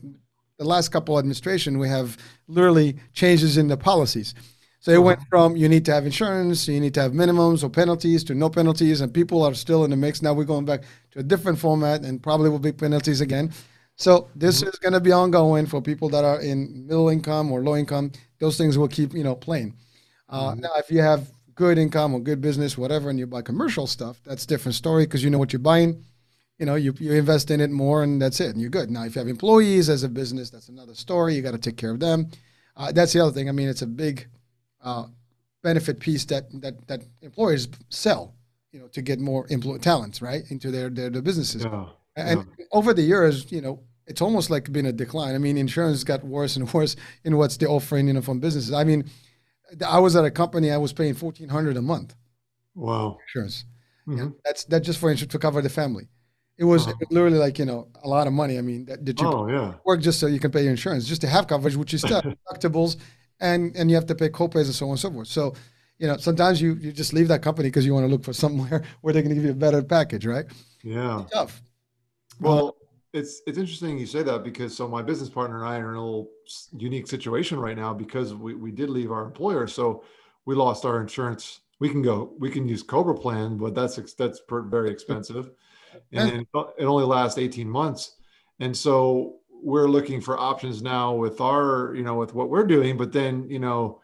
the 0.57 0.65
last 0.65 0.89
couple 0.89 1.19
administration, 1.19 1.77
we 1.77 1.89
have 1.89 2.17
literally 2.47 2.95
changes 3.13 3.57
in 3.57 3.67
the 3.67 3.77
policies. 3.77 4.33
So 4.79 4.91
it 4.91 5.01
went 5.01 5.19
from 5.29 5.55
you 5.57 5.67
need 5.67 5.83
to 5.85 5.93
have 5.93 6.05
insurance, 6.05 6.67
you 6.67 6.79
need 6.79 6.93
to 6.93 7.01
have 7.01 7.11
minimums 7.11 7.63
or 7.63 7.69
penalties 7.69 8.23
to 8.25 8.35
no 8.35 8.49
penalties, 8.49 9.01
and 9.01 9.11
people 9.11 9.41
are 9.43 9.55
still 9.55 9.83
in 9.83 9.89
the 9.89 9.97
mix. 9.97 10.21
Now 10.21 10.33
we're 10.33 10.43
going 10.43 10.65
back 10.65 10.83
to 11.11 11.19
a 11.19 11.23
different 11.23 11.57
format, 11.57 12.01
and 12.01 12.21
probably 12.21 12.51
will 12.51 12.59
be 12.59 12.71
penalties 12.71 13.19
again. 13.19 13.51
So 13.95 14.29
this 14.35 14.61
is 14.61 14.77
going 14.79 14.93
to 14.93 14.99
be 14.99 15.11
ongoing 15.11 15.65
for 15.65 15.81
people 15.81 16.09
that 16.09 16.25
are 16.25 16.41
in 16.41 16.85
middle 16.87 17.09
income 17.09 17.51
or 17.51 17.63
low 17.63 17.75
income. 17.75 18.11
Those 18.39 18.57
things 18.57 18.77
will 18.77 18.87
keep 18.87 19.13
you 19.13 19.23
know 19.23 19.35
playing. 19.35 19.73
Uh, 20.27 20.51
mm-hmm. 20.51 20.61
Now, 20.61 20.71
if 20.77 20.91
you 20.91 21.01
have 21.01 21.29
good 21.55 21.77
income 21.77 22.13
or 22.13 22.19
good 22.19 22.41
business, 22.41 22.77
whatever, 22.77 23.09
and 23.09 23.17
you 23.17 23.25
buy 23.25 23.41
commercial 23.41 23.87
stuff, 23.87 24.19
that's 24.25 24.45
different 24.45 24.75
story 24.75 25.05
because 25.05 25.23
you 25.23 25.29
know 25.29 25.37
what 25.37 25.53
you're 25.53 25.59
buying. 25.59 26.03
You 26.59 26.65
know, 26.65 26.75
you, 26.75 26.93
you 26.99 27.13
invest 27.13 27.51
in 27.51 27.59
it 27.59 27.69
more 27.69 28.03
and 28.03 28.21
that's 28.21 28.39
it, 28.39 28.49
and 28.51 28.61
you're 28.61 28.69
good. 28.69 28.89
Now, 28.89 29.03
if 29.03 29.15
you 29.15 29.19
have 29.19 29.27
employees 29.27 29.89
as 29.89 30.03
a 30.03 30.09
business, 30.09 30.49
that's 30.49 30.69
another 30.69 30.93
story. 30.93 31.35
You 31.35 31.41
got 31.41 31.51
to 31.51 31.57
take 31.57 31.77
care 31.77 31.91
of 31.91 31.99
them. 31.99 32.29
Uh, 32.77 32.91
that's 32.91 33.13
the 33.13 33.21
other 33.21 33.31
thing. 33.31 33.49
I 33.49 33.51
mean, 33.51 33.67
it's 33.67 33.81
a 33.81 33.87
big 33.87 34.27
uh, 34.81 35.05
benefit 35.63 35.99
piece 35.99 36.25
that, 36.25 36.45
that 36.61 36.87
that 36.87 37.01
employers 37.21 37.67
sell, 37.89 38.35
you 38.71 38.79
know, 38.79 38.87
to 38.87 39.01
get 39.01 39.19
more 39.19 39.45
employee 39.49 39.79
talents 39.79 40.21
right 40.21 40.43
into 40.49 40.71
their 40.71 40.89
their, 40.89 41.09
their 41.09 41.21
businesses. 41.21 41.63
Yeah, 41.63 41.87
and 42.15 42.45
yeah. 42.57 42.65
over 42.71 42.93
the 42.93 43.01
years, 43.01 43.51
you 43.51 43.61
know, 43.61 43.81
it's 44.07 44.21
almost 44.21 44.49
like 44.49 44.71
been 44.71 44.85
a 44.85 44.93
decline. 44.93 45.35
I 45.35 45.37
mean, 45.37 45.57
insurance 45.57 46.03
got 46.03 46.23
worse 46.23 46.55
and 46.55 46.71
worse 46.73 46.95
in 47.23 47.37
what's 47.37 47.57
the 47.57 47.67
offering, 47.67 48.07
you 48.07 48.13
know, 48.13 48.21
from 48.21 48.39
businesses. 48.39 48.73
I 48.73 48.83
mean, 48.83 49.09
I 49.85 49.99
was 49.99 50.15
at 50.15 50.25
a 50.25 50.31
company 50.31 50.71
I 50.71 50.77
was 50.77 50.93
paying 50.93 51.13
fourteen 51.13 51.49
hundred 51.49 51.77
a 51.77 51.81
month. 51.81 52.15
Wow. 52.75 53.17
Insurance. 53.27 53.65
Mm-hmm. 54.07 54.19
Yeah, 54.19 54.29
that's 54.43 54.65
that 54.65 54.81
just 54.81 54.99
for 54.99 55.09
insurance 55.09 55.31
to 55.31 55.39
cover 55.39 55.61
the 55.61 55.69
family. 55.69 56.07
It 56.57 56.63
was, 56.63 56.87
uh-huh. 56.87 56.95
literally 57.09 57.37
like 57.37 57.59
you 57.59 57.65
know 57.65 57.89
a 58.03 58.07
lot 58.07 58.27
of 58.27 58.33
money. 58.33 58.57
I 58.57 58.61
mean, 58.61 58.85
did 59.03 59.19
you 59.19 59.27
oh, 59.27 59.47
yeah. 59.47 59.73
work 59.85 60.01
just 60.01 60.19
so 60.19 60.27
you 60.27 60.39
can 60.39 60.51
pay 60.51 60.61
your 60.61 60.71
insurance, 60.71 61.05
just 61.05 61.21
to 61.21 61.27
have 61.27 61.47
coverage, 61.47 61.75
which 61.75 61.93
is 61.93 62.01
still 62.01 62.21
deductibles, 62.51 62.97
and 63.41 63.75
and 63.75 63.89
you 63.89 63.95
have 63.95 64.05
to 64.05 64.15
pay 64.15 64.29
copays 64.29 64.65
and 64.65 64.75
so 64.75 64.85
on 64.85 64.91
and 64.91 64.99
so 64.99 65.11
forth. 65.11 65.27
So, 65.27 65.53
you 65.97 66.07
know, 66.07 66.15
sometimes 66.17 66.61
you 66.61 66.75
you 66.75 66.93
just 66.93 67.11
leave 67.11 67.27
that 67.27 67.41
company 67.41 67.67
because 67.67 67.85
you 67.85 67.93
want 67.93 68.05
to 68.05 68.11
look 68.11 68.23
for 68.23 68.31
somewhere 68.31 68.83
where 69.01 69.13
they're 69.13 69.21
going 69.21 69.31
to 69.31 69.35
give 69.35 69.43
you 69.43 69.51
a 69.51 69.53
better 69.53 69.83
package, 69.83 70.25
right? 70.25 70.45
Yeah. 70.81 71.21
It's 71.21 71.31
tough. 71.31 71.61
Well, 72.39 72.75
it's 73.13 73.41
it's 73.47 73.57
interesting 73.57 73.97
you 73.97 74.05
say 74.05 74.23
that 74.23 74.43
because 74.43 74.75
so 74.75 74.87
my 74.87 75.01
business 75.01 75.29
partner 75.29 75.63
and 75.63 75.67
I 75.67 75.77
are 75.77 75.91
in 75.91 75.95
a 75.95 76.03
little 76.03 76.29
unique 76.77 77.07
situation 77.07 77.59
right 77.59 77.77
now 77.77 77.93
because 77.93 78.33
we, 78.33 78.55
we 78.55 78.71
did 78.71 78.89
leave 78.89 79.11
our 79.11 79.23
employer, 79.23 79.67
so 79.67 80.03
we 80.45 80.53
lost 80.53 80.85
our 80.85 81.01
insurance. 81.01 81.61
We 81.79 81.89
can 81.89 82.01
go, 82.01 82.33
we 82.39 82.49
can 82.49 82.67
use 82.67 82.83
Cobra 82.83 83.15
plan, 83.15 83.57
but 83.57 83.73
that's 83.73 83.95
that's 84.13 84.41
very 84.49 84.89
expensive, 84.89 85.51
and 86.11 86.45
it 86.77 86.85
only 86.85 87.05
lasts 87.05 87.37
eighteen 87.37 87.69
months, 87.69 88.15
and 88.59 88.75
so 88.75 89.37
we're 89.49 89.87
looking 89.87 90.21
for 90.21 90.37
options 90.37 90.81
now 90.81 91.13
with 91.13 91.39
our 91.39 91.93
you 91.95 92.03
know 92.03 92.15
with 92.15 92.33
what 92.33 92.49
we're 92.49 92.67
doing. 92.67 92.97
But 92.97 93.13
then 93.13 93.49
you 93.49 93.59
know, 93.59 94.01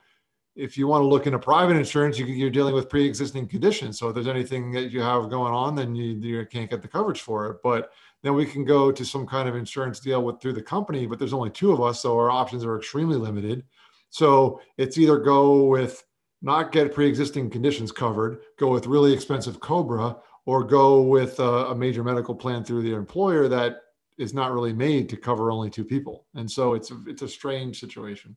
if 0.55 0.77
you 0.77 0.87
want 0.87 1.01
to 1.01 1.07
look 1.07 1.27
into 1.27 1.39
private 1.39 1.75
insurance, 1.75 2.17
you, 2.17 2.25
you're 2.25 2.49
dealing 2.49 2.73
with 2.73 2.89
pre-existing 2.89 3.47
conditions. 3.47 3.99
So 3.99 4.09
if 4.09 4.15
there's 4.15 4.27
anything 4.27 4.71
that 4.71 4.91
you 4.91 5.01
have 5.01 5.29
going 5.29 5.53
on, 5.53 5.75
then 5.75 5.95
you 5.95 6.13
you 6.13 6.45
can't 6.45 6.69
get 6.69 6.81
the 6.81 6.87
coverage 6.87 7.21
for 7.21 7.47
it, 7.51 7.57
but 7.61 7.91
then 8.23 8.35
we 8.35 8.45
can 8.45 8.63
go 8.63 8.91
to 8.91 9.03
some 9.03 9.25
kind 9.25 9.49
of 9.49 9.55
insurance 9.55 9.99
deal 9.99 10.23
with 10.23 10.41
through 10.41 10.53
the 10.53 10.61
company, 10.61 11.05
but 11.05 11.17
there's 11.17 11.33
only 11.33 11.49
two 11.49 11.71
of 11.71 11.81
us, 11.81 12.01
so 12.01 12.15
our 12.15 12.29
options 12.29 12.63
are 12.63 12.77
extremely 12.77 13.17
limited. 13.17 13.63
So 14.09 14.61
it's 14.77 14.97
either 14.97 15.17
go 15.17 15.63
with 15.63 16.03
not 16.41 16.71
get 16.71 16.93
pre-existing 16.93 17.49
conditions 17.49 17.91
covered, 17.91 18.41
go 18.59 18.69
with 18.69 18.87
really 18.87 19.13
expensive 19.13 19.59
Cobra, 19.59 20.17
or 20.45 20.63
go 20.63 21.01
with 21.01 21.39
a, 21.39 21.67
a 21.67 21.75
major 21.75 22.03
medical 22.03 22.35
plan 22.35 22.63
through 22.63 22.81
the 22.81 22.95
employer 22.95 23.47
that 23.47 23.77
is 24.17 24.33
not 24.33 24.51
really 24.51 24.73
made 24.73 25.07
to 25.09 25.17
cover 25.17 25.51
only 25.51 25.69
two 25.69 25.85
people. 25.85 26.25
And 26.35 26.49
so 26.49 26.73
it's 26.73 26.91
a, 26.91 26.97
it's 27.07 27.21
a 27.21 27.27
strange 27.27 27.79
situation. 27.79 28.35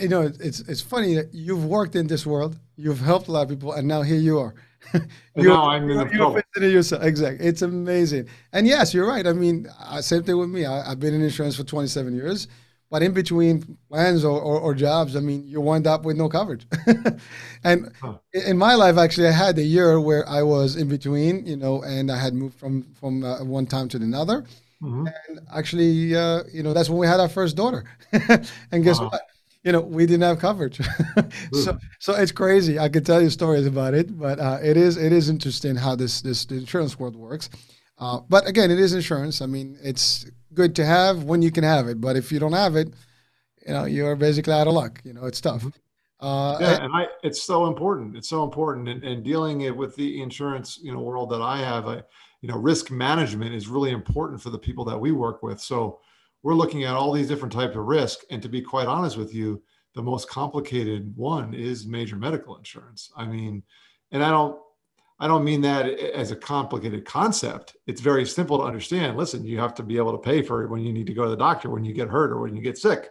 You 0.00 0.08
know, 0.08 0.32
it's 0.40 0.60
it's 0.60 0.80
funny 0.80 1.14
that 1.14 1.34
you've 1.34 1.66
worked 1.66 1.94
in 1.94 2.06
this 2.06 2.24
world, 2.24 2.58
you've 2.76 3.00
helped 3.00 3.28
a 3.28 3.32
lot 3.32 3.42
of 3.42 3.48
people, 3.50 3.72
and 3.72 3.86
now 3.86 4.00
here 4.00 4.16
you 4.16 4.38
are 4.38 4.54
you, 4.94 5.48
now 5.48 5.68
I'm 5.68 5.88
in 5.90 5.98
the 5.98 6.04
trouble. 6.04 6.40
Yourself. 6.56 7.02
Exactly. 7.02 7.46
It's 7.46 7.62
amazing. 7.62 8.28
And 8.52 8.66
yes, 8.66 8.94
you're 8.94 9.06
right. 9.06 9.26
I 9.26 9.32
mean, 9.32 9.68
uh, 9.80 10.00
same 10.00 10.22
thing 10.22 10.38
with 10.38 10.48
me. 10.48 10.66
I, 10.66 10.88
have 10.88 11.00
been 11.00 11.14
in 11.14 11.22
insurance 11.22 11.56
for 11.56 11.64
27 11.64 12.14
years, 12.14 12.48
but 12.90 13.02
in 13.02 13.12
between 13.12 13.76
plans 13.88 14.24
or, 14.24 14.40
or, 14.40 14.60
or 14.60 14.74
jobs, 14.74 15.16
I 15.16 15.20
mean, 15.20 15.46
you 15.46 15.60
wind 15.60 15.86
up 15.86 16.04
with 16.04 16.16
no 16.16 16.28
coverage. 16.28 16.66
and 17.64 17.90
huh. 18.00 18.18
in 18.32 18.56
my 18.56 18.74
life, 18.74 18.96
actually, 18.96 19.28
I 19.28 19.32
had 19.32 19.58
a 19.58 19.62
year 19.62 20.00
where 20.00 20.28
I 20.28 20.42
was 20.42 20.76
in 20.76 20.88
between, 20.88 21.46
you 21.46 21.56
know, 21.56 21.82
and 21.82 22.10
I 22.10 22.18
had 22.18 22.34
moved 22.34 22.58
from 22.58 22.82
from 23.00 23.24
uh, 23.24 23.42
one 23.42 23.66
time 23.66 23.88
to 23.90 23.96
another. 23.96 24.44
Mm-hmm. 24.82 25.06
And 25.06 25.40
actually, 25.52 26.14
uh, 26.14 26.42
you 26.52 26.62
know, 26.62 26.72
that's 26.72 26.90
when 26.90 26.98
we 26.98 27.06
had 27.06 27.18
our 27.18 27.28
first 27.28 27.56
daughter. 27.56 27.84
and 28.70 28.84
guess 28.84 29.00
what? 29.00 29.22
You 29.64 29.72
know, 29.72 29.80
we 29.80 30.04
didn't 30.04 30.22
have 30.22 30.38
coverage. 30.38 30.78
so, 31.52 31.78
so 31.98 32.14
it's 32.14 32.32
crazy. 32.32 32.78
I 32.78 32.88
could 32.90 33.06
tell 33.06 33.22
you 33.22 33.30
stories 33.30 33.66
about 33.66 33.94
it, 33.94 34.16
but 34.18 34.38
uh, 34.38 34.58
it 34.62 34.76
is 34.76 34.96
it 34.98 35.12
is 35.12 35.30
interesting 35.30 35.74
how 35.74 35.96
this 35.96 36.20
this 36.20 36.44
the 36.44 36.56
insurance 36.56 36.98
world 36.98 37.16
works. 37.16 37.48
Uh, 37.98 38.20
but 38.28 38.46
again, 38.46 38.70
it 38.70 38.78
is 38.78 38.92
insurance. 38.92 39.40
I 39.40 39.46
mean, 39.46 39.78
it's 39.82 40.26
good 40.52 40.76
to 40.76 40.84
have 40.84 41.24
when 41.24 41.40
you 41.40 41.50
can 41.50 41.64
have 41.64 41.88
it, 41.88 42.00
but 42.00 42.16
if 42.16 42.30
you 42.30 42.38
don't 42.38 42.52
have 42.52 42.76
it, 42.76 42.92
you 43.66 43.72
know, 43.72 43.86
you're 43.86 44.16
basically 44.16 44.52
out 44.52 44.66
of 44.66 44.74
luck. 44.74 45.00
You 45.02 45.14
know, 45.14 45.24
it's 45.24 45.40
tough. 45.40 45.62
Mm-hmm. 45.62 46.26
Uh, 46.26 46.58
yeah, 46.60 46.84
and 46.84 46.92
I, 46.94 47.06
it's 47.22 47.42
so 47.42 47.66
important. 47.66 48.16
It's 48.16 48.28
so 48.28 48.44
important, 48.44 48.88
and, 48.88 49.02
and 49.02 49.24
dealing 49.24 49.62
it 49.62 49.76
with 49.76 49.96
the 49.96 50.22
insurance, 50.22 50.78
you 50.82 50.92
know, 50.92 51.00
world 51.00 51.30
that 51.30 51.42
I 51.42 51.58
have, 51.58 51.86
I, 51.86 52.02
you 52.40 52.48
know, 52.48 52.56
risk 52.56 52.90
management 52.90 53.54
is 53.54 53.68
really 53.68 53.90
important 53.90 54.40
for 54.40 54.50
the 54.50 54.58
people 54.58 54.84
that 54.86 54.98
we 54.98 55.12
work 55.12 55.42
with. 55.42 55.60
So 55.60 56.00
we're 56.44 56.54
looking 56.54 56.84
at 56.84 56.94
all 56.94 57.10
these 57.10 57.26
different 57.26 57.52
types 57.52 57.74
of 57.74 57.86
risk. 57.86 58.20
And 58.30 58.40
to 58.42 58.48
be 58.50 58.60
quite 58.60 58.86
honest 58.86 59.16
with 59.16 59.34
you, 59.34 59.62
the 59.94 60.02
most 60.02 60.28
complicated 60.28 61.16
one 61.16 61.54
is 61.54 61.86
major 61.86 62.16
medical 62.16 62.56
insurance. 62.56 63.10
I 63.16 63.24
mean, 63.24 63.62
and 64.12 64.22
I 64.22 64.30
don't 64.30 64.60
I 65.18 65.26
don't 65.26 65.44
mean 65.44 65.62
that 65.62 65.86
as 65.86 66.32
a 66.32 66.36
complicated 66.36 67.04
concept. 67.06 67.76
It's 67.86 68.00
very 68.00 68.26
simple 68.26 68.58
to 68.58 68.64
understand. 68.64 69.16
Listen, 69.16 69.44
you 69.44 69.58
have 69.58 69.74
to 69.76 69.82
be 69.82 69.96
able 69.96 70.12
to 70.12 70.18
pay 70.18 70.42
for 70.42 70.62
it 70.62 70.70
when 70.70 70.82
you 70.82 70.92
need 70.92 71.06
to 71.06 71.14
go 71.14 71.24
to 71.24 71.30
the 71.30 71.36
doctor, 71.36 71.70
when 71.70 71.84
you 71.84 71.94
get 71.94 72.08
hurt, 72.08 72.30
or 72.30 72.40
when 72.40 72.54
you 72.54 72.60
get 72.60 72.76
sick. 72.76 73.10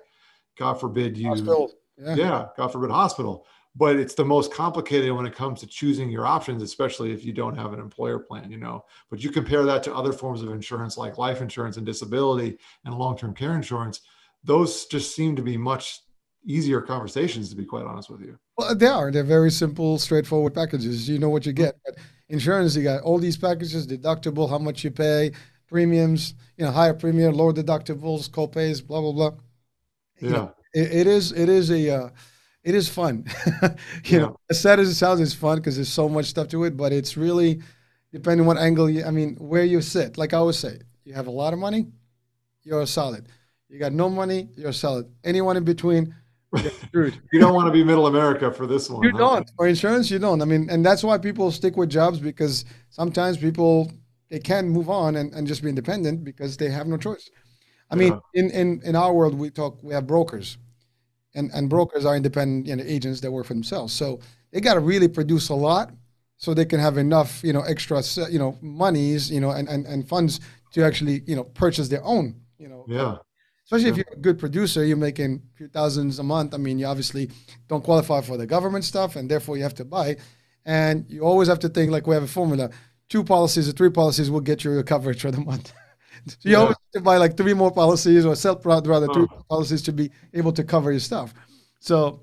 God 0.58 0.76
forbid 0.76 1.18
you. 1.18 1.30
Hospital. 1.30 1.72
Yeah. 1.98 2.16
yeah. 2.16 2.46
God 2.56 2.68
forbid 2.68 2.92
hospital 2.92 3.48
but 3.76 3.96
it's 3.96 4.14
the 4.14 4.26
most 4.26 4.54
complicated 4.54 5.12
when 5.12 5.26
it 5.26 5.36
comes 5.36 5.60
to 5.60 5.68
choosing 5.68 6.10
your 6.10 6.26
options 6.26 6.62
especially 6.62 7.12
if 7.12 7.26
you 7.26 7.34
don't 7.34 7.58
have 7.58 7.74
an 7.74 7.80
employer 7.80 8.20
plan 8.20 8.52
you 8.52 8.58
know? 8.58 8.84
But 9.10 9.24
you 9.24 9.30
compare 9.30 9.64
that 9.64 9.84
to 9.84 9.94
other 9.94 10.14
forms 10.14 10.42
of 10.42 10.52
insurance 10.52 10.98
like 10.98 11.18
life 11.18 11.42
insurance 11.42 11.78
and 11.78 11.86
disability 11.86 12.58
and 12.86 12.96
long-term 12.96 13.34
care 13.34 13.56
insurance 13.56 14.02
those 14.44 14.86
just 14.86 15.16
seem 15.16 15.36
to 15.36 15.42
be 15.42 15.58
much 15.58 16.02
easier 16.46 16.82
conversations 16.82 17.50
to 17.50 17.56
be 17.56 17.66
quite 17.66 17.86
honest 17.86 18.10
with 18.10 18.22
you. 18.22 18.38
Well 18.58 18.76
they 18.76 18.88
are. 18.88 19.12
They're 19.12 19.24
very 19.24 19.52
simple 19.52 19.98
straightforward 19.98 20.54
packages. 20.54 21.08
You 21.08 21.20
know 21.20 21.30
what 21.30 21.46
you 21.46 21.54
get. 21.54 21.76
But 21.86 21.96
insurance 22.30 22.76
you 22.76 22.84
got 22.84 23.04
all 23.04 23.18
these 23.18 23.38
packages 23.38 23.88
deductible 23.88 24.50
how 24.50 24.58
much 24.58 24.84
you 24.84 24.92
pay 24.92 25.32
premiums 25.68 26.36
you 26.58 26.66
know 26.66 26.72
higher 26.72 26.94
premium 26.94 27.34
lower 27.34 27.54
deductibles 27.54 28.32
co-pays 28.32 28.82
blah 28.82 29.02
blah 29.02 29.12
blah. 29.12 29.32
Yeah. 30.20 30.28
You 30.28 30.30
know, 30.30 30.56
it, 30.74 30.92
it 30.92 31.08
is 31.08 31.32
it 31.32 31.50
is 31.50 31.72
a 31.72 31.90
uh, 31.90 32.10
it 32.64 32.76
is 32.76 32.88
fun. 32.88 33.26
you 33.64 33.70
yeah. 34.06 34.20
know, 34.20 34.40
as 34.50 34.60
sad 34.60 34.80
as 34.80 34.90
it 34.90 34.96
sounds, 34.96 35.20
it's 35.20 35.34
fun 35.34 35.58
because 35.58 35.76
there's 35.76 35.90
so 35.90 36.08
much 36.08 36.28
stuff 36.28 36.48
to 36.50 36.64
it. 36.64 36.78
But 36.78 36.94
it's 36.94 37.18
really 37.18 37.62
depending 38.12 38.48
what 38.48 38.58
angle 38.58 38.90
you. 38.90 39.04
I 39.04 39.12
mean, 39.12 39.36
where 39.36 39.66
you 39.66 39.82
sit. 39.82 40.18
Like 40.18 40.34
I 40.34 40.38
always 40.38 40.58
say, 40.58 40.80
you 41.04 41.14
have 41.14 41.28
a 41.28 41.32
lot 41.32 41.54
of 41.54 41.60
money, 41.60 41.88
you're 42.64 42.86
solid. 42.86 43.28
You 43.70 43.80
got 43.80 43.92
no 43.92 44.10
money, 44.10 44.50
you're 44.56 44.72
solid. 44.72 45.08
Anyone 45.24 45.58
in 45.58 45.64
between, 45.64 46.16
you 46.94 47.12
don't 47.40 47.56
want 47.56 47.68
to 47.68 47.72
be 47.72 47.84
middle 47.84 48.08
America 48.08 48.52
for 48.52 48.68
this 48.68 48.90
one. 48.90 49.04
You 49.04 49.12
huh? 49.12 49.18
don't. 49.18 49.52
For 49.58 49.68
insurance, 49.68 50.12
you 50.12 50.20
don't. 50.20 50.42
I 50.42 50.46
mean, 50.46 50.70
and 50.70 50.86
that's 50.86 51.04
why 51.04 51.18
people 51.18 51.52
stick 51.52 51.76
with 51.76 51.90
jobs 51.90 52.20
because 52.20 52.66
sometimes 52.92 53.38
people 53.38 53.92
they 54.30 54.40
can't 54.40 54.68
move 54.68 54.90
on 54.90 55.16
and, 55.16 55.34
and 55.34 55.48
just 55.48 55.64
be 55.64 55.70
independent 55.70 56.24
because 56.24 56.56
they 56.58 56.70
have 56.70 56.88
no 56.88 56.98
choice. 56.98 57.30
I 57.90 57.96
mean, 57.96 58.14
yeah. 58.34 58.42
in, 58.42 58.52
in 58.52 58.82
in 58.86 58.96
our 58.96 59.14
world, 59.14 59.34
we 59.34 59.50
talk 59.50 59.82
we 59.84 59.94
have 59.94 60.08
brokers 60.08 60.58
and, 61.36 61.52
and 61.54 61.70
brokers 61.70 62.06
are 62.06 62.16
independent 62.16 62.68
you 62.68 62.76
know, 62.76 62.84
agents 62.86 63.22
that 63.22 63.32
work 63.32 63.46
for 63.46 63.54
themselves. 63.54 63.94
So 63.94 64.20
they 64.52 64.62
got 64.62 64.76
to 64.76 64.80
really 64.80 65.08
produce 65.08 65.50
a 65.50 65.56
lot 65.56 65.92
so 66.38 66.54
they 66.54 66.66
can 66.66 66.80
have 66.80 66.98
enough, 66.98 67.44
you 67.44 67.54
know, 67.54 67.62
extra, 67.62 68.02
you 68.30 68.40
know, 68.40 68.58
monies, 68.62 69.32
you 69.32 69.40
know, 69.40 69.52
and, 69.52 69.68
and, 69.70 69.86
and 69.86 70.08
funds 70.08 70.40
to 70.74 70.84
actually, 70.84 71.22
you 71.26 71.36
know, 71.36 71.44
purchase 71.44 71.88
their 71.88 72.04
own, 72.04 72.36
you 72.58 72.68
know. 72.68 72.86
Yeah. 72.88 73.18
Especially 73.64 73.86
yeah. 73.86 73.92
if 73.92 73.98
you're 73.98 74.18
a 74.18 74.22
good 74.22 74.38
producer, 74.38 74.84
you're 74.84 74.98
making 74.98 75.42
a 75.54 75.58
few 75.58 75.68
thousands 75.68 76.20
a 76.20 76.24
month. 76.24 76.54
I 76.54 76.58
mean, 76.58 76.80
you 76.80 76.86
obviously 76.86 77.30
don't 77.68 77.84
qualify 77.84 78.22
for 78.22 78.38
the 78.38 78.46
government 78.46 78.84
stuff, 78.84 79.16
and 79.16 79.32
therefore 79.32 79.58
you 79.58 79.64
have 79.64 79.76
to 79.76 79.86
buy. 79.86 80.18
And 80.66 81.06
you 81.10 81.22
always 81.22 81.48
have 81.48 81.60
to 81.60 81.70
think 81.70 81.92
like 81.92 82.06
we 82.06 82.14
have 82.14 82.24
a 82.24 82.28
formula: 82.28 82.70
two 83.10 83.24
policies 83.24 83.70
or 83.70 83.72
three 83.72 83.90
policies 83.90 84.30
will 84.30 84.42
get 84.42 84.64
you 84.64 84.72
your 84.72 84.84
coverage 84.84 85.22
for 85.22 85.32
the 85.32 85.40
month. 85.40 85.74
so 86.28 86.38
you 86.42 86.52
yeah. 86.52 86.58
always 86.58 86.78
have 86.78 86.92
to 86.94 87.02
buy 87.02 87.18
like 87.18 87.38
three 87.38 87.54
more 87.54 87.72
policies 87.72 88.26
or 88.26 88.36
sell 88.36 88.60
rather 88.64 89.08
two 89.08 89.28
oh. 89.32 89.44
policies 89.50 89.82
to 89.84 89.92
be 89.92 90.12
able 90.34 90.52
to 90.54 90.64
cover 90.64 90.92
your 90.92 91.00
stuff. 91.00 91.34
So 91.80 92.22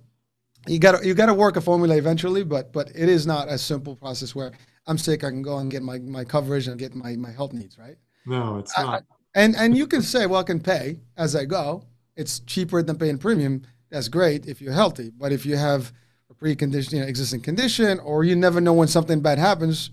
you 0.66 0.78
got 0.78 1.00
to 1.00 1.06
you 1.06 1.14
got 1.14 1.26
to 1.26 1.34
work 1.34 1.56
a 1.56 1.60
formula 1.60 1.96
eventually, 1.96 2.44
but 2.44 2.72
but 2.72 2.90
it 2.90 3.08
is 3.08 3.26
not 3.26 3.48
a 3.48 3.58
simple 3.58 3.96
process 3.96 4.34
where 4.34 4.52
I'm 4.86 4.98
sick, 4.98 5.24
I 5.24 5.30
can 5.30 5.42
go 5.42 5.58
and 5.58 5.70
get 5.70 5.82
my, 5.82 5.98
my 6.00 6.24
coverage 6.24 6.66
and 6.66 6.78
get 6.78 6.94
my, 6.94 7.14
my 7.14 7.30
health 7.30 7.52
needs, 7.52 7.78
right? 7.78 7.96
No, 8.26 8.58
it's 8.58 8.76
not. 8.76 9.04
And 9.34 9.54
and 9.56 9.76
you 9.76 9.86
can 9.86 10.02
say, 10.02 10.26
well, 10.26 10.40
I 10.40 10.42
can 10.42 10.60
pay 10.60 10.98
as 11.16 11.36
I 11.36 11.44
go. 11.44 11.84
It's 12.16 12.40
cheaper 12.40 12.82
than 12.82 12.98
paying 12.98 13.18
premium. 13.18 13.62
That's 13.90 14.08
great 14.08 14.46
if 14.46 14.60
you're 14.60 14.72
healthy. 14.72 15.10
But 15.10 15.32
if 15.32 15.46
you 15.46 15.56
have 15.56 15.92
a 16.28 16.34
precondition, 16.34 16.94
you 16.94 17.00
know, 17.00 17.06
existing 17.06 17.40
condition, 17.40 18.00
or 18.00 18.24
you 18.24 18.34
never 18.34 18.60
know 18.60 18.72
when 18.72 18.88
something 18.88 19.20
bad 19.20 19.38
happens, 19.38 19.90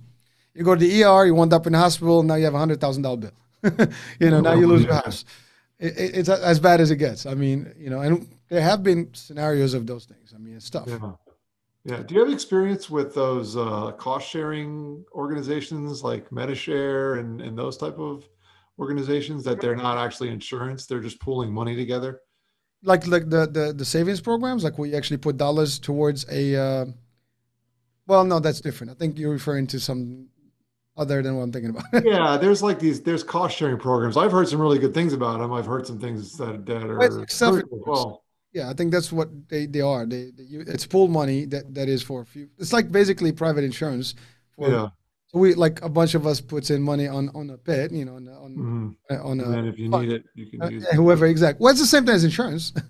you 0.56 0.64
go 0.64 0.74
to 0.74 0.80
the 0.80 1.04
ER, 1.04 1.26
you 1.26 1.36
wind 1.36 1.54
up 1.54 1.68
in 1.68 1.74
the 1.74 1.80
hospital, 1.80 2.24
now 2.24 2.36
you 2.36 2.46
have 2.46 2.56
a 2.56 2.60
hundred 2.60 2.82
thousand 2.82 3.04
dollar 3.04 3.18
bill. 3.18 3.32
you 4.20 4.30
know, 4.30 4.42
now 4.42 4.54
you 4.54 4.68
lose 4.68 4.84
your 4.84 4.94
house. 4.94 5.26
It, 5.80 5.98
it, 5.98 6.18
it's 6.18 6.30
as 6.30 6.60
bad 6.60 6.82
as 6.82 6.92
it 6.92 6.98
gets. 6.98 7.26
I 7.26 7.34
mean, 7.34 7.74
you 7.78 7.90
know, 7.90 8.02
and 8.02 8.28
there 8.50 8.62
have 8.62 8.84
been 8.84 9.14
scenarios 9.14 9.74
of 9.74 9.86
those 9.86 10.06
things. 10.06 10.34
I 10.34 10.40
mean, 10.40 10.56
it's 10.56 10.70
tough. 10.70 10.88
Yeah. 10.88 11.12
Yeah. 11.88 12.04
Do 12.04 12.16
you 12.16 12.20
have 12.20 12.34
experience 12.34 12.90
with 12.90 13.16
those 13.16 13.56
uh, 13.56 13.92
cost 13.94 14.28
sharing 14.28 15.06
organizations 15.14 16.04
like 16.04 16.30
Medi-Share 16.34 17.16
and, 17.16 17.40
and 17.40 17.58
those 17.58 17.78
type 17.78 17.98
of 17.98 18.28
organizations 18.78 19.46
that 19.46 19.62
they're 19.62 19.76
not 19.76 19.98
actually 19.98 20.30
insurance, 20.30 20.86
they're 20.86 21.00
just 21.00 21.20
pooling 21.22 21.52
money 21.52 21.78
together? 21.78 22.20
Like 22.84 23.08
like 23.08 23.30
the 23.30 23.48
the, 23.48 23.74
the 23.74 23.86
savings 23.86 24.20
programs, 24.20 24.66
like 24.66 24.78
we 24.78 24.96
actually 24.96 25.18
put 25.18 25.38
dollars 25.38 25.80
towards 25.80 26.26
a. 26.30 26.56
Uh, 26.56 26.86
well, 28.06 28.26
no, 28.26 28.40
that's 28.40 28.62
different. 28.62 28.92
I 28.92 28.96
think 28.96 29.18
you're 29.18 29.32
referring 29.32 29.68
to 29.68 29.80
some 29.80 30.28
other 30.98 31.22
than 31.22 31.36
what 31.36 31.44
I'm 31.44 31.52
thinking 31.52 31.70
about. 31.72 31.86
yeah, 32.06 32.38
there's 32.38 32.62
like 32.62 32.80
these 32.80 33.02
there's 33.02 33.24
cost 33.24 33.56
sharing 33.58 33.78
programs. 33.78 34.18
I've 34.18 34.32
heard 34.32 34.48
some 34.48 34.60
really 34.60 34.80
good 34.80 34.94
things 34.94 35.14
about 35.14 35.40
them. 35.40 35.54
I've 35.54 35.66
heard 35.66 35.88
some 35.88 36.00
things 36.00 36.38
that 36.38 36.66
that 36.66 36.84
are 36.84 37.26
well. 37.86 38.24
Yeah, 38.54 38.70
I 38.70 38.74
think 38.74 38.92
that's 38.92 39.12
what 39.12 39.30
they, 39.50 39.68
they 39.68 39.82
are. 39.82 40.06
They, 40.06 40.32
they 40.36 40.44
it's 40.50 40.86
pooled 40.86 41.12
money 41.12 41.46
that, 41.46 41.76
that 41.76 41.90
is 41.90 42.02
for 42.02 42.22
a 42.22 42.26
few. 42.26 42.50
It's 42.58 42.74
like 42.74 42.92
basically 42.92 43.32
private 43.32 43.64
insurance. 43.64 44.16
For, 44.56 44.70
yeah. 44.70 44.88
So 45.28 45.40
we 45.40 45.54
like 45.54 45.82
a 45.84 45.90
bunch 45.90 46.16
of 46.16 46.26
us 46.26 46.40
puts 46.40 46.70
in 46.70 46.82
money 46.82 47.08
on 47.08 47.30
on 47.36 47.50
a 47.50 47.58
pit, 47.58 47.92
you 47.92 48.06
know, 48.06 48.16
on 48.16 48.28
on 48.30 48.52
mm-hmm. 48.56 48.90
Uh, 49.12 49.24
on 49.24 49.40
and 49.42 49.54
a. 49.54 49.58
And 49.60 49.68
if 49.68 49.78
you 49.78 49.90
need 49.90 50.12
it, 50.12 50.24
you 50.34 50.50
can 50.50 50.62
uh, 50.62 50.70
use 50.70 50.86
it. 50.86 50.94
Whoever 50.94 51.26
exactly. 51.26 51.64
Well, 51.64 51.72
it's 51.72 51.82
the 51.82 51.88
same 51.88 52.06
thing 52.06 52.16
as 52.16 52.24
insurance. 52.24 52.74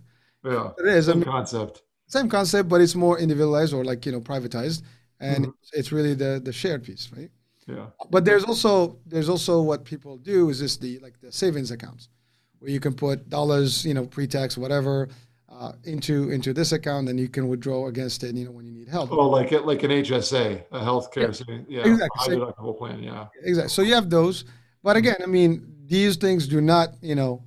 Yeah. 0.45 0.69
it 0.77 0.85
is. 0.85 1.07
Same 1.07 1.13
I 1.13 1.17
mean, 1.17 1.25
concept. 1.25 1.81
Same 2.05 2.29
concept, 2.29 2.69
but 2.69 2.79
it's 2.79 2.95
more 2.95 3.19
individualized 3.19 3.73
or 3.73 3.83
like 3.83 4.05
you 4.05 4.13
know 4.13 4.21
privatized, 4.21 4.83
and 5.19 5.45
mm-hmm. 5.45 5.51
it's, 5.61 5.73
it's 5.73 5.91
really 5.91 6.13
the 6.13 6.39
the 6.41 6.53
shared 6.53 6.83
piece, 6.83 7.09
right? 7.17 7.29
Yeah. 7.67 7.87
But 8.09 8.25
there's 8.25 8.43
also 8.43 8.97
there's 9.05 9.29
also 9.29 9.61
what 9.61 9.83
people 9.83 10.17
do 10.17 10.49
is 10.49 10.59
this 10.59 10.77
the 10.77 10.99
like 10.99 11.19
the 11.19 11.31
savings 11.31 11.71
accounts, 11.71 12.09
where 12.59 12.71
you 12.71 12.79
can 12.79 12.93
put 12.93 13.29
dollars, 13.29 13.85
you 13.85 13.93
know, 13.93 14.05
pre-tax, 14.05 14.57
whatever, 14.57 15.09
uh, 15.49 15.73
into 15.83 16.31
into 16.31 16.53
this 16.53 16.71
account, 16.71 17.09
and 17.09 17.19
you 17.19 17.27
can 17.27 17.47
withdraw 17.47 17.87
against 17.87 18.23
it, 18.23 18.35
you 18.35 18.45
know, 18.45 18.51
when 18.51 18.65
you 18.65 18.71
need 18.71 18.87
help. 18.87 19.11
Oh, 19.11 19.29
like 19.29 19.51
it, 19.51 19.65
like 19.65 19.83
an 19.83 19.91
HSA, 19.91 20.63
a 20.71 20.79
healthcare, 20.79 21.67
yeah, 21.67 21.83
yeah 21.85 21.91
exactly. 21.93 22.35
high 22.35 22.41
deductible 22.41 22.77
plan, 22.77 23.03
yeah. 23.03 23.27
Exactly. 23.43 23.69
So 23.69 23.81
you 23.81 23.93
have 23.95 24.09
those, 24.09 24.45
but 24.81 24.95
again, 24.95 25.17
I 25.21 25.25
mean, 25.25 25.73
these 25.85 26.15
things 26.15 26.47
do 26.47 26.61
not, 26.61 26.89
you 27.01 27.15
know, 27.15 27.43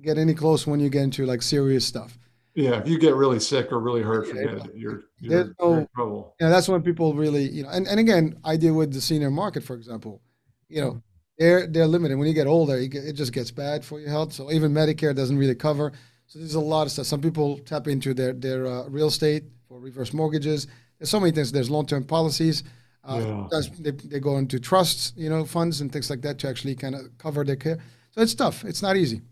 get 0.00 0.18
any 0.18 0.34
close 0.34 0.66
when 0.66 0.80
you 0.80 0.88
get 0.88 1.02
into 1.02 1.24
like 1.24 1.42
serious 1.42 1.86
stuff. 1.86 2.18
Yeah, 2.54 2.78
if 2.78 2.88
you 2.88 2.98
get 2.98 3.14
really 3.14 3.40
sick 3.40 3.72
or 3.72 3.80
really 3.80 4.02
hurt, 4.02 4.28
forget 4.28 4.44
it. 4.44 4.74
You're, 4.74 5.04
you're, 5.20 5.54
no, 5.58 5.74
in 5.74 5.88
trouble. 5.94 6.34
Yeah, 6.38 6.50
that's 6.50 6.68
when 6.68 6.82
people 6.82 7.14
really, 7.14 7.48
you 7.48 7.62
know, 7.62 7.70
and, 7.70 7.86
and 7.88 7.98
again, 7.98 8.38
I 8.44 8.58
deal 8.58 8.74
with 8.74 8.92
the 8.92 9.00
senior 9.00 9.30
market, 9.30 9.64
for 9.64 9.74
example. 9.74 10.20
You 10.68 10.82
know, 10.82 11.02
they're 11.38 11.66
they're 11.66 11.86
limited. 11.86 12.18
When 12.18 12.28
you 12.28 12.34
get 12.34 12.46
older, 12.46 12.78
you 12.78 12.88
get, 12.88 13.04
it 13.04 13.14
just 13.14 13.32
gets 13.32 13.50
bad 13.50 13.84
for 13.84 14.00
your 14.00 14.10
health. 14.10 14.34
So 14.34 14.52
even 14.52 14.72
Medicare 14.72 15.14
doesn't 15.16 15.36
really 15.36 15.54
cover. 15.54 15.92
So 16.26 16.38
there's 16.38 16.54
a 16.54 16.60
lot 16.60 16.82
of 16.82 16.92
stuff. 16.92 17.06
Some 17.06 17.22
people 17.22 17.58
tap 17.60 17.88
into 17.88 18.12
their 18.12 18.34
their 18.34 18.66
uh, 18.66 18.88
real 18.88 19.08
estate 19.08 19.44
for 19.66 19.80
reverse 19.80 20.12
mortgages. 20.12 20.66
There's 20.98 21.10
so 21.10 21.20
many 21.20 21.32
things. 21.32 21.52
There's 21.52 21.70
long 21.70 21.86
term 21.86 22.04
policies. 22.04 22.64
Uh, 23.04 23.46
yeah. 23.50 23.60
they, 23.80 23.90
they 23.90 24.20
go 24.20 24.36
into 24.36 24.60
trusts, 24.60 25.12
you 25.16 25.28
know, 25.28 25.44
funds 25.44 25.80
and 25.80 25.90
things 25.90 26.08
like 26.08 26.20
that 26.20 26.38
to 26.38 26.48
actually 26.48 26.76
kind 26.76 26.94
of 26.94 27.00
cover 27.18 27.44
their 27.44 27.56
care. 27.56 27.78
So 28.12 28.20
it's 28.20 28.34
tough. 28.34 28.64
It's 28.64 28.82
not 28.82 28.96
easy. 28.96 29.22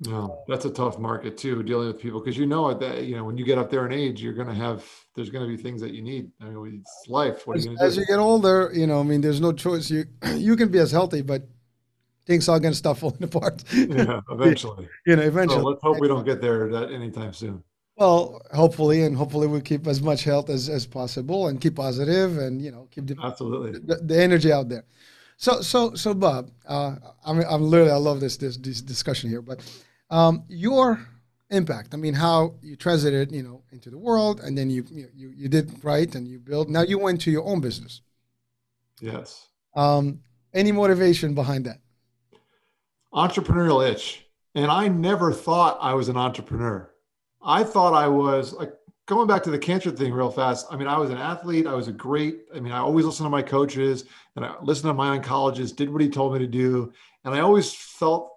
No, 0.00 0.44
that's 0.46 0.66
a 0.66 0.70
tough 0.70 0.98
market 0.98 1.38
too, 1.38 1.62
dealing 1.62 1.86
with 1.88 1.98
people 1.98 2.20
because 2.20 2.36
you 2.36 2.44
know 2.44 2.74
that 2.74 3.04
you 3.04 3.16
know 3.16 3.24
when 3.24 3.38
you 3.38 3.46
get 3.46 3.56
up 3.56 3.70
there 3.70 3.86
in 3.86 3.92
age, 3.92 4.20
you're 4.22 4.34
going 4.34 4.48
to 4.48 4.54
have 4.54 4.84
there's 5.14 5.30
going 5.30 5.48
to 5.48 5.56
be 5.56 5.60
things 5.60 5.80
that 5.80 5.92
you 5.92 6.02
need. 6.02 6.30
I 6.40 6.46
mean, 6.50 6.82
it's 6.82 7.08
life. 7.08 7.46
What 7.46 7.56
are 7.56 7.60
you 7.60 7.66
going 7.66 7.78
to 7.78 7.82
do? 7.82 7.86
As 7.86 7.96
you 7.96 8.04
get 8.04 8.18
older, 8.18 8.70
you 8.74 8.86
know, 8.86 9.00
I 9.00 9.04
mean, 9.04 9.22
there's 9.22 9.40
no 9.40 9.52
choice. 9.52 9.90
You 9.90 10.04
you 10.34 10.54
can 10.54 10.68
be 10.68 10.80
as 10.80 10.90
healthy, 10.90 11.22
but 11.22 11.48
things 12.26 12.46
are 12.48 12.60
going 12.60 12.72
to 12.72 12.78
start 12.78 12.98
falling 13.02 13.22
apart. 13.22 13.64
yeah, 13.72 14.20
eventually. 14.30 14.86
you 15.06 15.16
know, 15.16 15.22
eventually. 15.22 15.62
So 15.62 15.66
let's 15.66 15.82
hope 15.82 15.98
we 15.98 16.08
don't 16.08 16.26
get 16.26 16.42
there 16.42 16.68
that 16.68 16.90
anytime 16.92 17.32
soon. 17.32 17.62
Well, 17.96 18.42
hopefully, 18.52 19.04
and 19.04 19.16
hopefully 19.16 19.46
we 19.46 19.62
keep 19.62 19.86
as 19.86 20.02
much 20.02 20.24
health 20.24 20.50
as, 20.50 20.68
as 20.68 20.86
possible 20.86 21.48
and 21.48 21.58
keep 21.58 21.76
positive 21.76 22.36
and 22.36 22.60
you 22.60 22.70
know 22.70 22.88
keep 22.90 23.06
the, 23.06 23.16
absolutely 23.24 23.80
the, 23.80 23.96
the 24.02 24.22
energy 24.22 24.52
out 24.52 24.68
there. 24.68 24.84
So 25.38 25.62
so 25.62 25.94
so 25.94 26.12
Bob, 26.12 26.50
uh, 26.66 26.96
I'm 27.24 27.40
I'm 27.40 27.62
literally 27.62 27.92
I 27.92 27.96
love 27.96 28.20
this 28.20 28.36
this, 28.36 28.58
this 28.58 28.82
discussion 28.82 29.30
here, 29.30 29.40
but 29.40 29.60
um, 30.10 30.44
your 30.48 31.06
impact. 31.50 31.94
I 31.94 31.96
mean, 31.96 32.14
how 32.14 32.54
you 32.62 32.76
transited, 32.76 33.32
you 33.32 33.42
know, 33.42 33.62
into 33.72 33.90
the 33.90 33.98
world, 33.98 34.40
and 34.40 34.56
then 34.56 34.70
you 34.70 34.84
you 34.90 35.08
you, 35.14 35.32
you 35.36 35.48
did 35.48 35.84
right, 35.84 36.12
and 36.14 36.26
you 36.26 36.38
built. 36.38 36.68
Now 36.68 36.82
you 36.82 36.98
went 36.98 37.20
to 37.22 37.30
your 37.30 37.44
own 37.44 37.60
business. 37.60 38.02
Yes. 39.00 39.48
Um, 39.74 40.20
any 40.54 40.72
motivation 40.72 41.34
behind 41.34 41.66
that? 41.66 41.78
Entrepreneurial 43.12 43.88
itch, 43.88 44.26
and 44.54 44.70
I 44.70 44.88
never 44.88 45.32
thought 45.32 45.78
I 45.80 45.94
was 45.94 46.08
an 46.08 46.16
entrepreneur. 46.16 46.90
I 47.42 47.62
thought 47.62 47.94
I 47.94 48.08
was 48.08 48.52
like 48.52 48.72
going 49.06 49.28
back 49.28 49.42
to 49.44 49.50
the 49.50 49.58
cancer 49.58 49.90
thing 49.90 50.12
real 50.12 50.30
fast. 50.30 50.66
I 50.70 50.76
mean, 50.76 50.88
I 50.88 50.98
was 50.98 51.10
an 51.10 51.18
athlete. 51.18 51.66
I 51.66 51.74
was 51.74 51.88
a 51.88 51.92
great. 51.92 52.40
I 52.54 52.60
mean, 52.60 52.72
I 52.72 52.78
always 52.78 53.04
listened 53.04 53.26
to 53.26 53.30
my 53.30 53.42
coaches, 53.42 54.04
and 54.34 54.44
I 54.44 54.54
listened 54.62 54.90
to 54.90 54.94
my 54.94 55.16
oncologist. 55.16 55.76
Did 55.76 55.90
what 55.90 56.02
he 56.02 56.08
told 56.08 56.32
me 56.32 56.40
to 56.40 56.46
do, 56.46 56.92
and 57.24 57.34
I 57.34 57.40
always 57.40 57.72
felt 57.72 58.35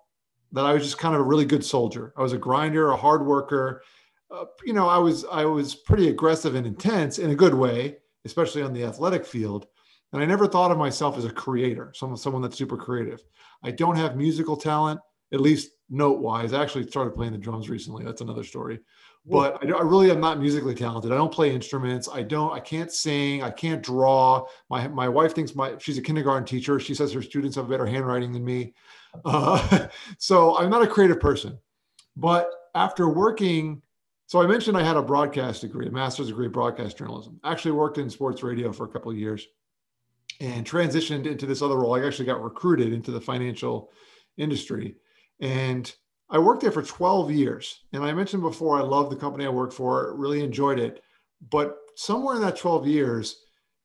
that 0.51 0.65
I 0.65 0.73
was 0.73 0.83
just 0.83 0.97
kind 0.97 1.15
of 1.15 1.21
a 1.21 1.25
really 1.25 1.45
good 1.45 1.63
soldier. 1.63 2.13
I 2.17 2.21
was 2.21 2.33
a 2.33 2.37
grinder, 2.37 2.91
a 2.91 2.97
hard 2.97 3.25
worker. 3.25 3.83
Uh, 4.31 4.45
you 4.63 4.73
know, 4.73 4.87
I 4.87 4.97
was 4.97 5.25
I 5.31 5.45
was 5.45 5.75
pretty 5.75 6.09
aggressive 6.09 6.55
and 6.55 6.65
intense 6.65 7.19
in 7.19 7.31
a 7.31 7.35
good 7.35 7.53
way, 7.53 7.97
especially 8.25 8.61
on 8.61 8.73
the 8.73 8.83
athletic 8.83 9.25
field. 9.25 9.67
And 10.11 10.21
I 10.21 10.25
never 10.25 10.47
thought 10.47 10.71
of 10.71 10.77
myself 10.77 11.17
as 11.17 11.25
a 11.25 11.31
creator, 11.31 11.91
someone 11.95 12.17
someone 12.17 12.41
that's 12.41 12.57
super 12.57 12.77
creative. 12.77 13.23
I 13.63 13.71
don't 13.71 13.95
have 13.95 14.15
musical 14.15 14.57
talent, 14.57 14.99
at 15.33 15.41
least 15.41 15.71
note 15.89 16.19
wise. 16.19 16.53
I 16.53 16.61
actually 16.61 16.87
started 16.87 17.15
playing 17.15 17.33
the 17.33 17.37
drums 17.37 17.69
recently. 17.69 18.03
That's 18.03 18.21
another 18.21 18.43
story. 18.43 18.79
But 19.29 19.63
I, 19.63 19.77
I, 19.77 19.81
really 19.81 20.09
am 20.11 20.19
not 20.19 20.39
musically 20.39 20.73
talented. 20.73 21.11
I 21.11 21.15
don't 21.15 21.31
play 21.31 21.53
instruments. 21.53 22.09
I 22.11 22.23
don't. 22.23 22.51
I 22.51 22.59
can't 22.59 22.91
sing. 22.91 23.43
I 23.43 23.51
can't 23.51 23.81
draw. 23.81 24.45
My 24.69 24.87
my 24.87 25.07
wife 25.07 25.35
thinks 25.35 25.55
my 25.55 25.75
she's 25.79 25.97
a 25.97 26.01
kindergarten 26.01 26.45
teacher. 26.45 26.79
She 26.79 26.95
says 26.95 27.13
her 27.13 27.21
students 27.21 27.55
have 27.55 27.69
better 27.69 27.85
handwriting 27.85 28.31
than 28.31 28.43
me. 28.43 28.73
Uh, 29.25 29.87
so 30.17 30.57
I'm 30.57 30.69
not 30.69 30.81
a 30.81 30.87
creative 30.87 31.19
person. 31.19 31.57
But 32.15 32.49
after 32.75 33.07
working, 33.09 33.81
so 34.25 34.41
I 34.41 34.47
mentioned 34.47 34.77
I 34.77 34.83
had 34.83 34.97
a 34.97 35.01
broadcast 35.01 35.61
degree, 35.61 35.87
a 35.87 35.91
master's 35.91 36.27
degree 36.27 36.47
in 36.47 36.51
broadcast 36.51 36.97
journalism. 36.97 37.39
Actually 37.43 37.71
worked 37.71 37.97
in 37.97 38.09
sports 38.09 38.43
radio 38.43 38.71
for 38.71 38.85
a 38.85 38.89
couple 38.89 39.11
of 39.11 39.17
years 39.17 39.47
and 40.39 40.65
transitioned 40.65 41.25
into 41.25 41.45
this 41.45 41.61
other 41.61 41.77
role. 41.77 41.95
I 41.95 42.05
actually 42.05 42.25
got 42.25 42.41
recruited 42.41 42.93
into 42.93 43.11
the 43.11 43.21
financial 43.21 43.91
industry. 44.37 44.95
And 45.39 45.93
I 46.29 46.37
worked 46.37 46.61
there 46.61 46.71
for 46.71 46.83
12 46.83 47.31
years. 47.31 47.79
And 47.93 48.03
I 48.03 48.13
mentioned 48.13 48.43
before, 48.43 48.77
I 48.77 48.83
loved 48.83 49.11
the 49.11 49.15
company 49.15 49.45
I 49.45 49.49
worked 49.49 49.73
for, 49.73 50.15
really 50.15 50.43
enjoyed 50.43 50.79
it. 50.79 51.03
But 51.49 51.77
somewhere 51.95 52.35
in 52.35 52.41
that 52.41 52.57
12 52.57 52.87
years, 52.87 53.43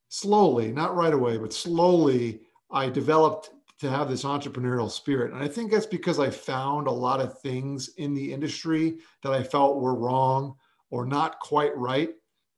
slowly, 0.08 0.70
not 0.70 0.94
right 0.94 1.14
away, 1.14 1.38
but 1.38 1.52
slowly, 1.52 2.42
I 2.70 2.88
developed 2.88 3.50
to 3.80 3.90
have 3.90 4.08
this 4.08 4.24
entrepreneurial 4.24 4.90
spirit. 4.90 5.32
And 5.32 5.42
I 5.42 5.48
think 5.48 5.70
that's 5.70 5.86
because 5.86 6.18
I 6.18 6.30
found 6.30 6.86
a 6.86 6.92
lot 6.92 7.20
of 7.20 7.40
things 7.40 7.90
in 7.96 8.14
the 8.14 8.32
industry 8.32 8.98
that 9.22 9.32
I 9.32 9.42
felt 9.42 9.80
were 9.80 9.94
wrong 9.94 10.54
or 10.90 11.04
not 11.04 11.40
quite 11.40 11.76
right. 11.76 12.10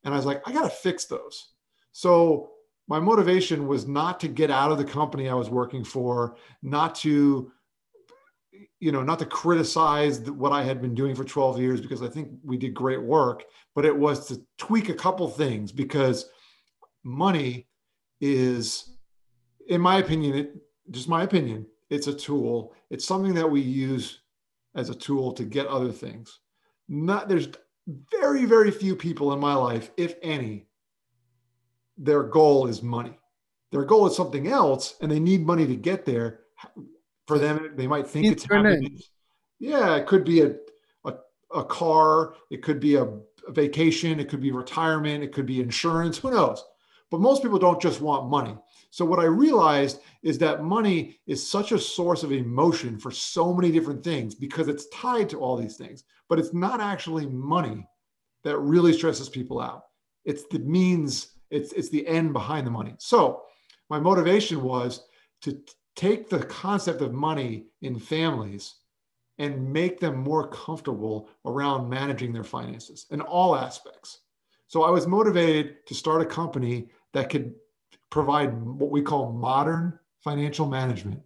And 0.04 0.12
I 0.12 0.16
was 0.16 0.26
like, 0.26 0.46
I 0.46 0.52
got 0.52 0.64
to 0.64 0.70
fix 0.70 1.04
those. 1.04 1.52
So 1.92 2.50
my 2.88 3.00
motivation 3.00 3.66
was 3.66 3.86
not 3.86 4.20
to 4.20 4.28
get 4.28 4.50
out 4.50 4.70
of 4.70 4.78
the 4.78 4.84
company 4.84 5.28
I 5.28 5.34
was 5.34 5.50
working 5.50 5.82
for, 5.82 6.36
not 6.62 6.94
to, 6.96 7.50
you 8.80 8.92
know, 8.92 9.02
not 9.02 9.18
to 9.20 9.26
criticize 9.26 10.20
what 10.30 10.52
I 10.52 10.62
had 10.62 10.82
been 10.82 10.94
doing 10.94 11.14
for 11.14 11.24
12 11.24 11.60
years 11.60 11.80
because 11.80 12.02
I 12.02 12.08
think 12.08 12.30
we 12.44 12.56
did 12.56 12.74
great 12.74 13.02
work, 13.02 13.44
but 13.74 13.84
it 13.84 13.96
was 13.96 14.28
to 14.28 14.40
tweak 14.58 14.88
a 14.88 14.94
couple 14.94 15.28
things 15.28 15.72
because 15.72 16.28
money 17.02 17.66
is, 18.20 18.96
in 19.68 19.80
my 19.80 19.98
opinion, 19.98 20.36
it, 20.36 20.56
just 20.90 21.08
my 21.08 21.22
opinion, 21.22 21.66
it's 21.90 22.06
a 22.06 22.14
tool. 22.14 22.74
It's 22.90 23.04
something 23.04 23.34
that 23.34 23.50
we 23.50 23.60
use 23.60 24.20
as 24.74 24.90
a 24.90 24.94
tool 24.94 25.32
to 25.32 25.44
get 25.44 25.66
other 25.66 25.90
things. 25.90 26.40
Not 26.88 27.28
there's 27.28 27.48
very, 28.20 28.44
very 28.44 28.70
few 28.70 28.94
people 28.94 29.32
in 29.32 29.40
my 29.40 29.54
life, 29.54 29.90
if 29.96 30.16
any, 30.22 30.66
their 31.96 32.24
goal 32.24 32.66
is 32.66 32.82
money. 32.82 33.18
Their 33.72 33.84
goal 33.84 34.06
is 34.06 34.16
something 34.16 34.48
else, 34.48 34.96
and 35.00 35.10
they 35.10 35.18
need 35.20 35.46
money 35.46 35.66
to 35.66 35.76
get 35.76 36.04
there. 36.04 36.40
For 37.26 37.38
them, 37.38 37.72
they 37.76 37.86
might 37.86 38.06
think 38.06 38.26
it's 38.26 38.44
happiness. 38.44 39.10
Yeah, 39.58 39.96
it 39.96 40.06
could 40.06 40.24
be 40.24 40.42
a, 40.42 40.54
a, 41.04 41.14
a 41.54 41.64
car, 41.64 42.34
it 42.50 42.62
could 42.62 42.78
be 42.78 42.96
a, 42.96 43.04
a 43.04 43.52
vacation, 43.52 44.20
it 44.20 44.28
could 44.28 44.40
be 44.40 44.52
retirement, 44.52 45.24
it 45.24 45.32
could 45.32 45.46
be 45.46 45.60
insurance, 45.60 46.18
who 46.18 46.30
knows? 46.30 46.62
But 47.10 47.20
most 47.20 47.42
people 47.42 47.58
don't 47.58 47.80
just 47.80 48.00
want 48.00 48.30
money. 48.30 48.56
So 48.90 49.04
what 49.04 49.20
I 49.20 49.24
realized 49.24 50.00
is 50.22 50.38
that 50.38 50.64
money 50.64 51.18
is 51.26 51.48
such 51.48 51.72
a 51.72 51.78
source 51.78 52.22
of 52.22 52.32
emotion 52.32 52.98
for 52.98 53.10
so 53.10 53.52
many 53.52 53.70
different 53.70 54.02
things 54.02 54.34
because 54.34 54.68
it's 54.68 54.88
tied 54.88 55.28
to 55.30 55.38
all 55.38 55.56
these 55.56 55.76
things, 55.76 56.04
but 56.28 56.38
it's 56.38 56.52
not 56.52 56.80
actually 56.80 57.26
money 57.26 57.86
that 58.42 58.58
really 58.58 58.92
stresses 58.92 59.28
people 59.28 59.60
out. 59.60 59.82
It's 60.24 60.44
the 60.50 60.58
means, 60.60 61.28
it's, 61.50 61.72
it's 61.72 61.90
the 61.90 62.06
end 62.06 62.32
behind 62.32 62.66
the 62.66 62.70
money. 62.70 62.94
So 62.98 63.42
my 63.88 64.00
motivation 64.00 64.62
was 64.62 65.06
to 65.42 65.58
take 65.96 66.28
the 66.28 66.44
concept 66.44 67.00
of 67.00 67.12
money 67.12 67.66
in 67.82 67.98
families 67.98 68.76
and 69.38 69.72
make 69.72 69.98
them 69.98 70.16
more 70.16 70.48
comfortable 70.48 71.28
around 71.44 71.88
managing 71.88 72.32
their 72.32 72.44
finances 72.44 73.06
in 73.10 73.20
all 73.20 73.56
aspects. 73.56 74.20
So 74.66 74.82
I 74.82 74.90
was 74.90 75.06
motivated 75.06 75.86
to 75.86 75.94
start 75.94 76.22
a 76.22 76.26
company 76.26 76.88
that 77.12 77.30
could 77.30 77.54
provide 78.10 78.54
what 78.62 78.90
we 78.90 79.02
call 79.02 79.32
modern 79.32 79.98
financial 80.22 80.66
management. 80.66 81.20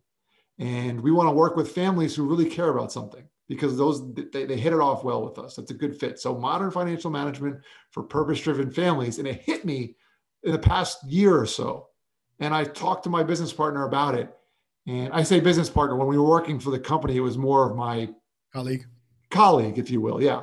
And 0.59 1.01
we 1.01 1.11
want 1.11 1.29
to 1.29 1.35
work 1.35 1.57
with 1.57 1.73
families 1.73 2.15
who 2.15 2.29
really 2.29 2.49
care 2.49 2.69
about 2.69 2.93
something 2.93 3.25
because 3.49 3.77
those 3.77 4.13
they, 4.15 4.45
they 4.45 4.57
hit 4.57 4.73
it 4.73 4.81
off 4.81 5.05
well 5.05 5.25
with 5.25 5.39
us. 5.39 5.57
That's 5.57 5.71
a 5.71 5.75
good 5.75 5.99
fit. 5.99 6.19
So 6.19 6.37
modern 6.37 6.71
financial 6.71 7.11
management 7.11 7.61
for 7.91 8.03
purpose-driven 8.03 8.71
families. 8.73 9.19
And 9.19 9.27
it 9.27 9.43
hit 9.43 9.65
me 9.65 9.97
in 10.43 10.53
the 10.53 10.59
past 10.59 10.99
year 11.05 11.39
or 11.39 11.47
so. 11.47 11.89
And 12.41 12.55
I 12.55 12.65
talked 12.65 13.05
to 13.05 13.11
my 13.11 13.23
business 13.23 13.53
partner 13.53 13.87
about 13.87 14.15
it. 14.15 14.35
And 14.91 15.13
I 15.13 15.23
say 15.23 15.39
business 15.39 15.71
partner, 15.71 15.95
when 15.95 16.09
we 16.09 16.19
were 16.19 16.29
working 16.29 16.59
for 16.59 16.71
the 16.71 16.79
company, 16.81 17.17
it 17.17 17.21
was 17.21 17.39
more 17.39 17.71
of 17.71 17.77
my 17.77 18.09
colleague, 18.53 18.87
colleague, 19.31 19.79
if 19.79 19.89
you 19.89 20.01
will. 20.01 20.21
Yeah. 20.21 20.41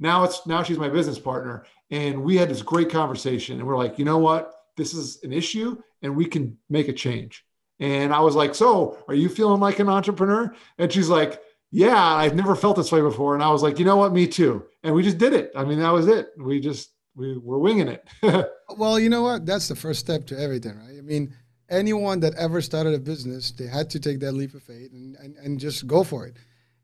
Now 0.00 0.24
it's 0.24 0.46
now 0.46 0.62
she's 0.62 0.78
my 0.78 0.88
business 0.88 1.18
partner. 1.18 1.66
And 1.90 2.24
we 2.24 2.38
had 2.38 2.48
this 2.48 2.62
great 2.62 2.88
conversation. 2.88 3.58
And 3.58 3.68
we're 3.68 3.76
like, 3.76 3.98
you 3.98 4.06
know 4.06 4.16
what? 4.16 4.54
This 4.78 4.94
is 4.94 5.22
an 5.24 5.32
issue 5.34 5.76
and 6.00 6.16
we 6.16 6.24
can 6.24 6.56
make 6.70 6.88
a 6.88 6.92
change. 6.94 7.44
And 7.80 8.14
I 8.14 8.20
was 8.20 8.34
like, 8.34 8.54
So 8.54 8.96
are 9.08 9.14
you 9.14 9.28
feeling 9.28 9.60
like 9.60 9.78
an 9.78 9.90
entrepreneur? 9.90 10.54
And 10.78 10.90
she's 10.90 11.10
like, 11.10 11.42
Yeah, 11.70 12.02
I've 12.02 12.34
never 12.34 12.56
felt 12.56 12.78
this 12.78 12.92
way 12.92 13.02
before. 13.02 13.34
And 13.34 13.44
I 13.44 13.50
was 13.50 13.62
like, 13.62 13.78
You 13.78 13.84
know 13.84 13.96
what? 13.96 14.14
Me 14.14 14.26
too. 14.26 14.64
And 14.82 14.94
we 14.94 15.02
just 15.02 15.18
did 15.18 15.34
it. 15.34 15.52
I 15.54 15.66
mean, 15.66 15.80
that 15.80 15.92
was 15.92 16.08
it. 16.08 16.28
We 16.38 16.60
just, 16.60 16.94
we 17.14 17.36
were 17.36 17.58
winging 17.58 17.88
it. 17.88 18.08
well, 18.78 18.98
you 18.98 19.10
know 19.10 19.22
what? 19.22 19.44
That's 19.44 19.68
the 19.68 19.76
first 19.76 20.00
step 20.00 20.26
to 20.28 20.38
everything, 20.40 20.78
right? 20.78 20.96
I 20.96 21.02
mean, 21.02 21.34
anyone 21.72 22.20
that 22.20 22.34
ever 22.34 22.60
started 22.60 22.94
a 22.94 22.98
business, 22.98 23.50
they 23.50 23.66
had 23.66 23.90
to 23.90 23.98
take 23.98 24.20
that 24.20 24.32
leap 24.32 24.54
of 24.54 24.62
faith 24.62 24.92
and, 24.92 25.16
and, 25.16 25.36
and 25.36 25.58
just 25.58 25.86
go 25.86 26.04
for 26.04 26.26
it. 26.26 26.36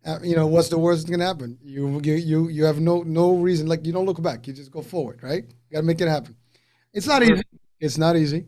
Uh, 0.06 0.18
you 0.22 0.34
know, 0.34 0.46
what's 0.46 0.68
the 0.68 0.78
worst 0.78 1.02
that's 1.02 1.10
gonna 1.10 1.26
happen? 1.26 1.58
You, 1.62 2.00
you 2.02 2.14
you 2.14 2.48
you 2.48 2.64
have 2.64 2.80
no 2.80 3.02
no 3.02 3.36
reason, 3.36 3.66
like 3.66 3.84
you 3.84 3.92
don't 3.92 4.06
look 4.06 4.22
back. 4.22 4.46
You 4.46 4.52
just 4.52 4.70
go 4.70 4.80
forward, 4.80 5.22
right? 5.22 5.44
You 5.44 5.72
gotta 5.72 5.86
make 5.86 6.00
it 6.00 6.08
happen. 6.08 6.34
It's 6.92 7.06
not 7.06 7.22
easy. 7.22 7.42
It's 7.78 7.98
not 7.98 8.16
easy. 8.16 8.46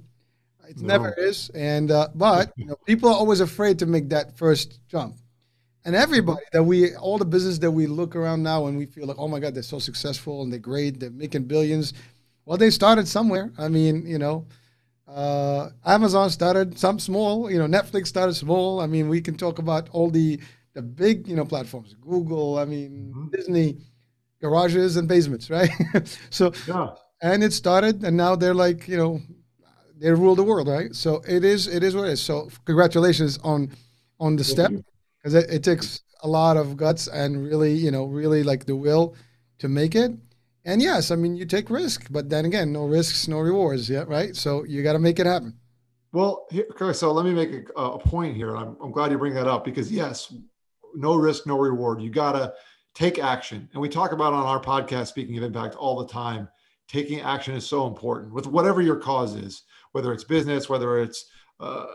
It 0.68 0.80
no. 0.80 0.86
never 0.86 1.12
is. 1.14 1.50
And 1.50 1.90
uh, 1.90 2.08
but 2.14 2.52
you 2.56 2.66
know, 2.66 2.76
people 2.86 3.10
are 3.10 3.16
always 3.16 3.40
afraid 3.40 3.78
to 3.80 3.86
make 3.86 4.08
that 4.10 4.38
first 4.38 4.80
jump. 4.88 5.16
And 5.84 5.96
everybody 5.96 6.42
that 6.52 6.62
we, 6.62 6.94
all 6.94 7.16
the 7.16 7.24
business 7.24 7.58
that 7.60 7.70
we 7.70 7.86
look 7.86 8.14
around 8.14 8.42
now 8.42 8.66
and 8.66 8.76
we 8.76 8.84
feel 8.84 9.06
like, 9.06 9.18
oh 9.18 9.28
my 9.28 9.40
God, 9.40 9.54
they're 9.54 9.62
so 9.62 9.78
successful 9.78 10.42
and 10.42 10.52
they're 10.52 10.60
great, 10.60 11.00
they're 11.00 11.10
making 11.10 11.44
billions. 11.44 11.94
Well, 12.44 12.58
they 12.58 12.70
started 12.70 13.08
somewhere. 13.08 13.50
I 13.56 13.68
mean, 13.68 14.06
you 14.06 14.18
know, 14.18 14.46
uh, 15.14 15.70
Amazon 15.84 16.30
started 16.30 16.78
some 16.78 16.98
small. 16.98 17.50
You 17.50 17.58
know, 17.58 17.66
Netflix 17.66 18.06
started 18.06 18.34
small. 18.34 18.80
I 18.80 18.86
mean, 18.86 19.08
we 19.08 19.20
can 19.20 19.36
talk 19.36 19.58
about 19.58 19.88
all 19.90 20.10
the 20.10 20.40
the 20.74 20.82
big, 20.82 21.26
you 21.26 21.36
know, 21.36 21.44
platforms. 21.44 21.94
Google. 22.00 22.58
I 22.58 22.64
mean, 22.64 23.12
mm-hmm. 23.14 23.28
Disney, 23.28 23.78
garages 24.40 24.96
and 24.96 25.08
basements, 25.08 25.50
right? 25.58 25.70
so, 26.30 26.52
yeah. 26.68 26.90
and 27.22 27.42
it 27.42 27.52
started, 27.52 28.04
and 28.04 28.16
now 28.16 28.36
they're 28.36 28.54
like, 28.54 28.86
you 28.88 28.96
know, 28.96 29.20
they 29.98 30.10
rule 30.10 30.34
the 30.34 30.44
world, 30.44 30.68
right? 30.68 30.94
So 30.94 31.22
it 31.28 31.44
is, 31.44 31.66
it 31.66 31.82
is 31.82 31.94
what 31.94 32.06
it 32.06 32.12
is. 32.12 32.22
So 32.22 32.48
congratulations 32.64 33.38
on 33.38 33.70
on 34.18 34.36
the 34.36 34.44
Thank 34.44 34.54
step 34.54 34.84
because 35.18 35.34
it, 35.34 35.50
it 35.50 35.64
takes 35.64 36.02
a 36.22 36.28
lot 36.28 36.56
of 36.56 36.76
guts 36.76 37.08
and 37.08 37.42
really, 37.42 37.74
you 37.74 37.90
know, 37.90 38.04
really 38.04 38.42
like 38.42 38.66
the 38.66 38.76
will 38.76 39.14
to 39.58 39.68
make 39.68 39.94
it. 39.94 40.12
And 40.64 40.82
yes, 40.82 41.10
I 41.10 41.16
mean, 41.16 41.36
you 41.36 41.46
take 41.46 41.70
risk, 41.70 42.06
but 42.10 42.28
then 42.28 42.44
again, 42.44 42.72
no 42.72 42.84
risks, 42.84 43.28
no 43.28 43.38
rewards. 43.38 43.88
Yeah, 43.88 44.04
right. 44.06 44.36
So 44.36 44.64
you 44.64 44.82
got 44.82 44.92
to 44.92 44.98
make 44.98 45.18
it 45.18 45.26
happen. 45.26 45.58
Well, 46.12 46.46
here, 46.50 46.66
so 46.92 47.12
let 47.12 47.24
me 47.24 47.32
make 47.32 47.68
a, 47.76 47.80
a 47.80 47.98
point 47.98 48.36
here. 48.36 48.56
I'm, 48.56 48.76
I'm 48.82 48.90
glad 48.90 49.10
you 49.10 49.18
bring 49.18 49.34
that 49.34 49.46
up 49.46 49.64
because 49.64 49.90
yes, 49.90 50.34
no 50.94 51.14
risk, 51.14 51.46
no 51.46 51.56
reward. 51.56 52.02
You 52.02 52.10
got 52.10 52.32
to 52.32 52.52
take 52.94 53.18
action. 53.18 53.68
And 53.72 53.80
we 53.80 53.88
talk 53.88 54.12
about 54.12 54.32
on 54.32 54.44
our 54.44 54.60
podcast, 54.60 55.06
speaking 55.06 55.38
of 55.38 55.44
impact, 55.44 55.76
all 55.76 55.98
the 55.98 56.12
time. 56.12 56.48
Taking 56.88 57.20
action 57.20 57.54
is 57.54 57.64
so 57.64 57.86
important 57.86 58.32
with 58.32 58.48
whatever 58.48 58.82
your 58.82 58.96
cause 58.96 59.36
is, 59.36 59.62
whether 59.92 60.12
it's 60.12 60.24
business, 60.24 60.68
whether 60.68 60.98
it's 60.98 61.26
uh, 61.60 61.86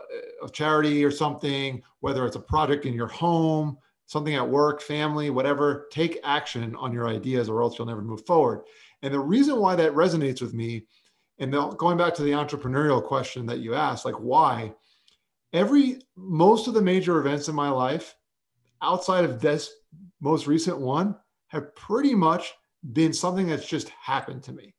a 0.42 0.48
charity 0.48 1.04
or 1.04 1.10
something, 1.10 1.82
whether 2.00 2.26
it's 2.26 2.36
a 2.36 2.40
project 2.40 2.86
in 2.86 2.94
your 2.94 3.08
home, 3.08 3.76
something 4.06 4.34
at 4.34 4.48
work, 4.48 4.80
family, 4.80 5.30
whatever, 5.30 5.86
take 5.90 6.18
action 6.24 6.74
on 6.76 6.92
your 6.92 7.08
ideas 7.08 7.48
or 7.48 7.62
else 7.62 7.78
you'll 7.78 7.86
never 7.88 8.02
move 8.02 8.24
forward. 8.24 8.62
And 9.02 9.12
the 9.12 9.20
reason 9.20 9.60
why 9.60 9.76
that 9.76 9.92
resonates 9.92 10.40
with 10.40 10.54
me, 10.54 10.86
and 11.38 11.52
going 11.76 11.98
back 11.98 12.14
to 12.14 12.22
the 12.22 12.30
entrepreneurial 12.30 13.04
question 13.04 13.46
that 13.46 13.58
you 13.58 13.74
asked, 13.74 14.04
like 14.04 14.14
why, 14.14 14.72
every 15.52 16.00
most 16.16 16.66
of 16.66 16.74
the 16.74 16.82
major 16.82 17.18
events 17.18 17.48
in 17.48 17.54
my 17.54 17.68
life, 17.68 18.14
outside 18.82 19.24
of 19.24 19.40
this 19.40 19.70
most 20.20 20.46
recent 20.46 20.78
one, 20.78 21.16
have 21.48 21.74
pretty 21.74 22.14
much 22.14 22.54
been 22.92 23.12
something 23.12 23.46
that's 23.46 23.66
just 23.66 23.88
happened 23.90 24.42
to 24.44 24.52
me. 24.52 24.74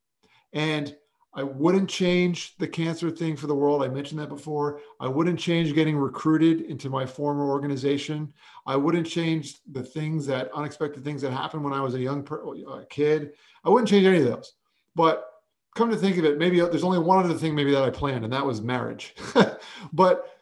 And 0.53 0.95
I 1.33 1.43
wouldn't 1.43 1.89
change 1.89 2.57
the 2.57 2.67
cancer 2.67 3.11
thing 3.11 3.35
for 3.35 3.45
the 3.45 3.53
world. 3.53 3.83
I 3.83 3.89
mentioned 3.89 4.19
that 4.19 4.29
before. 4.29 4.79
I 4.99 5.07
wouldn't 5.07 5.39
change 5.39 5.75
getting 5.75 5.95
recruited 5.95 6.61
into 6.61 6.89
my 6.89 7.05
former 7.05 7.47
organization. 7.47 8.33
I 8.67 8.75
wouldn't 8.75 9.07
change 9.07 9.55
the 9.71 9.81
things 9.81 10.27
that 10.27 10.51
unexpected 10.53 11.03
things 11.03 11.21
that 11.21 11.31
happened 11.31 11.63
when 11.63 11.73
I 11.73 11.81
was 11.81 11.95
a 11.95 11.99
young 11.99 12.21
per, 12.21 12.43
kid. 12.89 13.31
I 13.63 13.69
wouldn't 13.69 13.89
change 13.89 14.05
any 14.05 14.17
of 14.19 14.25
those. 14.25 14.53
But 14.93 15.31
come 15.73 15.89
to 15.89 15.95
think 15.95 16.17
of 16.17 16.25
it, 16.25 16.37
maybe 16.37 16.59
there's 16.59 16.83
only 16.83 16.99
one 16.99 17.23
other 17.23 17.33
thing 17.33 17.55
maybe 17.55 17.71
that 17.71 17.83
I 17.83 17.89
planned, 17.89 18.25
and 18.25 18.33
that 18.33 18.45
was 18.45 18.61
marriage. 18.61 19.15
but 19.93 20.37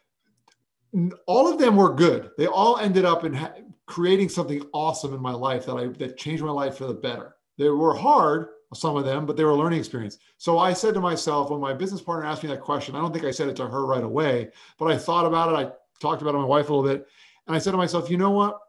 all 1.28 1.52
of 1.52 1.60
them 1.60 1.76
were 1.76 1.94
good. 1.94 2.32
They 2.38 2.48
all 2.48 2.78
ended 2.78 3.06
up 3.06 3.26
in 3.26 3.34
ha- 3.34 3.54
creating 3.86 4.30
something 4.30 4.64
awesome 4.74 5.14
in 5.14 5.22
my 5.22 5.34
life 5.34 5.66
that 5.68 5.76
I 5.76 5.88
that 6.00 6.18
changed 6.18 6.44
my 6.44 6.52
life 6.52 6.78
for 6.78 6.88
the 6.88 6.94
better. 6.94 7.36
They 7.58 7.70
were 7.70 7.96
hard, 7.96 8.48
some 8.74 8.96
of 8.96 9.06
them, 9.06 9.26
but 9.26 9.38
they 9.38 9.44
were 9.44 9.52
a 9.52 9.56
learning 9.56 9.80
experience. 9.80 10.18
So 10.38 10.58
I 10.58 10.74
said 10.74 10.94
to 10.96 11.02
myself, 11.02 11.50
when 11.50 11.62
my 11.62 11.74
business 11.74 12.02
partner 12.02 12.26
asked 12.26 12.44
me 12.44 12.50
that 12.50 12.62
question, 12.62 12.96
I 12.96 13.02
don't 13.02 13.14
think 13.14 13.26
I 13.26 13.32
said 13.32 13.48
it 13.48 13.56
to 13.58 13.68
her 13.68 13.86
right 13.86 14.04
away, 14.04 14.50
but 14.78 14.92
I 14.92 14.98
thought 14.98 15.26
about 15.26 15.50
it. 15.50 15.68
I 15.68 15.72
talked 16.02 16.22
about 16.22 16.34
it 16.34 16.38
with 16.38 16.44
my 16.44 16.50
wife 16.50 16.70
a 16.70 16.74
little 16.74 16.90
bit. 16.90 17.08
And 17.48 17.56
I 17.56 17.60
said 17.60 17.72
to 17.72 17.78
myself, 17.78 18.10
you 18.10 18.18
know 18.18 18.32
what? 18.32 18.60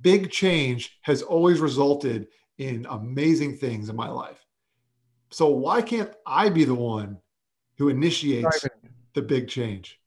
Big 0.00 0.30
change 0.30 0.98
has 1.02 1.22
always 1.22 1.60
resulted 1.60 2.28
in 2.58 2.86
amazing 2.88 3.56
things 3.56 3.88
in 3.88 3.96
my 3.96 4.08
life. 4.08 4.44
So 5.30 5.48
why 5.48 5.82
can't 5.82 6.12
I 6.26 6.48
be 6.48 6.64
the 6.64 6.74
one 6.74 7.18
who 7.78 7.88
initiates 7.88 8.66
the 9.14 9.22
big 9.22 9.48
change? 9.48 9.98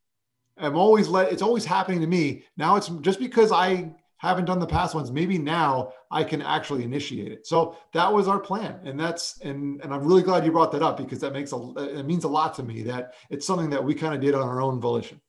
I'm 0.58 0.76
always 0.76 1.08
let 1.08 1.32
it's 1.32 1.42
always 1.42 1.66
happening 1.66 2.02
to 2.02 2.08
me. 2.08 2.44
Now 2.58 2.76
it's 2.76 2.90
just 3.02 3.20
because 3.20 3.52
I 3.52 3.96
haven't 4.24 4.46
done 4.46 4.60
the 4.60 4.66
past 4.66 4.96
ones 4.96 5.12
maybe 5.12 5.38
now 5.38 5.92
i 6.10 6.24
can 6.24 6.42
actually 6.42 6.82
initiate 6.82 7.30
it 7.30 7.46
so 7.46 7.76
that 7.92 8.12
was 8.12 8.26
our 8.26 8.40
plan 8.40 8.80
and 8.86 8.98
that's 8.98 9.38
and 9.42 9.82
and 9.82 9.94
i'm 9.94 10.06
really 10.06 10.24
glad 10.24 10.46
you 10.46 10.52
brought 10.52 10.72
that 10.72 10.82
up 10.82 10.96
because 10.96 11.20
that 11.20 11.34
makes 11.34 11.52
a 11.52 11.58
it 12.00 12.06
means 12.06 12.24
a 12.24 12.28
lot 12.28 12.56
to 12.56 12.64
me 12.64 12.84
that 12.84 13.16
it's 13.30 13.46
something 13.46 13.70
that 13.70 13.84
we 13.84 13.94
kind 13.94 14.16
of 14.16 14.22
did 14.22 14.34
on 14.34 14.48
our 14.48 14.62
own 14.62 14.80
volition 14.80 15.20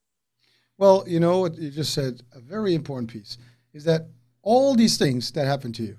well 0.77 1.03
you 1.07 1.19
know 1.19 1.39
what 1.39 1.57
you 1.57 1.69
just 1.69 1.93
said 1.93 2.21
a 2.33 2.39
very 2.39 2.73
important 2.73 3.09
piece 3.09 3.37
is 3.73 3.83
that 3.83 4.07
all 4.41 4.75
these 4.75 4.97
things 4.97 5.31
that 5.31 5.45
happen 5.45 5.71
to 5.71 5.83
you 5.83 5.97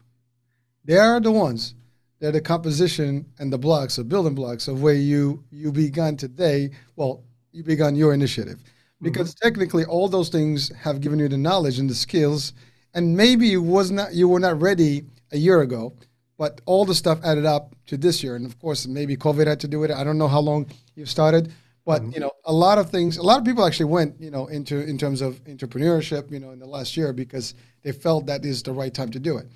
they 0.84 0.96
are 0.96 1.20
the 1.20 1.32
ones 1.32 1.74
that 2.20 2.32
the 2.32 2.40
composition 2.40 3.26
and 3.38 3.52
the 3.52 3.58
blocks 3.58 3.96
the 3.96 4.04
building 4.04 4.34
blocks 4.34 4.68
of 4.68 4.82
where 4.82 4.94
you 4.94 5.42
you 5.50 5.72
begun 5.72 6.16
today 6.16 6.70
well 6.96 7.22
you 7.52 7.62
begun 7.62 7.96
your 7.96 8.14
initiative 8.14 8.62
because 9.02 9.34
mm-hmm. 9.34 9.46
technically 9.46 9.84
all 9.84 10.08
those 10.08 10.28
things 10.28 10.70
have 10.76 11.00
given 11.00 11.18
you 11.18 11.28
the 11.28 11.36
knowledge 11.36 11.78
and 11.78 11.90
the 11.90 11.94
skills 11.94 12.52
and 12.96 13.14
maybe 13.14 13.46
you 13.46 13.62
was 13.62 13.90
not 13.90 14.14
you 14.14 14.26
were 14.26 14.40
not 14.40 14.60
ready 14.60 15.04
a 15.32 15.36
year 15.36 15.60
ago, 15.60 15.92
but 16.38 16.60
all 16.66 16.84
the 16.84 16.94
stuff 16.94 17.20
added 17.22 17.44
up 17.44 17.74
to 17.86 17.96
this 17.96 18.22
year, 18.22 18.36
and 18.36 18.46
of 18.46 18.58
course 18.58 18.86
maybe 18.86 19.16
COVID 19.16 19.46
had 19.46 19.60
to 19.60 19.68
do 19.68 19.78
with 19.78 19.90
it. 19.90 19.96
I 19.96 20.02
don't 20.02 20.18
know 20.18 20.28
how 20.28 20.40
long 20.40 20.66
you 20.94 21.06
started, 21.06 21.52
but 21.86 22.02
mm-hmm. 22.02 22.10
you 22.12 22.20
know 22.20 22.32
a 22.44 22.52
lot 22.52 22.76
of 22.76 22.90
things. 22.90 23.16
A 23.16 23.22
lot 23.22 23.38
of 23.38 23.44
people 23.46 23.64
actually 23.64 23.86
went 23.86 24.20
you 24.20 24.30
know 24.30 24.48
into 24.48 24.78
in 24.78 24.98
terms 24.98 25.22
of 25.22 25.42
entrepreneurship, 25.44 26.30
you 26.30 26.40
know, 26.40 26.50
in 26.50 26.58
the 26.58 26.66
last 26.66 26.96
year 26.96 27.14
because 27.14 27.54
they 27.82 27.92
felt 27.92 28.26
that 28.26 28.44
is 28.44 28.62
the 28.62 28.72
right 28.72 28.92
time 28.92 29.10
to 29.12 29.18
do 29.18 29.38
it. 29.38 29.46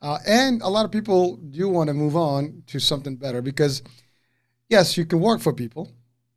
Uh, 0.00 0.18
and 0.26 0.62
a 0.62 0.68
lot 0.68 0.86
of 0.86 0.90
people 0.90 1.36
do 1.36 1.68
want 1.68 1.88
to 1.88 1.94
move 1.94 2.16
on 2.16 2.62
to 2.66 2.78
something 2.78 3.16
better 3.16 3.42
because, 3.42 3.82
yes, 4.70 4.96
you 4.96 5.04
can 5.04 5.20
work 5.20 5.42
for 5.42 5.52
people. 5.52 5.92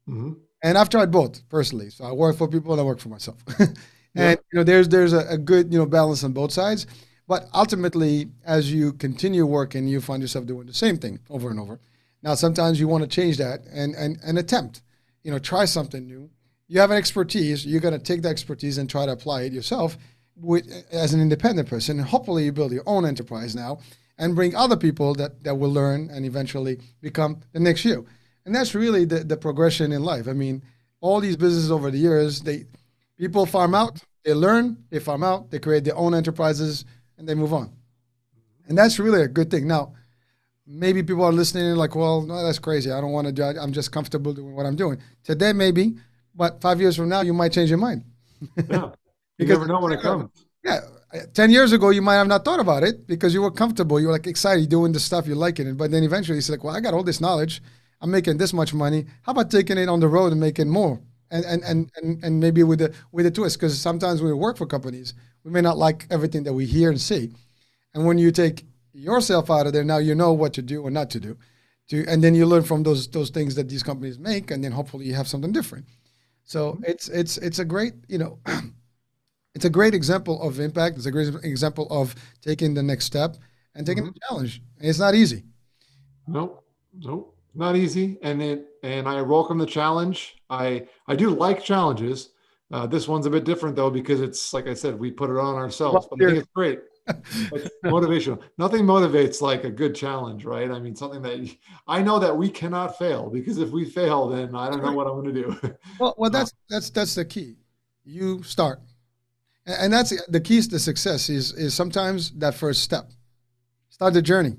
Mm-hmm. 0.10 0.34
And 0.64 0.78
I've 0.78 0.90
tried 0.90 1.12
both 1.12 1.48
personally. 1.48 1.90
So 1.90 2.04
I 2.04 2.12
work 2.12 2.36
for 2.36 2.50
people 2.50 2.74
and 2.74 2.82
I 2.82 2.84
work 2.84 3.00
for 3.00 3.08
myself. 3.10 3.42
And 4.16 4.40
you 4.52 4.60
know, 4.60 4.64
there's 4.64 4.88
there's 4.90 5.14
a, 5.14 5.26
a, 5.30 5.38
good 5.38 5.72
you 5.74 5.80
know 5.80 5.86
balance 5.86 6.24
on 6.24 6.34
both 6.34 6.52
sides. 6.52 6.86
But 7.28 7.48
ultimately, 7.54 8.30
as 8.46 8.72
you 8.72 8.94
continue 8.94 9.46
working, 9.46 9.88
you 9.88 10.02
find 10.02 10.22
yourself 10.22 10.46
doing 10.46 10.68
the 10.68 10.74
same 10.74 10.98
thing 10.98 11.20
over 11.30 11.50
and 11.50 11.60
over. 11.60 11.80
Now, 12.22 12.36
sometimes 12.36 12.80
you 12.80 12.88
want 12.88 13.04
to 13.04 13.10
change 13.10 13.38
that 13.38 13.62
and 13.72 13.96
and, 13.96 14.20
and 14.24 14.38
attempt, 14.38 14.82
you 15.24 15.32
know, 15.32 15.40
try 15.40 15.66
something 15.66 16.06
new. 16.06 16.30
You 16.68 16.80
have 16.80 16.92
an 16.92 16.98
expertise. 16.98 17.66
You're 17.66 17.82
going 17.82 17.98
to 17.98 18.04
take 18.04 18.22
the 18.22 18.30
expertise 18.30 18.78
and 18.78 18.90
try 18.90 19.06
to 19.06 19.12
apply 19.12 19.44
it 19.44 19.54
yourself 19.54 19.98
with, 20.36 20.86
as 20.92 21.14
an 21.14 21.22
independent 21.22 21.70
person. 21.70 22.00
And 22.00 22.08
hopefully, 22.08 22.46
you 22.46 22.52
build 22.52 22.72
your 22.72 22.84
own 22.86 23.06
enterprise 23.06 23.56
now 23.56 23.80
and 24.18 24.36
bring 24.36 24.56
other 24.56 24.78
people 24.78 25.14
that, 25.16 25.44
that 25.44 25.56
will 25.56 25.72
learn 25.72 26.10
and 26.12 26.26
eventually 26.26 26.80
become 27.02 27.40
the 27.52 27.60
next 27.60 27.84
you. 27.84 28.06
And 28.46 28.54
that's 28.54 28.76
really 28.76 29.06
the, 29.06 29.20
the 29.20 29.38
progression 29.38 29.92
in 29.92 30.04
life. 30.04 30.28
I 30.28 30.34
mean, 30.34 30.64
all 31.02 31.20
these 31.20 31.38
businesses 31.38 31.72
over 31.72 31.90
the 31.90 31.98
years, 31.98 32.42
they 32.42 32.66
People 33.18 33.46
farm 33.46 33.76
out, 33.76 34.04
they 34.26 34.34
learn, 34.34 34.78
they 34.90 35.00
farm 35.00 35.24
out, 35.24 35.52
they 35.52 35.60
create 35.60 35.84
their 35.84 35.96
own 35.96 36.14
enterprises, 36.14 36.86
and 37.18 37.28
they 37.28 37.36
move 37.36 37.54
on. 37.54 37.72
And 38.68 38.78
that's 38.78 39.00
really 39.00 39.22
a 39.22 39.28
good 39.28 39.52
thing. 39.52 39.68
Now, 39.68 39.94
maybe 40.66 41.04
people 41.04 41.24
are 41.24 41.32
listening 41.32 41.66
and 41.66 41.78
like, 41.78 41.96
well, 41.96 42.22
no, 42.22 42.44
that's 42.44 42.60
crazy. 42.60 42.92
I 42.92 43.02
don't 43.02 43.12
want 43.12 43.28
to 43.28 43.34
judge. 43.34 43.58
I'm 43.60 43.74
just 43.74 43.92
comfortable 43.92 44.34
doing 44.34 44.56
what 44.56 44.66
I'm 44.66 44.76
doing 44.76 45.00
today, 45.24 45.54
maybe, 45.54 45.96
but 46.36 46.62
five 46.62 46.80
years 46.80 46.96
from 46.96 47.10
now, 47.10 47.22
you 47.22 47.34
might 47.34 47.52
change 47.52 47.70
your 47.70 47.80
mind. 47.80 48.04
Yeah, 48.70 48.92
you 49.38 49.46
never 49.48 49.66
know 49.68 49.80
when 49.80 49.94
it 49.94 50.00
uh, 50.00 50.02
comes. 50.02 50.46
Yeah, 50.64 50.80
uh, 51.14 51.20
ten 51.34 51.52
years 51.52 51.74
ago, 51.74 51.90
you 51.90 52.02
might 52.02 52.16
have 52.16 52.28
not 52.28 52.46
thought 52.46 52.60
about 52.60 52.84
it 52.84 53.08
because 53.08 53.34
you 53.34 53.42
were 53.42 53.52
comfortable. 53.52 54.00
You 54.00 54.08
were 54.08 54.14
like 54.14 54.28
excited, 54.28 54.62
you're 54.62 54.70
doing 54.70 54.92
the 54.92 55.00
stuff, 55.00 55.28
you're 55.28 55.36
liking 55.36 55.68
it. 55.68 55.78
But 55.78 55.92
then 55.92 56.04
eventually, 56.04 56.38
you 56.38 56.42
said, 56.42 56.54
like, 56.54 56.64
well, 56.64 56.76
I 56.76 56.80
got 56.80 56.94
all 56.94 57.04
this 57.04 57.22
knowledge. 57.22 57.62
I'm 58.02 58.12
making 58.12 58.38
this 58.38 58.52
much 58.54 58.74
money. 58.74 59.06
How 59.22 59.32
about 59.32 59.50
taking 59.50 59.78
it 59.78 59.88
on 59.88 60.00
the 60.02 60.08
road 60.08 60.32
and 60.32 60.42
making 60.42 60.70
more? 60.70 61.00
And 61.32 61.46
and 61.46 61.64
and 61.64 61.92
and, 62.02 62.24
and 62.24 62.40
maybe 62.40 62.64
with 62.64 62.80
the 62.80 62.94
with 63.12 63.26
a 63.26 63.32
twist, 63.32 63.58
because 63.58 63.80
sometimes 63.80 64.22
when 64.22 64.32
we 64.32 64.38
work 64.38 64.58
for 64.58 64.66
companies, 64.66 65.14
we 65.44 65.52
may 65.52 65.62
not 65.62 65.78
like 65.78 66.06
everything 66.10 66.44
that 66.44 66.54
we 66.54 66.66
hear 66.66 66.90
and 66.90 67.00
see. 67.00 67.32
And 67.94 68.06
when 68.06 68.18
you 68.18 68.32
take 68.32 68.66
yourself 68.94 69.50
out 69.50 69.68
of 69.68 69.74
there, 69.74 69.84
now 69.84 69.98
you 69.98 70.16
know 70.16 70.34
what 70.34 70.54
to 70.54 70.62
do 70.62 70.82
or 70.82 70.92
not 70.92 71.10
to 71.12 71.20
do. 71.20 71.38
To, 71.90 72.06
and 72.08 72.24
then 72.24 72.34
you 72.34 72.46
learn 72.46 72.64
from 72.64 72.84
those 72.84 73.08
those 73.10 73.30
things 73.30 73.56
that 73.56 73.68
these 73.68 73.84
companies 73.84 74.18
make, 74.18 74.52
and 74.52 74.64
then 74.64 74.72
hopefully 74.72 75.06
you 75.06 75.16
have 75.16 75.28
something 75.28 75.52
different. 75.52 75.86
So 76.46 76.80
it's 76.84 77.10
it's 77.10 77.38
it's 77.38 77.60
a 77.60 77.66
great 77.66 77.94
you 78.08 78.18
know 78.18 78.40
it's 79.56 79.66
a 79.66 79.70
great 79.70 79.94
example 79.94 80.42
of 80.42 80.60
impact. 80.60 80.98
It's 80.98 81.06
a 81.06 81.12
great 81.12 81.34
example 81.44 81.88
of 81.90 82.16
taking 82.42 82.74
the 82.74 82.84
next 82.84 83.06
step 83.06 83.36
and 83.76 83.86
taking 83.86 84.04
mm-hmm. 84.04 84.14
the 84.14 84.20
challenge. 84.30 84.62
And 84.80 84.90
it's 84.90 85.00
not 85.00 85.16
easy. 85.16 85.44
Nope, 86.28 86.64
nope, 86.98 87.36
not 87.54 87.76
easy. 87.76 88.18
And 88.22 88.42
it 88.42 88.66
and 88.84 89.08
I 89.08 89.22
welcome 89.22 89.58
the 89.58 89.66
challenge. 89.66 90.36
I 90.50 90.88
I 91.08 91.16
do 91.16 91.32
like 91.32 91.64
challenges. 91.64 92.30
Uh, 92.72 92.88
this 92.88 93.08
one's 93.08 93.26
a 93.26 93.30
bit 93.30 93.44
different 93.44 93.76
though 93.76 93.90
because 93.90 94.22
it's 94.22 94.54
like 94.54 94.68
I 94.68 94.74
said, 94.74 94.98
we 94.98 95.12
put 95.12 95.30
it 95.30 95.38
on 95.38 95.56
ourselves. 95.56 95.94
Well, 95.94 96.18
but 96.18 96.24
I 96.24 96.28
think 96.28 96.40
it's 96.40 96.54
great. 96.56 96.80
Motivational. 97.86 98.42
Nothing 98.58 98.86
motivates 98.86 99.42
like 99.42 99.64
a 99.64 99.70
good 99.70 99.96
challenge, 99.96 100.46
right? 100.46 100.70
I 100.72 100.80
mean, 100.80 100.96
something 100.96 101.22
that 101.24 101.56
I 101.88 102.02
know 102.02 102.20
that 102.20 102.36
we 102.36 102.50
cannot 102.50 102.98
fail 102.98 103.30
because 103.30 103.58
if 103.58 103.72
we 103.72 103.86
fail, 103.86 104.30
then 104.30 104.56
I 104.56 104.70
don't 104.70 104.84
know 104.84 104.94
what 104.94 105.08
I'm 105.08 105.22
going 105.22 105.34
to 105.34 105.44
do. 105.44 105.76
well, 106.00 106.16
well, 106.18 106.30
that's 106.30 106.54
that's 106.70 106.90
that's 106.90 107.16
the 107.16 107.26
key. 107.26 107.56
You 108.06 108.44
start, 108.44 108.80
and 109.66 109.92
that's 109.92 110.14
the 110.28 110.42
keys 110.42 110.68
to 110.70 110.80
success. 110.80 111.30
Is 111.30 111.52
is 111.54 111.74
sometimes 111.74 112.32
that 112.32 112.56
first 112.56 112.84
step. 112.84 113.12
Start 113.90 114.14
the 114.14 114.22
journey, 114.22 114.56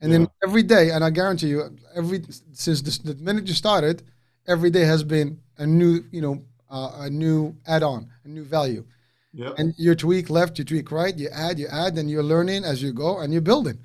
and 0.00 0.12
yeah. 0.12 0.18
then 0.18 0.28
every 0.44 0.62
day, 0.62 0.90
and 0.90 1.04
I 1.04 1.10
guarantee 1.10 1.48
you, 1.48 1.76
every 1.94 2.22
since 2.52 2.82
the, 2.82 3.12
the 3.14 3.22
minute 3.22 3.46
you 3.46 3.54
started, 3.54 4.02
every 4.46 4.70
day 4.70 4.84
has 4.84 5.02
been 5.04 5.38
a 5.58 5.66
new, 5.66 6.04
you 6.10 6.20
know, 6.20 6.44
uh, 6.70 7.02
a 7.02 7.10
new 7.10 7.56
add-on, 7.66 8.10
a 8.24 8.28
new 8.28 8.44
value. 8.44 8.84
Yep. 9.32 9.54
And 9.58 9.74
you 9.76 9.94
tweak 9.94 10.30
left, 10.30 10.58
you 10.58 10.64
tweak 10.64 10.90
right, 10.90 11.16
you 11.16 11.28
add, 11.32 11.58
you 11.58 11.68
add, 11.68 11.98
and 11.98 12.10
you're 12.10 12.22
learning 12.22 12.64
as 12.64 12.82
you 12.82 12.92
go 12.92 13.18
and 13.18 13.32
you're 13.32 13.42
building. 13.42 13.78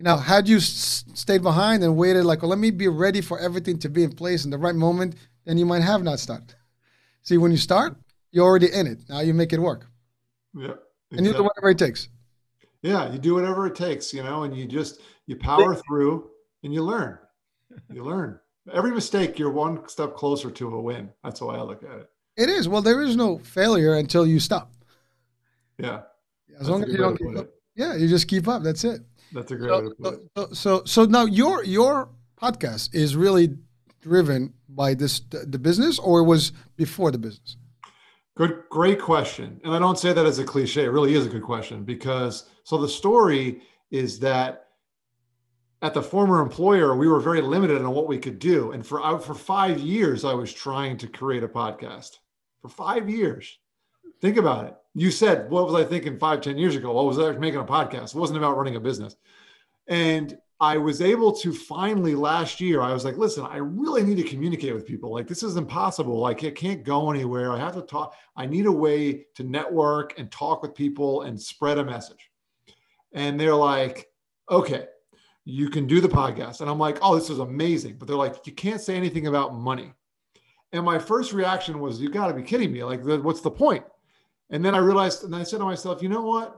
Now, 0.00 0.16
had 0.16 0.48
you 0.48 0.58
s- 0.58 1.04
stayed 1.14 1.42
behind 1.42 1.82
and 1.82 1.96
waited, 1.96 2.24
like, 2.24 2.42
well, 2.42 2.50
let 2.50 2.58
me 2.58 2.70
be 2.70 2.88
ready 2.88 3.20
for 3.20 3.38
everything 3.38 3.78
to 3.80 3.88
be 3.88 4.04
in 4.04 4.12
place 4.12 4.44
in 4.44 4.50
the 4.50 4.58
right 4.58 4.74
moment, 4.74 5.14
then 5.44 5.58
you 5.58 5.66
might 5.66 5.82
have 5.82 6.02
not 6.02 6.20
started. 6.20 6.54
See, 7.22 7.38
when 7.38 7.50
you 7.50 7.56
start, 7.56 7.96
you're 8.30 8.44
already 8.44 8.72
in 8.72 8.86
it. 8.86 9.00
Now 9.08 9.20
you 9.20 9.34
make 9.34 9.52
it 9.52 9.60
work. 9.60 9.86
Yeah. 10.54 10.74
Exactly. 11.10 11.18
And 11.18 11.26
you 11.26 11.32
do 11.32 11.44
whatever 11.44 11.70
it 11.70 11.78
takes. 11.78 12.08
Yeah, 12.82 13.10
you 13.12 13.18
do 13.18 13.34
whatever 13.34 13.66
it 13.66 13.74
takes, 13.74 14.12
you 14.12 14.22
know, 14.22 14.44
and 14.44 14.56
you 14.56 14.66
just 14.66 15.00
you 15.26 15.36
power 15.36 15.74
through 15.74 16.30
and 16.62 16.72
you 16.72 16.82
learn. 16.82 17.18
You 17.90 18.04
learn. 18.04 18.38
Every 18.72 18.90
mistake, 18.92 19.38
you're 19.38 19.50
one 19.50 19.88
step 19.88 20.14
closer 20.14 20.50
to 20.50 20.74
a 20.74 20.80
win. 20.80 21.10
That's 21.24 21.40
the 21.40 21.46
way 21.46 21.56
I 21.56 21.62
look 21.62 21.82
at 21.82 21.98
it. 21.98 22.10
It 22.36 22.48
is. 22.50 22.68
Well, 22.68 22.82
there 22.82 23.02
is 23.02 23.16
no 23.16 23.38
failure 23.38 23.94
until 23.94 24.26
you 24.26 24.38
stop. 24.38 24.72
Yeah. 25.78 26.02
As 26.50 26.58
That's 26.58 26.68
long 26.68 26.84
as 26.84 26.90
you 26.90 26.98
don't 26.98 27.16
keep 27.16 27.36
up. 27.36 27.48
Yeah, 27.76 27.94
you 27.94 28.08
just 28.08 28.28
keep 28.28 28.48
up. 28.48 28.62
That's 28.62 28.84
it. 28.84 29.02
That's 29.32 29.50
a 29.52 29.56
great 29.56 29.68
so, 29.68 29.80
way 29.80 29.88
to 29.88 29.94
put 29.94 30.14
it. 30.14 30.30
So, 30.36 30.48
so, 30.52 30.82
so 30.84 31.04
now 31.04 31.24
your 31.24 31.64
your 31.64 32.08
podcast 32.40 32.94
is 32.94 33.14
really 33.14 33.56
driven 34.00 34.54
by 34.68 34.94
this 34.94 35.20
the 35.30 35.58
business, 35.58 35.98
or 35.98 36.24
was 36.24 36.52
before 36.76 37.10
the 37.10 37.18
business? 37.18 37.56
Good, 38.36 38.62
great 38.70 39.00
question. 39.00 39.60
And 39.64 39.74
I 39.74 39.80
don't 39.80 39.98
say 39.98 40.12
that 40.12 40.24
as 40.24 40.38
a 40.38 40.44
cliche. 40.44 40.84
It 40.84 40.92
really 40.92 41.14
is 41.14 41.26
a 41.26 41.28
good 41.28 41.42
question 41.42 41.84
because 41.84 42.44
so 42.62 42.78
the 42.78 42.88
story 42.88 43.62
is 43.90 44.20
that 44.20 44.66
at 45.82 45.94
the 45.94 46.02
former 46.02 46.40
employer, 46.40 46.96
we 46.96 47.08
were 47.08 47.20
very 47.20 47.40
limited 47.40 47.82
on 47.82 47.90
what 47.92 48.08
we 48.08 48.18
could 48.18 48.38
do. 48.38 48.72
And 48.72 48.86
for 48.86 49.04
out 49.04 49.24
for 49.24 49.34
five 49.34 49.78
years, 49.78 50.24
I 50.24 50.34
was 50.34 50.52
trying 50.52 50.96
to 50.98 51.06
create 51.06 51.42
a 51.42 51.48
podcast. 51.48 52.18
For 52.60 52.68
five 52.68 53.08
years. 53.08 53.58
Think 54.20 54.36
about 54.36 54.66
it 54.66 54.74
you 54.98 55.12
said, 55.12 55.48
what 55.48 55.64
was 55.64 55.74
I 55.74 55.84
thinking 55.84 56.18
five, 56.18 56.40
ten 56.40 56.58
years 56.58 56.74
ago? 56.74 56.92
What 56.92 57.04
was 57.04 57.20
I 57.20 57.30
making 57.38 57.60
a 57.60 57.64
podcast? 57.64 58.16
It 58.16 58.18
wasn't 58.18 58.38
about 58.38 58.56
running 58.56 58.74
a 58.74 58.80
business. 58.80 59.14
And 59.86 60.36
I 60.60 60.76
was 60.76 61.00
able 61.00 61.32
to 61.34 61.52
finally 61.52 62.16
last 62.16 62.60
year, 62.60 62.80
I 62.80 62.92
was 62.92 63.04
like, 63.04 63.16
listen, 63.16 63.44
I 63.44 63.58
really 63.58 64.02
need 64.02 64.16
to 64.16 64.28
communicate 64.28 64.74
with 64.74 64.86
people. 64.86 65.12
Like, 65.12 65.28
this 65.28 65.44
is 65.44 65.56
impossible. 65.56 66.18
Like, 66.18 66.42
I 66.42 66.50
can't 66.50 66.82
go 66.82 67.12
anywhere. 67.12 67.52
I 67.52 67.58
have 67.58 67.76
to 67.76 67.82
talk. 67.82 68.16
I 68.34 68.46
need 68.46 68.66
a 68.66 68.72
way 68.72 69.26
to 69.36 69.44
network 69.44 70.18
and 70.18 70.32
talk 70.32 70.62
with 70.62 70.74
people 70.74 71.22
and 71.22 71.40
spread 71.40 71.78
a 71.78 71.84
message. 71.84 72.32
And 73.12 73.38
they're 73.38 73.54
like, 73.54 74.08
okay, 74.50 74.86
you 75.44 75.70
can 75.70 75.86
do 75.86 76.00
the 76.00 76.08
podcast. 76.08 76.60
And 76.60 76.68
I'm 76.68 76.80
like, 76.80 76.98
oh, 77.02 77.14
this 77.14 77.30
is 77.30 77.38
amazing. 77.38 77.98
But 77.98 78.08
they're 78.08 78.16
like, 78.16 78.44
you 78.48 78.52
can't 78.52 78.80
say 78.80 78.96
anything 78.96 79.28
about 79.28 79.54
money. 79.54 79.92
And 80.72 80.84
my 80.84 80.98
first 80.98 81.32
reaction 81.32 81.78
was, 81.78 82.00
you 82.00 82.10
got 82.10 82.26
to 82.26 82.34
be 82.34 82.42
kidding 82.42 82.72
me. 82.72 82.82
Like, 82.82 83.04
what's 83.04 83.42
the 83.42 83.50
point? 83.50 83.84
And 84.50 84.64
then 84.64 84.74
I 84.74 84.78
realized, 84.78 85.24
and 85.24 85.34
I 85.34 85.42
said 85.42 85.58
to 85.58 85.64
myself, 85.64 86.02
you 86.02 86.08
know 86.08 86.22
what? 86.22 86.56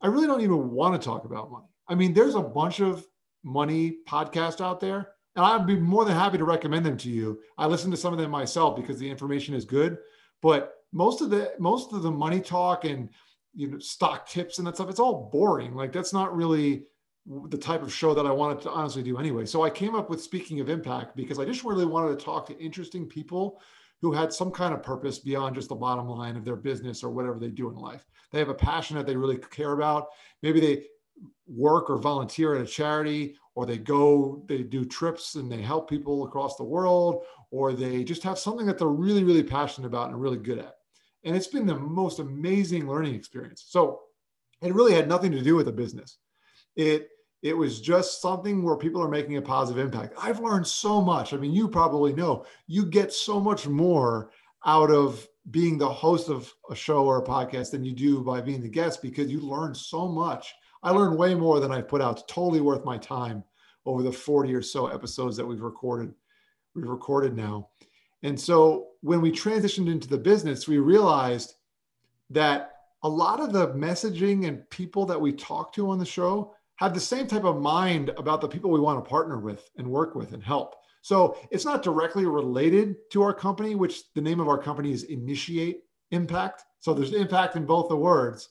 I 0.00 0.08
really 0.08 0.26
don't 0.26 0.42
even 0.42 0.70
want 0.70 1.00
to 1.00 1.04
talk 1.04 1.24
about 1.24 1.50
money. 1.50 1.66
I 1.88 1.94
mean, 1.94 2.12
there's 2.12 2.34
a 2.34 2.42
bunch 2.42 2.80
of 2.80 3.06
money 3.44 3.98
podcasts 4.08 4.60
out 4.60 4.80
there, 4.80 5.08
and 5.36 5.44
I'd 5.44 5.66
be 5.66 5.76
more 5.76 6.04
than 6.04 6.14
happy 6.14 6.38
to 6.38 6.44
recommend 6.44 6.84
them 6.84 6.96
to 6.98 7.10
you. 7.10 7.40
I 7.56 7.66
listen 7.66 7.90
to 7.90 7.96
some 7.96 8.12
of 8.12 8.18
them 8.18 8.30
myself 8.30 8.76
because 8.76 8.98
the 8.98 9.10
information 9.10 9.54
is 9.54 9.64
good, 9.64 9.98
but 10.42 10.74
most 10.92 11.22
of 11.22 11.30
the 11.30 11.52
most 11.58 11.92
of 11.92 12.02
the 12.02 12.10
money 12.10 12.40
talk 12.40 12.84
and 12.84 13.08
you 13.54 13.70
know 13.70 13.78
stock 13.78 14.28
tips 14.28 14.58
and 14.58 14.66
that 14.66 14.74
stuff, 14.74 14.90
it's 14.90 15.00
all 15.00 15.30
boring. 15.32 15.74
Like 15.74 15.92
that's 15.92 16.12
not 16.12 16.36
really 16.36 16.84
the 17.26 17.58
type 17.58 17.82
of 17.82 17.92
show 17.92 18.14
that 18.14 18.26
I 18.26 18.32
wanted 18.32 18.60
to 18.62 18.70
honestly 18.70 19.02
do 19.02 19.18
anyway. 19.18 19.46
So 19.46 19.62
I 19.62 19.70
came 19.70 19.94
up 19.94 20.10
with 20.10 20.22
Speaking 20.22 20.60
of 20.60 20.68
Impact 20.68 21.16
because 21.16 21.38
I 21.38 21.44
just 21.44 21.64
really 21.64 21.86
wanted 21.86 22.18
to 22.18 22.24
talk 22.24 22.46
to 22.46 22.58
interesting 22.58 23.06
people 23.06 23.60
who 24.02 24.12
had 24.12 24.32
some 24.32 24.50
kind 24.50 24.74
of 24.74 24.82
purpose 24.82 25.20
beyond 25.20 25.54
just 25.54 25.68
the 25.68 25.74
bottom 25.74 26.08
line 26.08 26.36
of 26.36 26.44
their 26.44 26.56
business 26.56 27.02
or 27.02 27.10
whatever 27.10 27.38
they 27.38 27.48
do 27.48 27.70
in 27.70 27.76
life. 27.76 28.04
They 28.32 28.40
have 28.40 28.48
a 28.48 28.54
passion 28.54 28.96
that 28.96 29.06
they 29.06 29.16
really 29.16 29.38
care 29.38 29.72
about. 29.72 30.08
Maybe 30.42 30.60
they 30.60 30.86
work 31.46 31.88
or 31.88 31.98
volunteer 31.98 32.56
at 32.56 32.62
a 32.62 32.66
charity, 32.66 33.36
or 33.54 33.64
they 33.64 33.78
go, 33.78 34.42
they 34.48 34.62
do 34.62 34.84
trips 34.84 35.36
and 35.36 35.50
they 35.50 35.62
help 35.62 35.88
people 35.88 36.24
across 36.24 36.56
the 36.56 36.64
world, 36.64 37.24
or 37.50 37.72
they 37.72 38.02
just 38.02 38.22
have 38.24 38.38
something 38.38 38.66
that 38.66 38.78
they're 38.78 38.88
really, 38.88 39.22
really 39.22 39.42
passionate 39.42 39.86
about 39.86 40.10
and 40.10 40.20
really 40.20 40.38
good 40.38 40.58
at. 40.58 40.76
And 41.24 41.36
it's 41.36 41.46
been 41.46 41.66
the 41.66 41.78
most 41.78 42.18
amazing 42.18 42.88
learning 42.88 43.14
experience. 43.14 43.66
So 43.68 44.00
it 44.62 44.74
really 44.74 44.94
had 44.94 45.08
nothing 45.08 45.30
to 45.32 45.42
do 45.42 45.54
with 45.54 45.66
the 45.66 45.72
business. 45.72 46.18
It 46.74 47.08
it 47.42 47.56
was 47.56 47.80
just 47.80 48.22
something 48.22 48.62
where 48.62 48.76
people 48.76 49.02
are 49.02 49.08
making 49.08 49.36
a 49.36 49.42
positive 49.42 49.84
impact. 49.84 50.14
I've 50.16 50.40
learned 50.40 50.66
so 50.66 51.00
much. 51.00 51.32
I 51.32 51.36
mean, 51.36 51.52
you 51.52 51.68
probably 51.68 52.12
know 52.12 52.46
you 52.68 52.86
get 52.86 53.12
so 53.12 53.40
much 53.40 53.66
more 53.66 54.30
out 54.64 54.90
of 54.92 55.26
being 55.50 55.76
the 55.76 55.88
host 55.88 56.28
of 56.28 56.52
a 56.70 56.74
show 56.74 57.04
or 57.04 57.18
a 57.18 57.26
podcast 57.26 57.72
than 57.72 57.84
you 57.84 57.92
do 57.92 58.22
by 58.22 58.40
being 58.40 58.62
the 58.62 58.68
guest 58.68 59.02
because 59.02 59.30
you 59.30 59.40
learn 59.40 59.74
so 59.74 60.06
much. 60.06 60.54
I 60.84 60.90
learned 60.90 61.18
way 61.18 61.34
more 61.34 61.58
than 61.58 61.72
I've 61.72 61.88
put 61.88 62.00
out. 62.00 62.20
It's 62.20 62.32
totally 62.32 62.60
worth 62.60 62.84
my 62.84 62.96
time 62.96 63.42
over 63.86 64.04
the 64.04 64.12
40 64.12 64.54
or 64.54 64.62
so 64.62 64.86
episodes 64.86 65.36
that 65.36 65.46
we've 65.46 65.62
recorded. 65.62 66.14
We've 66.76 66.88
recorded 66.88 67.36
now. 67.36 67.70
And 68.22 68.38
so 68.38 68.88
when 69.00 69.20
we 69.20 69.32
transitioned 69.32 69.90
into 69.90 70.06
the 70.06 70.18
business, 70.18 70.68
we 70.68 70.78
realized 70.78 71.54
that 72.30 72.70
a 73.02 73.08
lot 73.08 73.40
of 73.40 73.52
the 73.52 73.68
messaging 73.70 74.46
and 74.46 74.68
people 74.70 75.04
that 75.06 75.20
we 75.20 75.32
talk 75.32 75.72
to 75.74 75.90
on 75.90 75.98
the 75.98 76.06
show 76.06 76.54
have 76.82 76.94
the 76.94 77.00
same 77.00 77.26
type 77.26 77.44
of 77.44 77.60
mind 77.60 78.10
about 78.16 78.40
the 78.40 78.48
people 78.48 78.70
we 78.70 78.80
want 78.80 79.02
to 79.02 79.08
partner 79.08 79.38
with 79.38 79.70
and 79.76 79.86
work 79.86 80.14
with 80.14 80.32
and 80.32 80.42
help. 80.42 80.74
So 81.02 81.36
it's 81.50 81.64
not 81.64 81.82
directly 81.82 82.26
related 82.26 82.96
to 83.12 83.22
our 83.22 83.34
company, 83.34 83.74
which 83.74 84.12
the 84.14 84.20
name 84.20 84.40
of 84.40 84.48
our 84.48 84.58
company 84.58 84.92
is 84.92 85.04
Initiate 85.04 85.80
Impact. 86.12 86.64
So 86.80 86.92
there's 86.92 87.12
impact 87.12 87.56
in 87.56 87.64
both 87.64 87.88
the 87.88 87.96
words, 87.96 88.50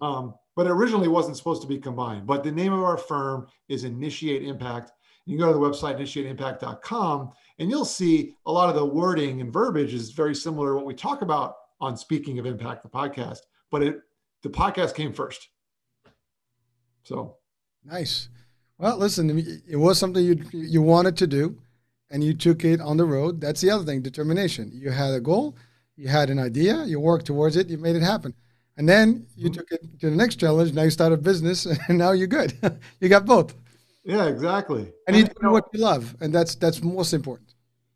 um, 0.00 0.34
but 0.56 0.66
it 0.66 0.70
originally 0.70 1.08
wasn't 1.08 1.36
supposed 1.36 1.62
to 1.62 1.68
be 1.68 1.78
combined. 1.78 2.26
But 2.26 2.44
the 2.44 2.52
name 2.52 2.72
of 2.72 2.82
our 2.82 2.96
firm 2.96 3.46
is 3.68 3.84
Initiate 3.84 4.42
Impact. 4.42 4.92
You 5.26 5.36
can 5.36 5.46
go 5.46 5.52
to 5.52 5.58
the 5.58 5.64
website 5.64 5.98
initiateimpact.com 5.98 7.30
and 7.58 7.70
you'll 7.70 7.84
see 7.84 8.34
a 8.46 8.52
lot 8.52 8.68
of 8.68 8.74
the 8.74 8.84
wording 8.84 9.40
and 9.40 9.52
verbiage 9.52 9.94
is 9.94 10.12
very 10.12 10.34
similar 10.34 10.70
to 10.70 10.76
what 10.76 10.86
we 10.86 10.94
talk 10.94 11.22
about 11.22 11.54
on 11.80 11.96
Speaking 11.96 12.38
of 12.38 12.46
Impact, 12.46 12.82
the 12.82 12.88
podcast. 12.88 13.40
But 13.70 13.82
it 13.82 14.00
the 14.42 14.48
podcast 14.48 14.94
came 14.94 15.12
first. 15.12 15.48
So 17.04 17.36
Nice. 17.84 18.28
Well, 18.78 18.96
listen, 18.96 19.28
it 19.68 19.76
was 19.76 19.98
something 19.98 20.24
you 20.24 20.42
you 20.52 20.82
wanted 20.82 21.16
to 21.18 21.26
do, 21.26 21.58
and 22.10 22.24
you 22.24 22.34
took 22.34 22.64
it 22.64 22.80
on 22.80 22.96
the 22.96 23.04
road. 23.04 23.40
That's 23.40 23.60
the 23.60 23.70
other 23.70 23.84
thing, 23.84 24.00
determination. 24.00 24.70
You 24.72 24.90
had 24.90 25.12
a 25.12 25.20
goal, 25.20 25.56
you 25.96 26.08
had 26.08 26.30
an 26.30 26.38
idea, 26.38 26.84
you 26.84 26.98
worked 26.98 27.26
towards 27.26 27.56
it, 27.56 27.68
you 27.68 27.76
made 27.76 27.96
it 27.96 28.02
happen, 28.02 28.34
and 28.76 28.88
then 28.88 29.26
you 29.36 29.50
mm-hmm. 29.50 29.54
took 29.54 29.70
it 29.72 30.00
to 30.00 30.10
the 30.10 30.16
next 30.16 30.36
challenge. 30.36 30.72
Now 30.72 30.82
you 30.84 30.90
start 30.90 31.12
a 31.12 31.16
business, 31.16 31.66
and 31.88 31.98
now 31.98 32.12
you're 32.12 32.26
good. 32.26 32.54
you 33.00 33.08
got 33.08 33.26
both. 33.26 33.54
Yeah, 34.04 34.26
exactly. 34.26 34.92
And, 35.06 35.16
you 35.16 35.24
do 35.24 35.50
what 35.50 35.68
you 35.74 35.80
love, 35.80 36.16
and 36.20 36.34
that's 36.34 36.54
that's 36.54 36.82
most 36.82 37.12
important. 37.12 37.54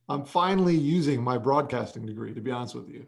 I'm 0.09 0.24
finally 0.24 0.76
using 0.76 1.22
my 1.22 1.39
broadcasting 1.39 2.05
degree, 2.05 2.35
to 2.35 2.41
be 2.41 2.51
honest 2.51 2.74
with 2.74 2.89
you. 2.89 3.07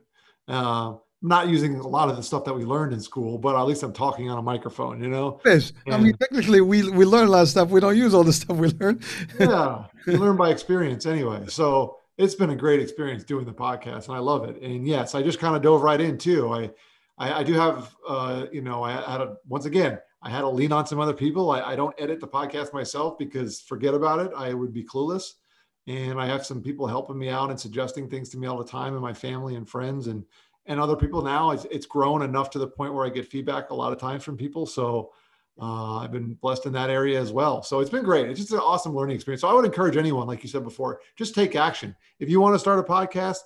Uh, 0.49 0.95
not 1.23 1.49
using 1.49 1.77
a 1.77 1.87
lot 1.87 2.09
of 2.09 2.17
the 2.17 2.23
stuff 2.23 2.45
that 2.45 2.55
we 2.55 2.65
learned 2.65 2.93
in 2.93 3.01
school, 3.01 3.39
but 3.39 3.57
at 3.57 3.63
least 3.63 3.83
I'm 3.83 3.93
talking 3.93 4.31
on 4.31 4.39
a 4.39 4.43
microphone, 4.43 5.03
you 5.03 5.09
know? 5.09 5.41
Yes. 5.45 5.73
I 5.91 5.97
mean, 5.97 6.17
technically, 6.19 6.61
we, 6.61 6.89
we 6.91 7.05
learn 7.05 7.29
a 7.29 7.31
lot 7.31 7.43
of 7.43 7.49
stuff. 7.49 7.71
We 7.71 7.81
don't 7.81 7.97
use 7.97 8.15
all 8.15 8.25
the 8.25 8.33
stuff 8.35 8.57
we 8.57 8.69
learn. 8.69 9.01
yeah. 9.41 9.87
You 10.07 10.19
learn 10.19 10.37
by 10.37 10.51
experience 10.51 11.07
anyway. 11.07 11.45
So 11.49 11.97
it's 12.19 12.35
been 12.35 12.51
a 12.51 12.57
great 12.57 12.81
experience 12.81 13.25
doing 13.25 13.45
the 13.45 13.53
podcast 13.53 14.09
and 14.09 14.17
I 14.17 14.21
love 14.21 14.45
it. 14.45 14.61
And 14.63 14.87
yes, 14.87 15.15
I 15.15 15.23
just 15.23 15.39
kind 15.39 15.57
of 15.57 15.63
dove 15.63 15.83
right 15.83 16.01
in 16.01 16.19
too. 16.19 16.53
I, 16.53 16.71
I, 17.19 17.41
I 17.41 17.43
do 17.43 17.55
have, 17.55 17.95
uh, 18.07 18.47
you 18.53 18.63
know, 18.63 18.83
I 18.83 18.93
had 18.93 19.21
a, 19.21 19.37
once 19.49 19.65
again, 19.65 19.99
I 20.23 20.31
had 20.31 20.41
to 20.41 20.49
lean 20.49 20.73
on 20.73 20.87
some 20.87 21.01
other 21.01 21.13
people. 21.13 21.51
I, 21.51 21.63
I 21.63 21.77
don't 21.77 21.95
edit 21.99 22.21
the 22.21 22.29
podcast 22.29 22.73
myself 22.73 23.19
because 23.19 23.61
forget 23.61 23.95
about 23.95 24.21
it. 24.21 24.33
I 24.37 24.55
would 24.55 24.73
be 24.73 24.85
clueless. 24.85 25.33
And 25.89 26.21
I 26.21 26.27
have 26.27 26.45
some 26.45 26.63
people 26.63 26.87
helping 26.87 27.17
me 27.17 27.29
out 27.29 27.51
and 27.51 27.59
suggesting 27.59 28.09
things 28.09 28.29
to 28.31 28.39
me 28.39 28.49
all 28.49 28.59
the 28.59 28.69
time 28.69 28.95
and 28.95 29.03
my 29.03 29.13
family 29.13 29.55
and 29.55 29.69
friends 29.69 30.09
and, 30.09 30.25
and 30.67 30.81
other 30.81 30.97
people 30.97 31.23
now 31.23 31.51
it's, 31.51 31.65
it's 31.71 31.87
grown 31.87 32.23
enough 32.23 32.51
to 32.51 32.59
the 32.59 32.67
point 32.67 32.95
where 32.95 33.07
I 33.07 33.09
get 33.09 33.27
feedback 33.29 33.71
a 33.71 33.75
lot 33.75 33.93
of 33.93 33.99
times 33.99 34.25
from 34.25 34.37
people. 34.37 34.67
So 34.67 35.13
uh, 35.61 35.99
I've 35.99 36.13
been 36.13 36.35
blessed 36.35 36.67
in 36.67 36.73
that 36.73 36.91
area 36.91 37.21
as 37.21 37.33
well. 37.33 37.63
So 37.63 37.81
it's 37.81 37.91
been 37.91 38.05
great. 38.05 38.29
It's 38.29 38.41
just 38.41 38.53
an 38.53 38.59
awesome 38.59 38.95
learning 38.95 39.17
experience. 39.17 39.41
So 39.41 39.49
I 39.49 39.55
would 39.55 39.65
encourage 39.65 39.97
anyone, 39.97 40.27
like 40.27 40.43
you 40.43 40.49
said 40.49 40.65
before, 40.65 41.01
just 41.17 41.35
take 41.35 41.57
action. 41.57 41.97
If 42.19 42.29
you 42.29 42.41
want 42.41 42.55
to 42.55 42.59
start 42.59 42.79
a 42.79 42.83
podcast, 42.83 43.39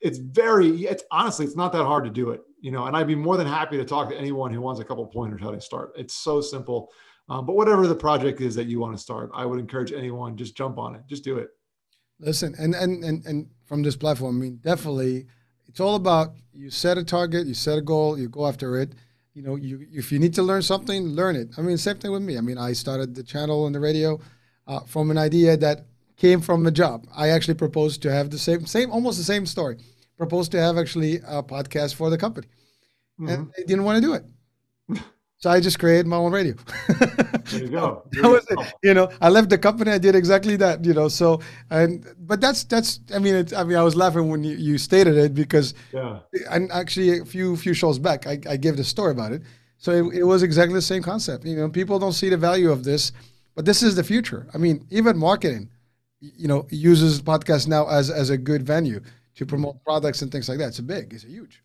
it's 0.00 0.18
very, 0.18 0.68
it's 0.86 1.04
honestly, 1.12 1.46
it's 1.46 1.56
not 1.56 1.72
that 1.72 1.84
hard 1.84 2.04
to 2.04 2.10
do 2.10 2.30
it, 2.30 2.40
you 2.60 2.72
know, 2.72 2.86
and 2.86 2.96
I'd 2.96 3.06
be 3.06 3.14
more 3.14 3.36
than 3.36 3.46
happy 3.46 3.76
to 3.76 3.84
talk 3.84 4.08
to 4.10 4.16
anyone 4.16 4.52
who 4.52 4.60
wants 4.60 4.80
a 4.80 4.84
couple 4.84 5.06
pointers 5.06 5.40
how 5.40 5.52
to 5.52 5.60
start. 5.60 5.92
It's 5.96 6.14
so 6.14 6.40
simple. 6.40 6.90
Um, 7.28 7.46
but 7.46 7.54
whatever 7.54 7.86
the 7.86 7.94
project 7.94 8.40
is 8.40 8.56
that 8.56 8.66
you 8.66 8.80
want 8.80 8.96
to 8.96 9.02
start, 9.02 9.30
I 9.32 9.46
would 9.46 9.60
encourage 9.60 9.92
anyone, 9.92 10.36
just 10.36 10.56
jump 10.56 10.76
on 10.78 10.96
it, 10.96 11.02
just 11.06 11.22
do 11.22 11.38
it. 11.38 11.50
Listen, 12.18 12.54
and, 12.58 12.74
and, 12.74 13.04
and, 13.04 13.24
and 13.24 13.46
from 13.64 13.84
this 13.84 13.94
platform, 13.94 14.36
I 14.36 14.40
mean, 14.40 14.60
definitely 14.62 15.26
it's 15.72 15.80
all 15.80 15.94
about 15.94 16.34
you 16.52 16.68
set 16.68 16.98
a 16.98 17.04
target, 17.04 17.46
you 17.46 17.54
set 17.54 17.78
a 17.78 17.80
goal, 17.80 18.18
you 18.18 18.28
go 18.28 18.46
after 18.46 18.78
it. 18.78 18.92
You 19.32 19.40
know, 19.40 19.56
you 19.56 19.86
if 19.90 20.12
you 20.12 20.18
need 20.18 20.34
to 20.34 20.42
learn 20.42 20.60
something, 20.60 21.06
learn 21.06 21.34
it. 21.34 21.48
I 21.56 21.62
mean, 21.62 21.78
same 21.78 21.96
thing 21.96 22.12
with 22.12 22.20
me. 22.20 22.36
I 22.36 22.42
mean, 22.42 22.58
I 22.58 22.74
started 22.74 23.14
the 23.14 23.22
channel 23.22 23.64
on 23.64 23.72
the 23.72 23.80
radio 23.80 24.20
uh, 24.66 24.80
from 24.80 25.10
an 25.10 25.16
idea 25.16 25.56
that 25.56 25.86
came 26.18 26.42
from 26.42 26.66
a 26.66 26.70
job. 26.70 27.06
I 27.16 27.30
actually 27.30 27.54
proposed 27.54 28.02
to 28.02 28.12
have 28.12 28.28
the 28.28 28.38
same, 28.38 28.66
same, 28.66 28.90
almost 28.90 29.16
the 29.16 29.24
same 29.24 29.46
story. 29.46 29.78
Proposed 30.18 30.52
to 30.52 30.60
have 30.60 30.76
actually 30.76 31.16
a 31.26 31.42
podcast 31.42 31.94
for 31.94 32.10
the 32.10 32.18
company, 32.18 32.48
mm-hmm. 33.18 33.28
and 33.30 33.52
they 33.56 33.64
didn't 33.64 33.84
want 33.84 33.96
to 33.96 34.06
do 34.06 34.12
it. 34.12 34.24
So 35.42 35.50
I 35.50 35.58
just 35.58 35.80
created 35.80 36.06
my 36.06 36.16
own 36.18 36.30
radio. 36.30 36.54
there 36.88 37.62
you 37.64 37.68
go. 37.80 38.04
There 38.12 38.22
that 38.22 38.28
was 38.28 38.44
go. 38.44 38.62
it. 38.62 38.74
You 38.84 38.94
know, 38.94 39.10
I 39.20 39.28
left 39.28 39.50
the 39.50 39.58
company. 39.58 39.90
I 39.90 39.98
did 39.98 40.14
exactly 40.14 40.54
that. 40.56 40.84
You 40.84 40.94
know, 40.94 41.08
so 41.08 41.40
and 41.68 42.06
but 42.20 42.40
that's 42.40 42.62
that's. 42.62 43.00
I 43.12 43.18
mean, 43.18 43.34
it's, 43.34 43.52
I 43.52 43.64
mean, 43.64 43.76
I 43.76 43.82
was 43.82 43.96
laughing 43.96 44.28
when 44.28 44.44
you, 44.44 44.54
you 44.54 44.78
stated 44.78 45.16
it 45.16 45.34
because 45.34 45.74
yeah. 45.92 46.20
And 46.48 46.70
actually, 46.70 47.18
a 47.18 47.24
few 47.24 47.56
few 47.56 47.74
shows 47.74 47.98
back, 47.98 48.24
I, 48.28 48.38
I 48.48 48.56
gave 48.56 48.76
the 48.76 48.84
story 48.84 49.10
about 49.10 49.32
it. 49.32 49.42
So 49.78 49.90
it, 49.90 50.18
it 50.18 50.22
was 50.22 50.44
exactly 50.44 50.74
the 50.74 50.82
same 50.82 51.02
concept. 51.02 51.44
You 51.44 51.56
know, 51.56 51.68
people 51.68 51.98
don't 51.98 52.12
see 52.12 52.28
the 52.28 52.36
value 52.36 52.70
of 52.70 52.84
this, 52.84 53.10
but 53.56 53.64
this 53.64 53.82
is 53.82 53.96
the 53.96 54.04
future. 54.04 54.46
I 54.54 54.58
mean, 54.58 54.86
even 54.90 55.18
marketing, 55.18 55.70
you 56.20 56.46
know, 56.46 56.68
uses 56.70 57.20
podcasts 57.20 57.66
now 57.66 57.88
as 57.88 58.10
as 58.10 58.30
a 58.30 58.38
good 58.38 58.62
venue 58.62 59.00
to 59.34 59.44
promote 59.44 59.82
products 59.84 60.22
and 60.22 60.30
things 60.30 60.48
like 60.48 60.58
that. 60.58 60.68
It's 60.68 60.78
big. 60.78 61.12
It's 61.12 61.24
a 61.24 61.28
huge. 61.28 61.64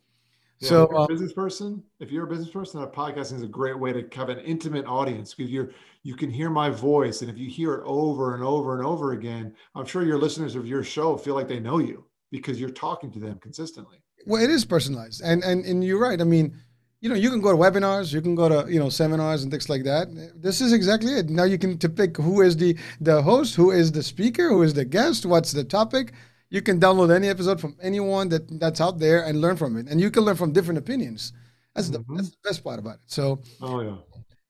Yeah, 0.59 0.69
so, 0.69 0.83
if 0.83 0.89
you're 0.89 0.99
a 0.99 1.03
uh, 1.03 1.07
business 1.07 1.33
person, 1.33 1.83
if 1.99 2.11
you're 2.11 2.23
a 2.25 2.27
business 2.27 2.49
person, 2.49 2.81
a 2.81 2.87
podcasting 2.87 3.35
is 3.35 3.43
a 3.43 3.47
great 3.47 3.77
way 3.77 3.93
to 3.93 4.07
have 4.17 4.29
an 4.29 4.39
intimate 4.39 4.85
audience 4.85 5.35
because 5.35 5.51
you're 5.51 5.69
you 6.01 6.15
can 6.15 6.31
hear 6.31 6.49
my 6.49 6.69
voice, 6.69 7.21
and 7.21 7.29
if 7.29 7.37
you 7.37 7.47
hear 7.47 7.75
it 7.75 7.83
over 7.85 8.33
and 8.33 8.43
over 8.43 8.75
and 8.75 8.85
over 8.85 9.11
again, 9.11 9.53
I'm 9.75 9.85
sure 9.85 10.03
your 10.03 10.17
listeners 10.17 10.55
of 10.55 10.65
your 10.65 10.83
show 10.83 11.15
feel 11.15 11.35
like 11.35 11.47
they 11.47 11.59
know 11.59 11.77
you 11.77 12.05
because 12.31 12.59
you're 12.59 12.71
talking 12.71 13.11
to 13.11 13.19
them 13.19 13.37
consistently. 13.39 13.97
Well, 14.25 14.43
it 14.43 14.49
is 14.49 14.65
personalized, 14.65 15.21
and 15.23 15.43
and 15.43 15.63
and 15.63 15.83
you're 15.83 15.99
right. 15.99 16.19
I 16.19 16.23
mean, 16.23 16.57
you 17.01 17.09
know, 17.09 17.15
you 17.15 17.29
can 17.29 17.39
go 17.39 17.51
to 17.51 17.57
webinars, 17.57 18.11
you 18.11 18.21
can 18.21 18.33
go 18.33 18.49
to 18.49 18.71
you 18.71 18.79
know 18.79 18.89
seminars 18.89 19.43
and 19.43 19.51
things 19.51 19.69
like 19.69 19.83
that. 19.83 20.07
This 20.35 20.59
is 20.59 20.73
exactly 20.73 21.13
it. 21.13 21.29
Now 21.29 21.43
you 21.43 21.59
can 21.59 21.77
to 21.77 21.89
pick 21.89 22.17
who 22.17 22.41
is 22.41 22.57
the 22.57 22.75
the 22.99 23.21
host, 23.21 23.53
who 23.55 23.69
is 23.69 23.91
the 23.91 24.01
speaker, 24.01 24.49
who 24.49 24.63
is 24.63 24.73
the 24.73 24.85
guest, 24.85 25.23
what's 25.23 25.51
the 25.51 25.63
topic 25.63 26.13
you 26.49 26.61
can 26.61 26.79
download 26.79 27.13
any 27.13 27.27
episode 27.27 27.59
from 27.59 27.75
anyone 27.81 28.29
that 28.29 28.59
that's 28.59 28.81
out 28.81 28.99
there 28.99 29.25
and 29.25 29.41
learn 29.41 29.57
from 29.57 29.77
it, 29.77 29.87
and 29.87 29.99
you 29.99 30.11
can 30.11 30.23
learn 30.23 30.35
from 30.35 30.51
different 30.53 30.77
opinions. 30.77 31.33
That's 31.75 31.89
the, 31.89 31.99
mm-hmm. 31.99 32.15
that's 32.15 32.29
the 32.29 32.37
best 32.43 32.63
part 32.63 32.79
about 32.79 32.95
it. 32.95 33.01
So, 33.05 33.41
oh 33.61 33.81
yeah, 33.81 33.97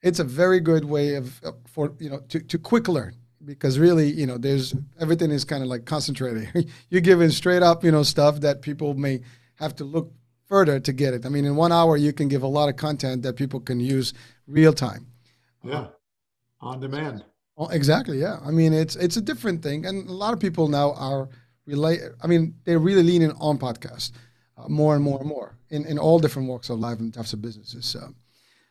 it's 0.01 0.19
a 0.19 0.23
very 0.23 0.59
good 0.59 0.85
way 0.85 1.15
of 1.15 1.41
for 1.67 1.93
you 1.99 2.09
know 2.09 2.19
to 2.29 2.39
to 2.39 2.57
quick 2.57 2.87
learn 2.87 3.15
because 3.43 3.79
really 3.79 4.11
you 4.11 4.25
know 4.25 4.37
there's 4.37 4.75
everything 4.99 5.31
is 5.31 5.43
kind 5.43 5.63
of 5.63 5.69
like 5.69 5.85
concentrated. 5.85 6.69
You're 6.89 7.01
giving 7.01 7.29
straight 7.29 7.63
up 7.63 7.83
you 7.83 7.91
know 7.91 8.03
stuff 8.03 8.39
that 8.41 8.61
people 8.61 8.93
may 8.93 9.21
have 9.55 9.75
to 9.77 9.83
look 9.83 10.13
further 10.45 10.79
to 10.79 10.93
get 10.93 11.13
it. 11.13 11.25
I 11.25 11.29
mean, 11.29 11.45
in 11.45 11.55
one 11.55 11.71
hour 11.71 11.97
you 11.97 12.13
can 12.13 12.27
give 12.27 12.43
a 12.43 12.47
lot 12.47 12.69
of 12.69 12.75
content 12.75 13.23
that 13.23 13.35
people 13.35 13.59
can 13.59 13.79
use 13.79 14.13
real 14.47 14.73
time. 14.73 15.07
Yeah, 15.63 15.87
on 16.61 16.79
demand. 16.79 17.25
Oh, 17.57 17.67
exactly. 17.69 18.19
Yeah. 18.19 18.37
I 18.45 18.51
mean, 18.51 18.71
it's 18.71 18.95
it's 18.95 19.17
a 19.17 19.21
different 19.21 19.63
thing, 19.63 19.85
and 19.85 20.07
a 20.07 20.13
lot 20.13 20.33
of 20.33 20.39
people 20.39 20.67
now 20.67 20.93
are 20.93 21.29
relate. 21.67 22.01
I 22.23 22.27
mean, 22.27 22.55
they're 22.63 22.79
really 22.79 23.03
leaning 23.03 23.31
on 23.39 23.57
podcasts 23.59 24.11
uh, 24.57 24.67
more 24.67 24.95
and 24.95 25.03
more 25.03 25.19
and 25.19 25.27
more 25.27 25.57
in, 25.69 25.85
in 25.85 25.99
all 25.99 26.19
different 26.19 26.47
walks 26.47 26.69
of 26.69 26.79
life 26.79 26.99
and 26.99 27.13
types 27.13 27.33
of 27.33 27.41
businesses. 27.41 27.85
So, 27.85 28.13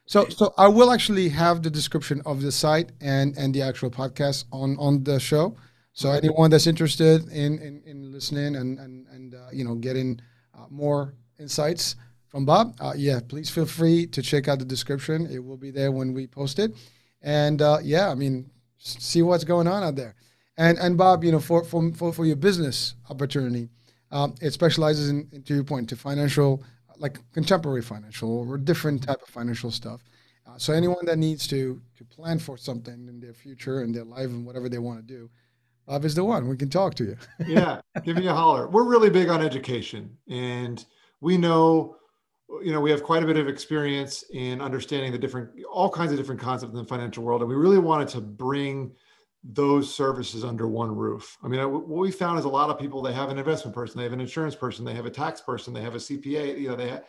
so, 0.06 0.28
so 0.28 0.54
I 0.56 0.68
will 0.68 0.92
actually 0.92 1.28
have 1.30 1.62
the 1.62 1.70
description 1.70 2.22
of 2.26 2.42
the 2.42 2.52
site 2.52 2.92
and 3.00 3.36
and 3.36 3.54
the 3.54 3.62
actual 3.62 3.90
podcast 3.90 4.44
on 4.52 4.76
on 4.78 5.04
the 5.04 5.20
show. 5.20 5.56
So 5.92 6.10
anyone 6.10 6.50
that's 6.50 6.66
interested 6.66 7.28
in 7.28 7.58
in, 7.58 7.82
in 7.86 8.12
listening 8.12 8.56
and 8.56 8.78
and 8.78 9.06
and 9.08 9.34
uh, 9.34 9.48
you 9.52 9.64
know 9.64 9.74
getting 9.74 10.20
uh, 10.54 10.66
more 10.70 11.14
insights 11.38 11.96
from 12.28 12.44
Bob, 12.44 12.76
uh, 12.80 12.92
yeah, 12.96 13.20
please 13.26 13.48
feel 13.48 13.66
free 13.66 14.06
to 14.08 14.22
check 14.22 14.48
out 14.48 14.58
the 14.58 14.64
description. 14.64 15.26
It 15.26 15.42
will 15.42 15.56
be 15.56 15.70
there 15.70 15.92
when 15.92 16.12
we 16.12 16.26
post 16.26 16.58
it. 16.58 16.72
And 17.22 17.62
uh, 17.62 17.78
yeah, 17.82 18.10
I 18.10 18.14
mean, 18.14 18.50
see 18.78 19.22
what's 19.22 19.44
going 19.44 19.66
on 19.66 19.82
out 19.82 19.96
there. 19.96 20.14
And 20.58 20.78
and 20.78 20.96
Bob, 20.96 21.24
you 21.24 21.32
know, 21.32 21.40
for 21.40 21.64
for 21.64 21.92
for, 21.92 22.12
for 22.12 22.24
your 22.24 22.36
business 22.36 22.94
opportunity, 23.10 23.68
um, 24.10 24.34
it 24.40 24.52
specializes 24.52 25.10
in, 25.10 25.42
to 25.44 25.54
your 25.54 25.64
point, 25.64 25.88
to 25.90 25.96
financial, 25.96 26.62
like 26.98 27.18
contemporary 27.32 27.82
financial 27.82 28.48
or 28.48 28.56
different 28.56 29.02
type 29.02 29.20
of 29.22 29.28
financial 29.28 29.70
stuff. 29.70 30.02
Uh, 30.46 30.56
so 30.56 30.72
anyone 30.72 31.04
that 31.04 31.18
needs 31.18 31.46
to 31.48 31.80
to 31.96 32.04
plan 32.04 32.38
for 32.38 32.56
something 32.56 33.06
in 33.08 33.20
their 33.20 33.34
future 33.34 33.80
and 33.80 33.94
their 33.94 34.04
life 34.04 34.26
and 34.26 34.46
whatever 34.46 34.68
they 34.68 34.78
want 34.78 34.98
to 34.98 35.02
do, 35.02 35.28
Bob 35.86 36.04
is 36.04 36.14
the 36.14 36.24
one. 36.24 36.48
We 36.48 36.56
can 36.56 36.70
talk 36.70 36.94
to 36.94 37.04
you. 37.04 37.16
yeah, 37.46 37.80
give 38.04 38.16
me 38.16 38.26
a 38.26 38.34
holler. 38.34 38.68
We're 38.68 38.84
really 38.84 39.10
big 39.10 39.28
on 39.28 39.42
education, 39.42 40.16
and 40.28 40.84
we 41.20 41.36
know 41.36 41.96
you 42.62 42.72
know 42.72 42.80
we 42.80 42.90
have 42.90 43.02
quite 43.02 43.22
a 43.22 43.26
bit 43.26 43.36
of 43.36 43.48
experience 43.48 44.24
in 44.32 44.60
understanding 44.62 45.12
the 45.12 45.18
different 45.18 45.50
all 45.70 45.90
kinds 45.90 46.12
of 46.12 46.18
different 46.18 46.40
concepts 46.40 46.72
in 46.72 46.78
the 46.78 46.84
financial 46.84 47.24
world 47.24 47.40
and 47.40 47.48
we 47.48 47.56
really 47.56 47.78
wanted 47.78 48.06
to 48.06 48.20
bring 48.20 48.92
those 49.52 49.94
services 49.94 50.44
under 50.44 50.66
one 50.66 50.94
roof. 50.94 51.36
I 51.42 51.48
mean, 51.48 51.60
what 51.70 51.86
we 51.86 52.10
found 52.10 52.38
is 52.38 52.44
a 52.44 52.48
lot 52.48 52.70
of 52.70 52.78
people 52.78 53.00
they 53.00 53.12
have 53.12 53.30
an 53.30 53.38
investment 53.38 53.74
person, 53.74 53.98
they 53.98 54.04
have 54.04 54.12
an 54.12 54.20
insurance 54.20 54.54
person, 54.54 54.84
they 54.84 54.94
have 54.94 55.06
a 55.06 55.10
tax 55.10 55.40
person, 55.40 55.72
they 55.72 55.82
have 55.82 55.94
a 55.94 55.98
CPA, 55.98 56.58
you 56.60 56.68
know, 56.68 56.76
they 56.76 56.88
have, 56.88 57.04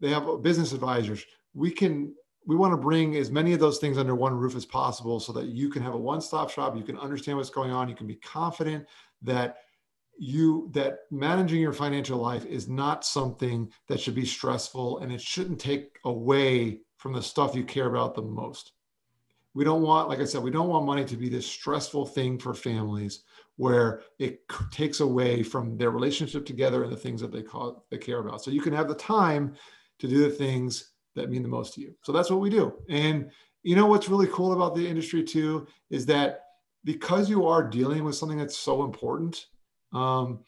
they 0.00 0.10
have 0.10 0.42
business 0.42 0.72
advisors. 0.72 1.24
We 1.54 1.70
can 1.70 2.14
we 2.46 2.56
want 2.56 2.72
to 2.72 2.76
bring 2.78 3.16
as 3.16 3.30
many 3.30 3.52
of 3.52 3.60
those 3.60 3.78
things 3.78 3.98
under 3.98 4.14
one 4.14 4.34
roof 4.34 4.56
as 4.56 4.64
possible 4.64 5.20
so 5.20 5.32
that 5.32 5.48
you 5.48 5.68
can 5.68 5.82
have 5.82 5.94
a 5.94 5.98
one-stop 5.98 6.50
shop, 6.50 6.74
you 6.74 6.82
can 6.82 6.98
understand 6.98 7.36
what's 7.36 7.50
going 7.50 7.70
on, 7.70 7.88
you 7.88 7.94
can 7.94 8.06
be 8.06 8.16
confident 8.16 8.86
that 9.22 9.58
you 10.18 10.68
that 10.72 11.00
managing 11.10 11.60
your 11.60 11.72
financial 11.72 12.18
life 12.18 12.44
is 12.44 12.68
not 12.68 13.04
something 13.04 13.70
that 13.88 14.00
should 14.00 14.14
be 14.14 14.26
stressful 14.26 14.98
and 14.98 15.10
it 15.10 15.20
shouldn't 15.20 15.58
take 15.58 15.98
away 16.04 16.80
from 16.98 17.14
the 17.14 17.22
stuff 17.22 17.54
you 17.54 17.64
care 17.64 17.86
about 17.86 18.14
the 18.14 18.22
most 18.22 18.72
we 19.54 19.64
don't 19.64 19.82
want 19.82 20.08
like 20.08 20.20
i 20.20 20.24
said 20.24 20.42
we 20.42 20.50
don't 20.50 20.68
want 20.68 20.86
money 20.86 21.04
to 21.04 21.16
be 21.16 21.28
this 21.28 21.46
stressful 21.46 22.06
thing 22.06 22.38
for 22.38 22.54
families 22.54 23.24
where 23.60 24.00
it 24.18 24.40
takes 24.70 25.00
away 25.00 25.42
from 25.42 25.76
their 25.76 25.90
relationship 25.90 26.46
together 26.46 26.82
and 26.82 26.90
the 26.90 26.96
things 26.96 27.20
that 27.20 27.30
they 27.30 27.42
call 27.42 27.84
they 27.90 27.98
care 27.98 28.20
about. 28.20 28.42
So 28.42 28.50
you 28.50 28.62
can 28.62 28.72
have 28.72 28.88
the 28.88 28.94
time 28.94 29.54
to 29.98 30.08
do 30.08 30.20
the 30.20 30.30
things 30.30 30.92
that 31.14 31.28
mean 31.28 31.42
the 31.42 31.48
most 31.50 31.74
to 31.74 31.82
you. 31.82 31.94
So 32.02 32.10
that's 32.10 32.30
what 32.30 32.40
we 32.40 32.48
do. 32.48 32.72
And 32.88 33.30
you 33.62 33.76
know 33.76 33.84
what's 33.84 34.08
really 34.08 34.28
cool 34.28 34.54
about 34.54 34.74
the 34.74 34.88
industry 34.88 35.22
too 35.22 35.66
is 35.90 36.06
that 36.06 36.44
because 36.84 37.28
you 37.28 37.46
are 37.46 37.62
dealing 37.62 38.02
with 38.02 38.14
something 38.14 38.38
that's 38.38 38.56
so 38.56 38.82
important 38.82 39.44
um, 39.92 40.40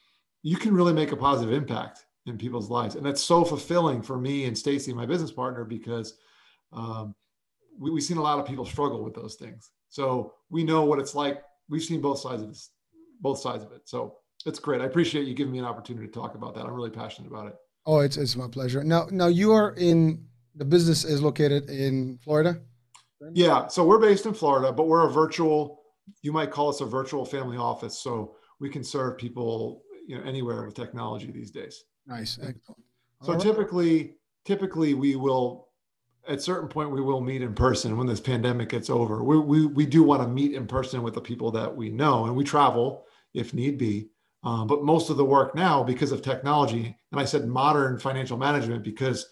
you 0.42 0.56
can 0.56 0.72
really 0.72 0.94
make 0.94 1.12
a 1.12 1.16
positive 1.16 1.52
impact 1.52 2.06
in 2.24 2.38
people's 2.38 2.70
lives. 2.70 2.94
And 2.94 3.04
that's 3.04 3.22
so 3.22 3.44
fulfilling 3.44 4.00
for 4.00 4.16
me 4.16 4.46
and 4.46 4.56
stacy 4.56 4.94
my 4.94 5.04
business 5.04 5.32
partner 5.32 5.64
because 5.64 6.14
um, 6.72 7.14
we, 7.78 7.90
we've 7.90 8.02
seen 8.02 8.16
a 8.16 8.22
lot 8.22 8.38
of 8.38 8.46
people 8.46 8.64
struggle 8.64 9.02
with 9.02 9.14
those 9.14 9.34
things. 9.36 9.70
So 9.88 10.34
we 10.50 10.64
know 10.64 10.84
what 10.84 10.98
it's 10.98 11.14
like. 11.14 11.42
We've 11.68 11.82
seen 11.82 12.00
both 12.00 12.18
sides 12.18 12.42
of 12.42 12.48
this, 12.48 12.70
both 13.20 13.38
sides 13.38 13.64
of 13.64 13.72
it. 13.72 13.82
So 13.84 14.16
it's 14.46 14.58
great. 14.58 14.80
I 14.80 14.84
appreciate 14.84 15.26
you 15.26 15.34
giving 15.34 15.52
me 15.52 15.58
an 15.58 15.64
opportunity 15.64 16.06
to 16.06 16.12
talk 16.12 16.34
about 16.34 16.54
that. 16.54 16.64
I'm 16.64 16.72
really 16.72 16.90
passionate 16.90 17.28
about 17.28 17.48
it. 17.48 17.54
Oh, 17.84 18.00
it's 18.00 18.16
it's 18.16 18.36
my 18.36 18.48
pleasure. 18.48 18.84
Now, 18.84 19.08
now 19.10 19.26
you 19.26 19.52
are 19.52 19.74
in 19.76 20.24
the 20.54 20.64
business 20.64 21.04
is 21.04 21.22
located 21.22 21.68
in 21.70 22.18
Florida. 22.22 22.60
Yeah, 23.32 23.68
so 23.68 23.84
we're 23.84 24.00
based 24.00 24.26
in 24.26 24.34
Florida, 24.34 24.72
but 24.72 24.88
we're 24.88 25.06
a 25.06 25.10
virtual 25.10 25.82
you 26.22 26.32
might 26.32 26.50
call 26.50 26.68
us 26.68 26.80
a 26.80 26.84
virtual 26.86 27.24
family 27.24 27.56
office. 27.56 27.98
So 27.98 28.36
we 28.60 28.68
can 28.68 28.84
serve 28.84 29.18
people, 29.18 29.82
you 30.06 30.16
know, 30.16 30.24
anywhere 30.24 30.64
with 30.64 30.74
technology 30.74 31.30
these 31.30 31.50
days. 31.50 31.84
Nice. 32.06 32.38
Excellent. 32.42 32.82
So 33.22 33.38
typically, 33.38 34.16
typically 34.44 34.94
we 34.94 35.14
will, 35.14 35.68
at 36.28 36.42
certain 36.42 36.68
point, 36.68 36.90
we 36.90 37.00
will 37.00 37.20
meet 37.20 37.42
in 37.42 37.54
person 37.54 37.96
when 37.96 38.06
this 38.06 38.20
pandemic 38.20 38.68
gets 38.68 38.90
over. 38.90 39.24
We, 39.24 39.38
we, 39.38 39.66
we 39.66 39.86
do 39.86 40.02
want 40.02 40.22
to 40.22 40.28
meet 40.28 40.54
in 40.54 40.66
person 40.66 41.02
with 41.02 41.14
the 41.14 41.20
people 41.20 41.50
that 41.52 41.74
we 41.74 41.90
know 41.90 42.26
and 42.26 42.36
we 42.36 42.44
travel 42.44 43.06
if 43.34 43.54
need 43.54 43.78
be. 43.78 44.08
Um, 44.44 44.66
but 44.66 44.82
most 44.82 45.10
of 45.10 45.16
the 45.16 45.24
work 45.24 45.54
now, 45.54 45.82
because 45.82 46.12
of 46.12 46.22
technology, 46.22 46.96
and 47.10 47.20
I 47.20 47.24
said 47.24 47.46
modern 47.46 47.98
financial 47.98 48.36
management 48.36 48.82
because 48.82 49.26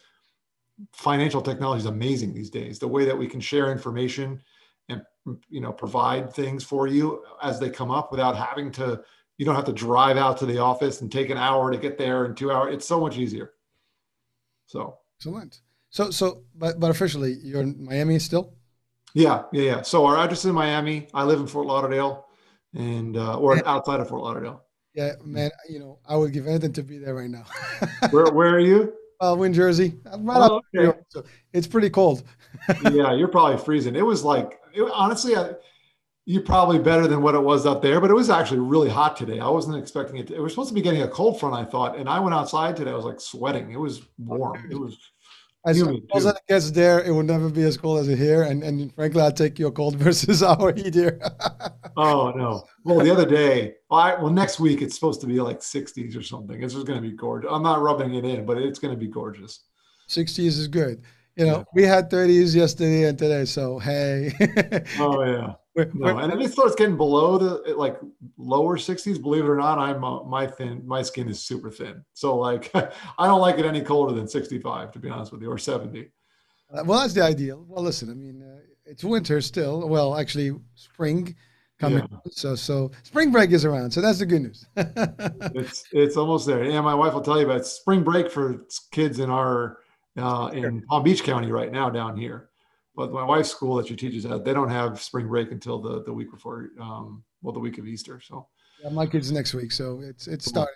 financial 0.93 1.43
technology 1.43 1.81
is 1.81 1.87
amazing 1.87 2.33
these 2.33 2.51
days. 2.51 2.79
The 2.79 2.89
way 2.89 3.05
that 3.05 3.19
we 3.19 3.27
can 3.27 3.41
share 3.41 3.73
information 3.73 4.41
and 4.89 5.03
you 5.49 5.61
know 5.61 5.73
provide 5.73 6.33
things 6.33 6.65
for 6.65 6.87
you 6.87 7.25
as 7.43 7.61
they 7.61 7.71
come 7.71 7.91
up 7.91 8.11
without 8.11 8.37
having 8.37 8.71
to 8.73 9.03
you 9.37 9.45
don't 9.45 9.55
have 9.55 9.65
to 9.65 9.73
drive 9.73 10.17
out 10.17 10.37
to 10.39 10.47
the 10.47 10.59
office 10.59 11.01
and 11.01 11.11
take 11.11 11.31
an 11.31 11.39
hour 11.39 11.71
to 11.71 11.79
get 11.79 11.99
there 11.99 12.25
and 12.25 12.37
two 12.37 12.53
hours. 12.53 12.75
It's 12.75 12.87
so 12.87 13.01
much 13.01 13.17
easier. 13.17 13.53
So 14.67 14.99
excellent. 15.19 15.61
So 15.91 16.11
so 16.11 16.45
but 16.55 16.81
but 16.81 16.91
officially 16.91 17.37
you're 17.43 17.63
in 17.63 17.85
Miami 17.85 18.19
still? 18.19 18.55
Yeah, 19.15 19.43
yeah, 19.53 19.63
yeah. 19.63 19.83
So 19.83 20.07
our 20.07 20.17
address 20.17 20.41
is 20.41 20.47
in 20.47 20.55
Miami. 20.55 21.09
I 21.13 21.25
live 21.25 21.41
in 21.41 21.47
Fort 21.47 21.67
Lauderdale 21.67 22.27
and 22.75 23.17
uh, 23.17 23.39
or 23.39 23.67
outside 23.67 24.01
of 24.01 24.09
Fort 24.09 24.23
Lauderdale. 24.23 24.63
Yeah, 24.95 25.13
man. 25.25 25.51
You 25.69 25.81
know, 25.81 25.99
I 26.09 26.17
would 26.17 26.33
give 26.33 26.47
anything 26.47 26.73
to 26.75 26.83
be 26.83 26.99
there 26.99 27.15
right 27.15 27.31
now. 27.31 27.45
where 28.11 28.31
Where 28.33 28.55
are 28.55 28.61
you? 28.61 28.95
Uh, 29.21 29.35
Win 29.39 29.53
Jersey. 29.53 29.99
Right 30.19 30.51
oh, 30.51 30.63
okay. 30.75 30.99
so 31.09 31.25
it's 31.53 31.67
pretty 31.67 31.91
cold. 31.91 32.23
yeah, 32.91 33.13
you're 33.13 33.29
probably 33.29 33.59
freezing. 33.59 33.95
It 33.95 34.05
was 34.05 34.25
like, 34.25 34.59
it, 34.73 34.91
honestly, 34.95 35.37
I, 35.37 35.53
you're 36.25 36.43
probably 36.43 36.79
better 36.79 37.07
than 37.07 37.21
what 37.21 37.35
it 37.35 37.43
was 37.43 37.67
up 37.67 37.83
there, 37.83 38.01
but 38.01 38.11
it 38.11 38.15
was 38.15 38.31
actually 38.31 38.61
really 38.61 38.89
hot 38.89 39.17
today. 39.17 39.39
I 39.39 39.49
wasn't 39.49 39.77
expecting 39.77 40.17
it. 40.17 40.29
To, 40.29 40.35
it 40.37 40.41
was 40.41 40.53
supposed 40.53 40.71
to 40.71 40.75
be 40.75 40.81
getting 40.81 41.03
a 41.03 41.09
cold 41.09 41.39
front, 41.39 41.55
I 41.55 41.69
thought, 41.69 41.99
and 41.99 42.09
I 42.09 42.19
went 42.19 42.35
outside 42.35 42.77
today. 42.77 42.93
I 42.93 42.95
was 42.95 43.05
like 43.05 43.21
sweating. 43.21 43.73
It 43.73 43.79
was 43.79 44.03
warm. 44.17 44.67
It 44.71 44.79
was 44.79 44.97
I 45.65 45.73
suppose 45.73 46.25
that 46.25 46.37
it 46.37 46.49
gets 46.49 46.71
there, 46.71 47.03
it 47.05 47.11
will 47.11 47.23
never 47.23 47.51
be 47.51 47.63
as 47.65 47.77
cold 47.77 48.01
as 48.01 48.09
it 48.09 48.19
here. 48.19 48.45
And 48.45 48.63
and 48.63 48.95
frankly, 48.95 49.21
I'll 49.21 49.33
take 49.33 49.59
your 49.59 49.71
cold 49.71 49.97
versus 50.05 50.43
our 50.43 50.73
heat 50.73 50.95
here. 50.95 51.21
oh 51.97 52.33
no! 52.35 52.65
Well, 52.85 53.05
the 53.05 53.11
other 53.11 53.27
day, 53.27 53.75
I, 53.91 54.15
well, 54.15 54.33
next 54.33 54.59
week 54.59 54.81
it's 54.81 54.95
supposed 54.95 55.21
to 55.21 55.27
be 55.27 55.41
like 55.41 55.61
60s 55.61 56.17
or 56.17 56.23
something. 56.23 56.63
It's 56.63 56.75
just 56.75 56.87
going 56.87 57.03
to 57.03 57.07
be 57.07 57.15
gorgeous. 57.15 57.51
I'm 57.53 57.63
not 57.63 57.83
rubbing 57.83 58.15
it 58.15 58.25
in, 58.25 58.47
but 58.47 58.57
it's 58.57 58.79
going 58.79 58.95
to 58.95 58.99
be 58.99 59.09
gorgeous. 59.09 59.65
60s 60.09 60.39
is 60.39 60.67
good. 60.67 61.03
You 61.37 61.47
know, 61.47 61.59
yeah. 61.59 61.65
we 61.75 61.83
had 61.85 62.11
30s 62.11 62.55
yesterday 62.55 63.05
and 63.05 63.19
today, 63.19 63.45
so 63.45 63.79
hey. 63.79 64.33
oh 64.99 65.25
yeah. 65.25 65.55
We're, 65.77 65.91
no, 65.95 66.15
we're, 66.15 66.23
and 66.23 66.33
if 66.33 66.41
it 66.41 66.53
starts 66.53 66.75
getting 66.75 66.97
below 66.97 67.39
the 67.39 67.75
like 67.75 67.99
lower 68.37 68.77
60s, 68.77 69.23
believe 69.23 69.45
it 69.45 69.49
or 69.49 69.57
not, 69.57 69.79
I'm 69.79 70.03
uh, 70.05 70.25
my 70.25 70.47
thin 70.47 70.83
my 70.87 71.03
skin 71.03 71.29
is 71.29 71.41
super 71.41 71.71
thin. 71.71 72.05
So 72.13 72.37
like 72.37 72.71
I 72.75 73.27
don't 73.27 73.41
like 73.41 73.59
it 73.59 73.65
any 73.65 73.81
colder 73.81 74.15
than 74.15 74.27
65 74.27 74.93
to 74.93 74.99
be 74.99 75.09
honest 75.09 75.33
with 75.33 75.43
you 75.43 75.51
or 75.51 75.59
70. 75.59 76.11
Uh, 76.73 76.85
well, 76.85 77.01
that's 77.01 77.15
the 77.15 77.23
ideal. 77.23 77.65
Well, 77.69 77.83
listen, 77.83 78.11
I 78.11 78.15
mean, 78.15 78.43
uh, 78.43 78.61
it's 78.85 79.05
winter 79.05 79.41
still. 79.41 79.89
Well, 79.89 80.17
actually, 80.17 80.53
spring 80.75 81.35
coming. 81.79 82.07
Yeah. 82.11 82.19
So 82.31 82.55
so 82.55 82.91
spring 83.03 83.33
break 83.33 83.51
is 83.51 83.65
around. 83.65 83.91
So 83.91 84.01
that's 84.01 84.19
the 84.19 84.27
good 84.27 84.43
news. 84.43 84.67
it's 84.77 85.85
it's 85.93 86.17
almost 86.17 86.47
there. 86.47 86.65
Yeah, 86.65 86.81
my 86.81 86.95
wife 86.95 87.15
will 87.15 87.23
tell 87.23 87.39
you 87.39 87.47
about 87.47 87.67
spring 87.67 88.05
break 88.05 88.31
for 88.31 88.67
kids 88.93 89.19
in 89.19 89.31
our 89.31 89.79
uh, 90.17 90.51
in 90.53 90.83
Palm 90.83 91.03
Beach 91.03 91.25
County 91.25 91.51
right 91.51 91.73
now 91.73 91.91
down 91.91 92.17
here. 92.17 92.50
But 93.01 93.13
my 93.13 93.25
wife's 93.25 93.49
school 93.49 93.77
that 93.77 93.89
she 93.89 93.97
teaches 93.97 94.27
at, 94.27 94.45
they 94.45 94.53
don't 94.53 94.69
have 94.69 95.01
spring 95.01 95.27
break 95.27 95.53
until 95.53 95.79
the, 95.79 96.03
the 96.03 96.13
week 96.13 96.31
before, 96.31 96.69
um, 96.79 97.25
well, 97.41 97.55
the 97.55 97.59
week 97.59 97.79
of 97.79 97.89
Easter. 97.89 98.21
So 98.21 98.47
yeah, 98.83 98.91
my 98.91 99.07
kids 99.07 99.33
next 99.33 99.55
week, 99.55 99.73
so 99.73 100.03
it's 100.03 100.27
it's 100.27 100.45
starting. 100.45 100.75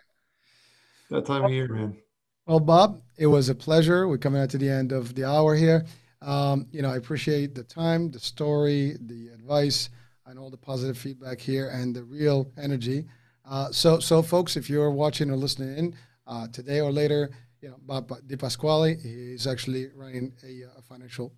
That 1.10 1.26
time 1.26 1.44
of 1.44 1.50
year, 1.50 1.68
man. 1.68 1.98
Well, 2.46 2.60
Bob, 2.60 3.02
it 3.18 3.26
was 3.26 3.50
a 3.50 3.54
pleasure. 3.54 4.08
We're 4.08 4.16
coming 4.16 4.40
out 4.40 4.48
to 4.50 4.58
the 4.58 4.70
end 4.70 4.90
of 4.90 5.14
the 5.14 5.26
hour 5.26 5.54
here. 5.54 5.84
Um, 6.22 6.66
you 6.72 6.80
know, 6.80 6.90
I 6.90 6.96
appreciate 6.96 7.54
the 7.54 7.62
time, 7.62 8.10
the 8.10 8.20
story, 8.20 8.96
the 9.02 9.28
advice, 9.28 9.90
and 10.24 10.38
all 10.38 10.48
the 10.48 10.56
positive 10.56 10.96
feedback 10.96 11.42
here, 11.42 11.68
and 11.68 11.94
the 11.94 12.04
real 12.04 12.50
energy. 12.56 13.04
Uh, 13.44 13.70
so, 13.70 13.98
so 13.98 14.22
folks, 14.22 14.56
if 14.56 14.70
you're 14.70 14.90
watching 14.90 15.30
or 15.30 15.36
listening 15.36 15.76
in 15.76 15.94
uh, 16.26 16.46
today 16.48 16.80
or 16.80 16.90
later, 16.90 17.32
you 17.60 17.68
know, 17.68 17.76
Bob 17.82 18.10
De 18.26 18.36
Pasquale, 18.38 18.96
he's 18.96 19.46
actually 19.46 19.88
running 19.94 20.32
a, 20.42 20.62
a 20.78 20.80
financial 20.80 21.30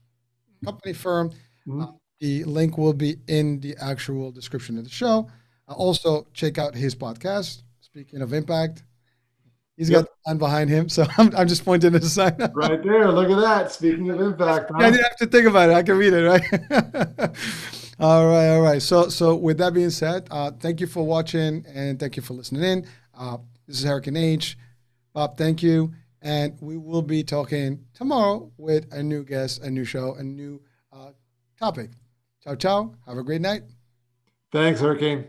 company 0.67 0.93
firm. 0.93 1.31
Mm-hmm. 1.67 1.83
Uh, 1.83 1.87
the 2.21 2.45
link 2.45 2.79
will 2.79 2.93
be 2.93 3.17
in 3.29 3.61
the 3.61 3.77
actual 3.81 4.31
description 4.31 4.79
of 4.79 4.85
the 4.85 4.91
show. 4.91 5.29
Uh, 5.69 5.73
also, 5.73 6.27
check 6.33 6.59
out 6.59 6.75
his 6.75 6.95
podcast. 6.95 7.63
Speaking 7.81 8.23
of 8.23 8.33
impact, 8.33 8.85
he's 9.77 9.89
yep. 9.91 10.05
got 10.05 10.11
one 10.25 10.39
behind 10.39 10.71
him, 10.71 10.89
so 10.97 11.07
I'm, 11.19 11.35
I'm 11.37 11.49
just 11.49 11.65
pointing 11.65 11.95
at 11.95 12.03
the 12.03 12.09
sign. 12.09 12.37
right 12.55 12.83
there. 12.83 13.11
Look 13.11 13.31
at 13.31 13.41
that. 13.41 13.73
Speaking 13.73 14.11
of 14.11 14.21
impact, 14.21 14.71
huh? 14.71 14.79
I 14.79 14.91
didn't 14.91 15.05
have 15.05 15.17
to 15.17 15.27
think 15.27 15.47
about 15.47 15.71
it. 15.71 15.75
I 15.75 15.83
can 15.83 15.97
read 15.97 16.13
it, 16.13 16.25
right? 16.25 16.43
all 18.01 18.27
right, 18.27 18.49
all 18.51 18.63
right. 18.63 18.83
So, 18.83 19.09
so 19.09 19.35
with 19.35 19.59
that 19.59 19.73
being 19.75 19.91
said, 19.91 20.27
uh, 20.31 20.51
thank 20.53 20.81
you 20.81 20.87
for 20.87 21.07
watching 21.07 21.65
and 21.75 21.99
thank 21.99 22.17
you 22.17 22.23
for 22.23 22.35
listening 22.35 22.63
in. 22.63 22.87
Uh, 23.15 23.39
this 23.67 23.79
is 23.79 23.85
Hurricane 23.85 24.17
H. 24.17 24.59
Bob, 25.13 25.37
thank 25.37 25.63
you. 25.63 25.93
And 26.27 26.59
we 26.61 26.77
will 26.77 27.03
be 27.03 27.23
talking 27.23 27.85
tomorrow 27.95 28.51
with 28.59 28.93
a 28.93 29.01
new 29.01 29.23
guest, 29.23 29.63
a 29.63 29.71
new 29.71 29.85
show, 29.85 30.17
a 30.17 30.25
new 30.25 30.61
uh, 30.93 31.11
topic. 31.57 31.91
Ciao, 32.43 32.57
ciao. 32.57 32.97
Have 33.07 33.17
a 33.17 33.23
great 33.23 33.41
night. 33.41 33.63
Thanks, 34.51 34.81
Hurricane. 34.81 35.27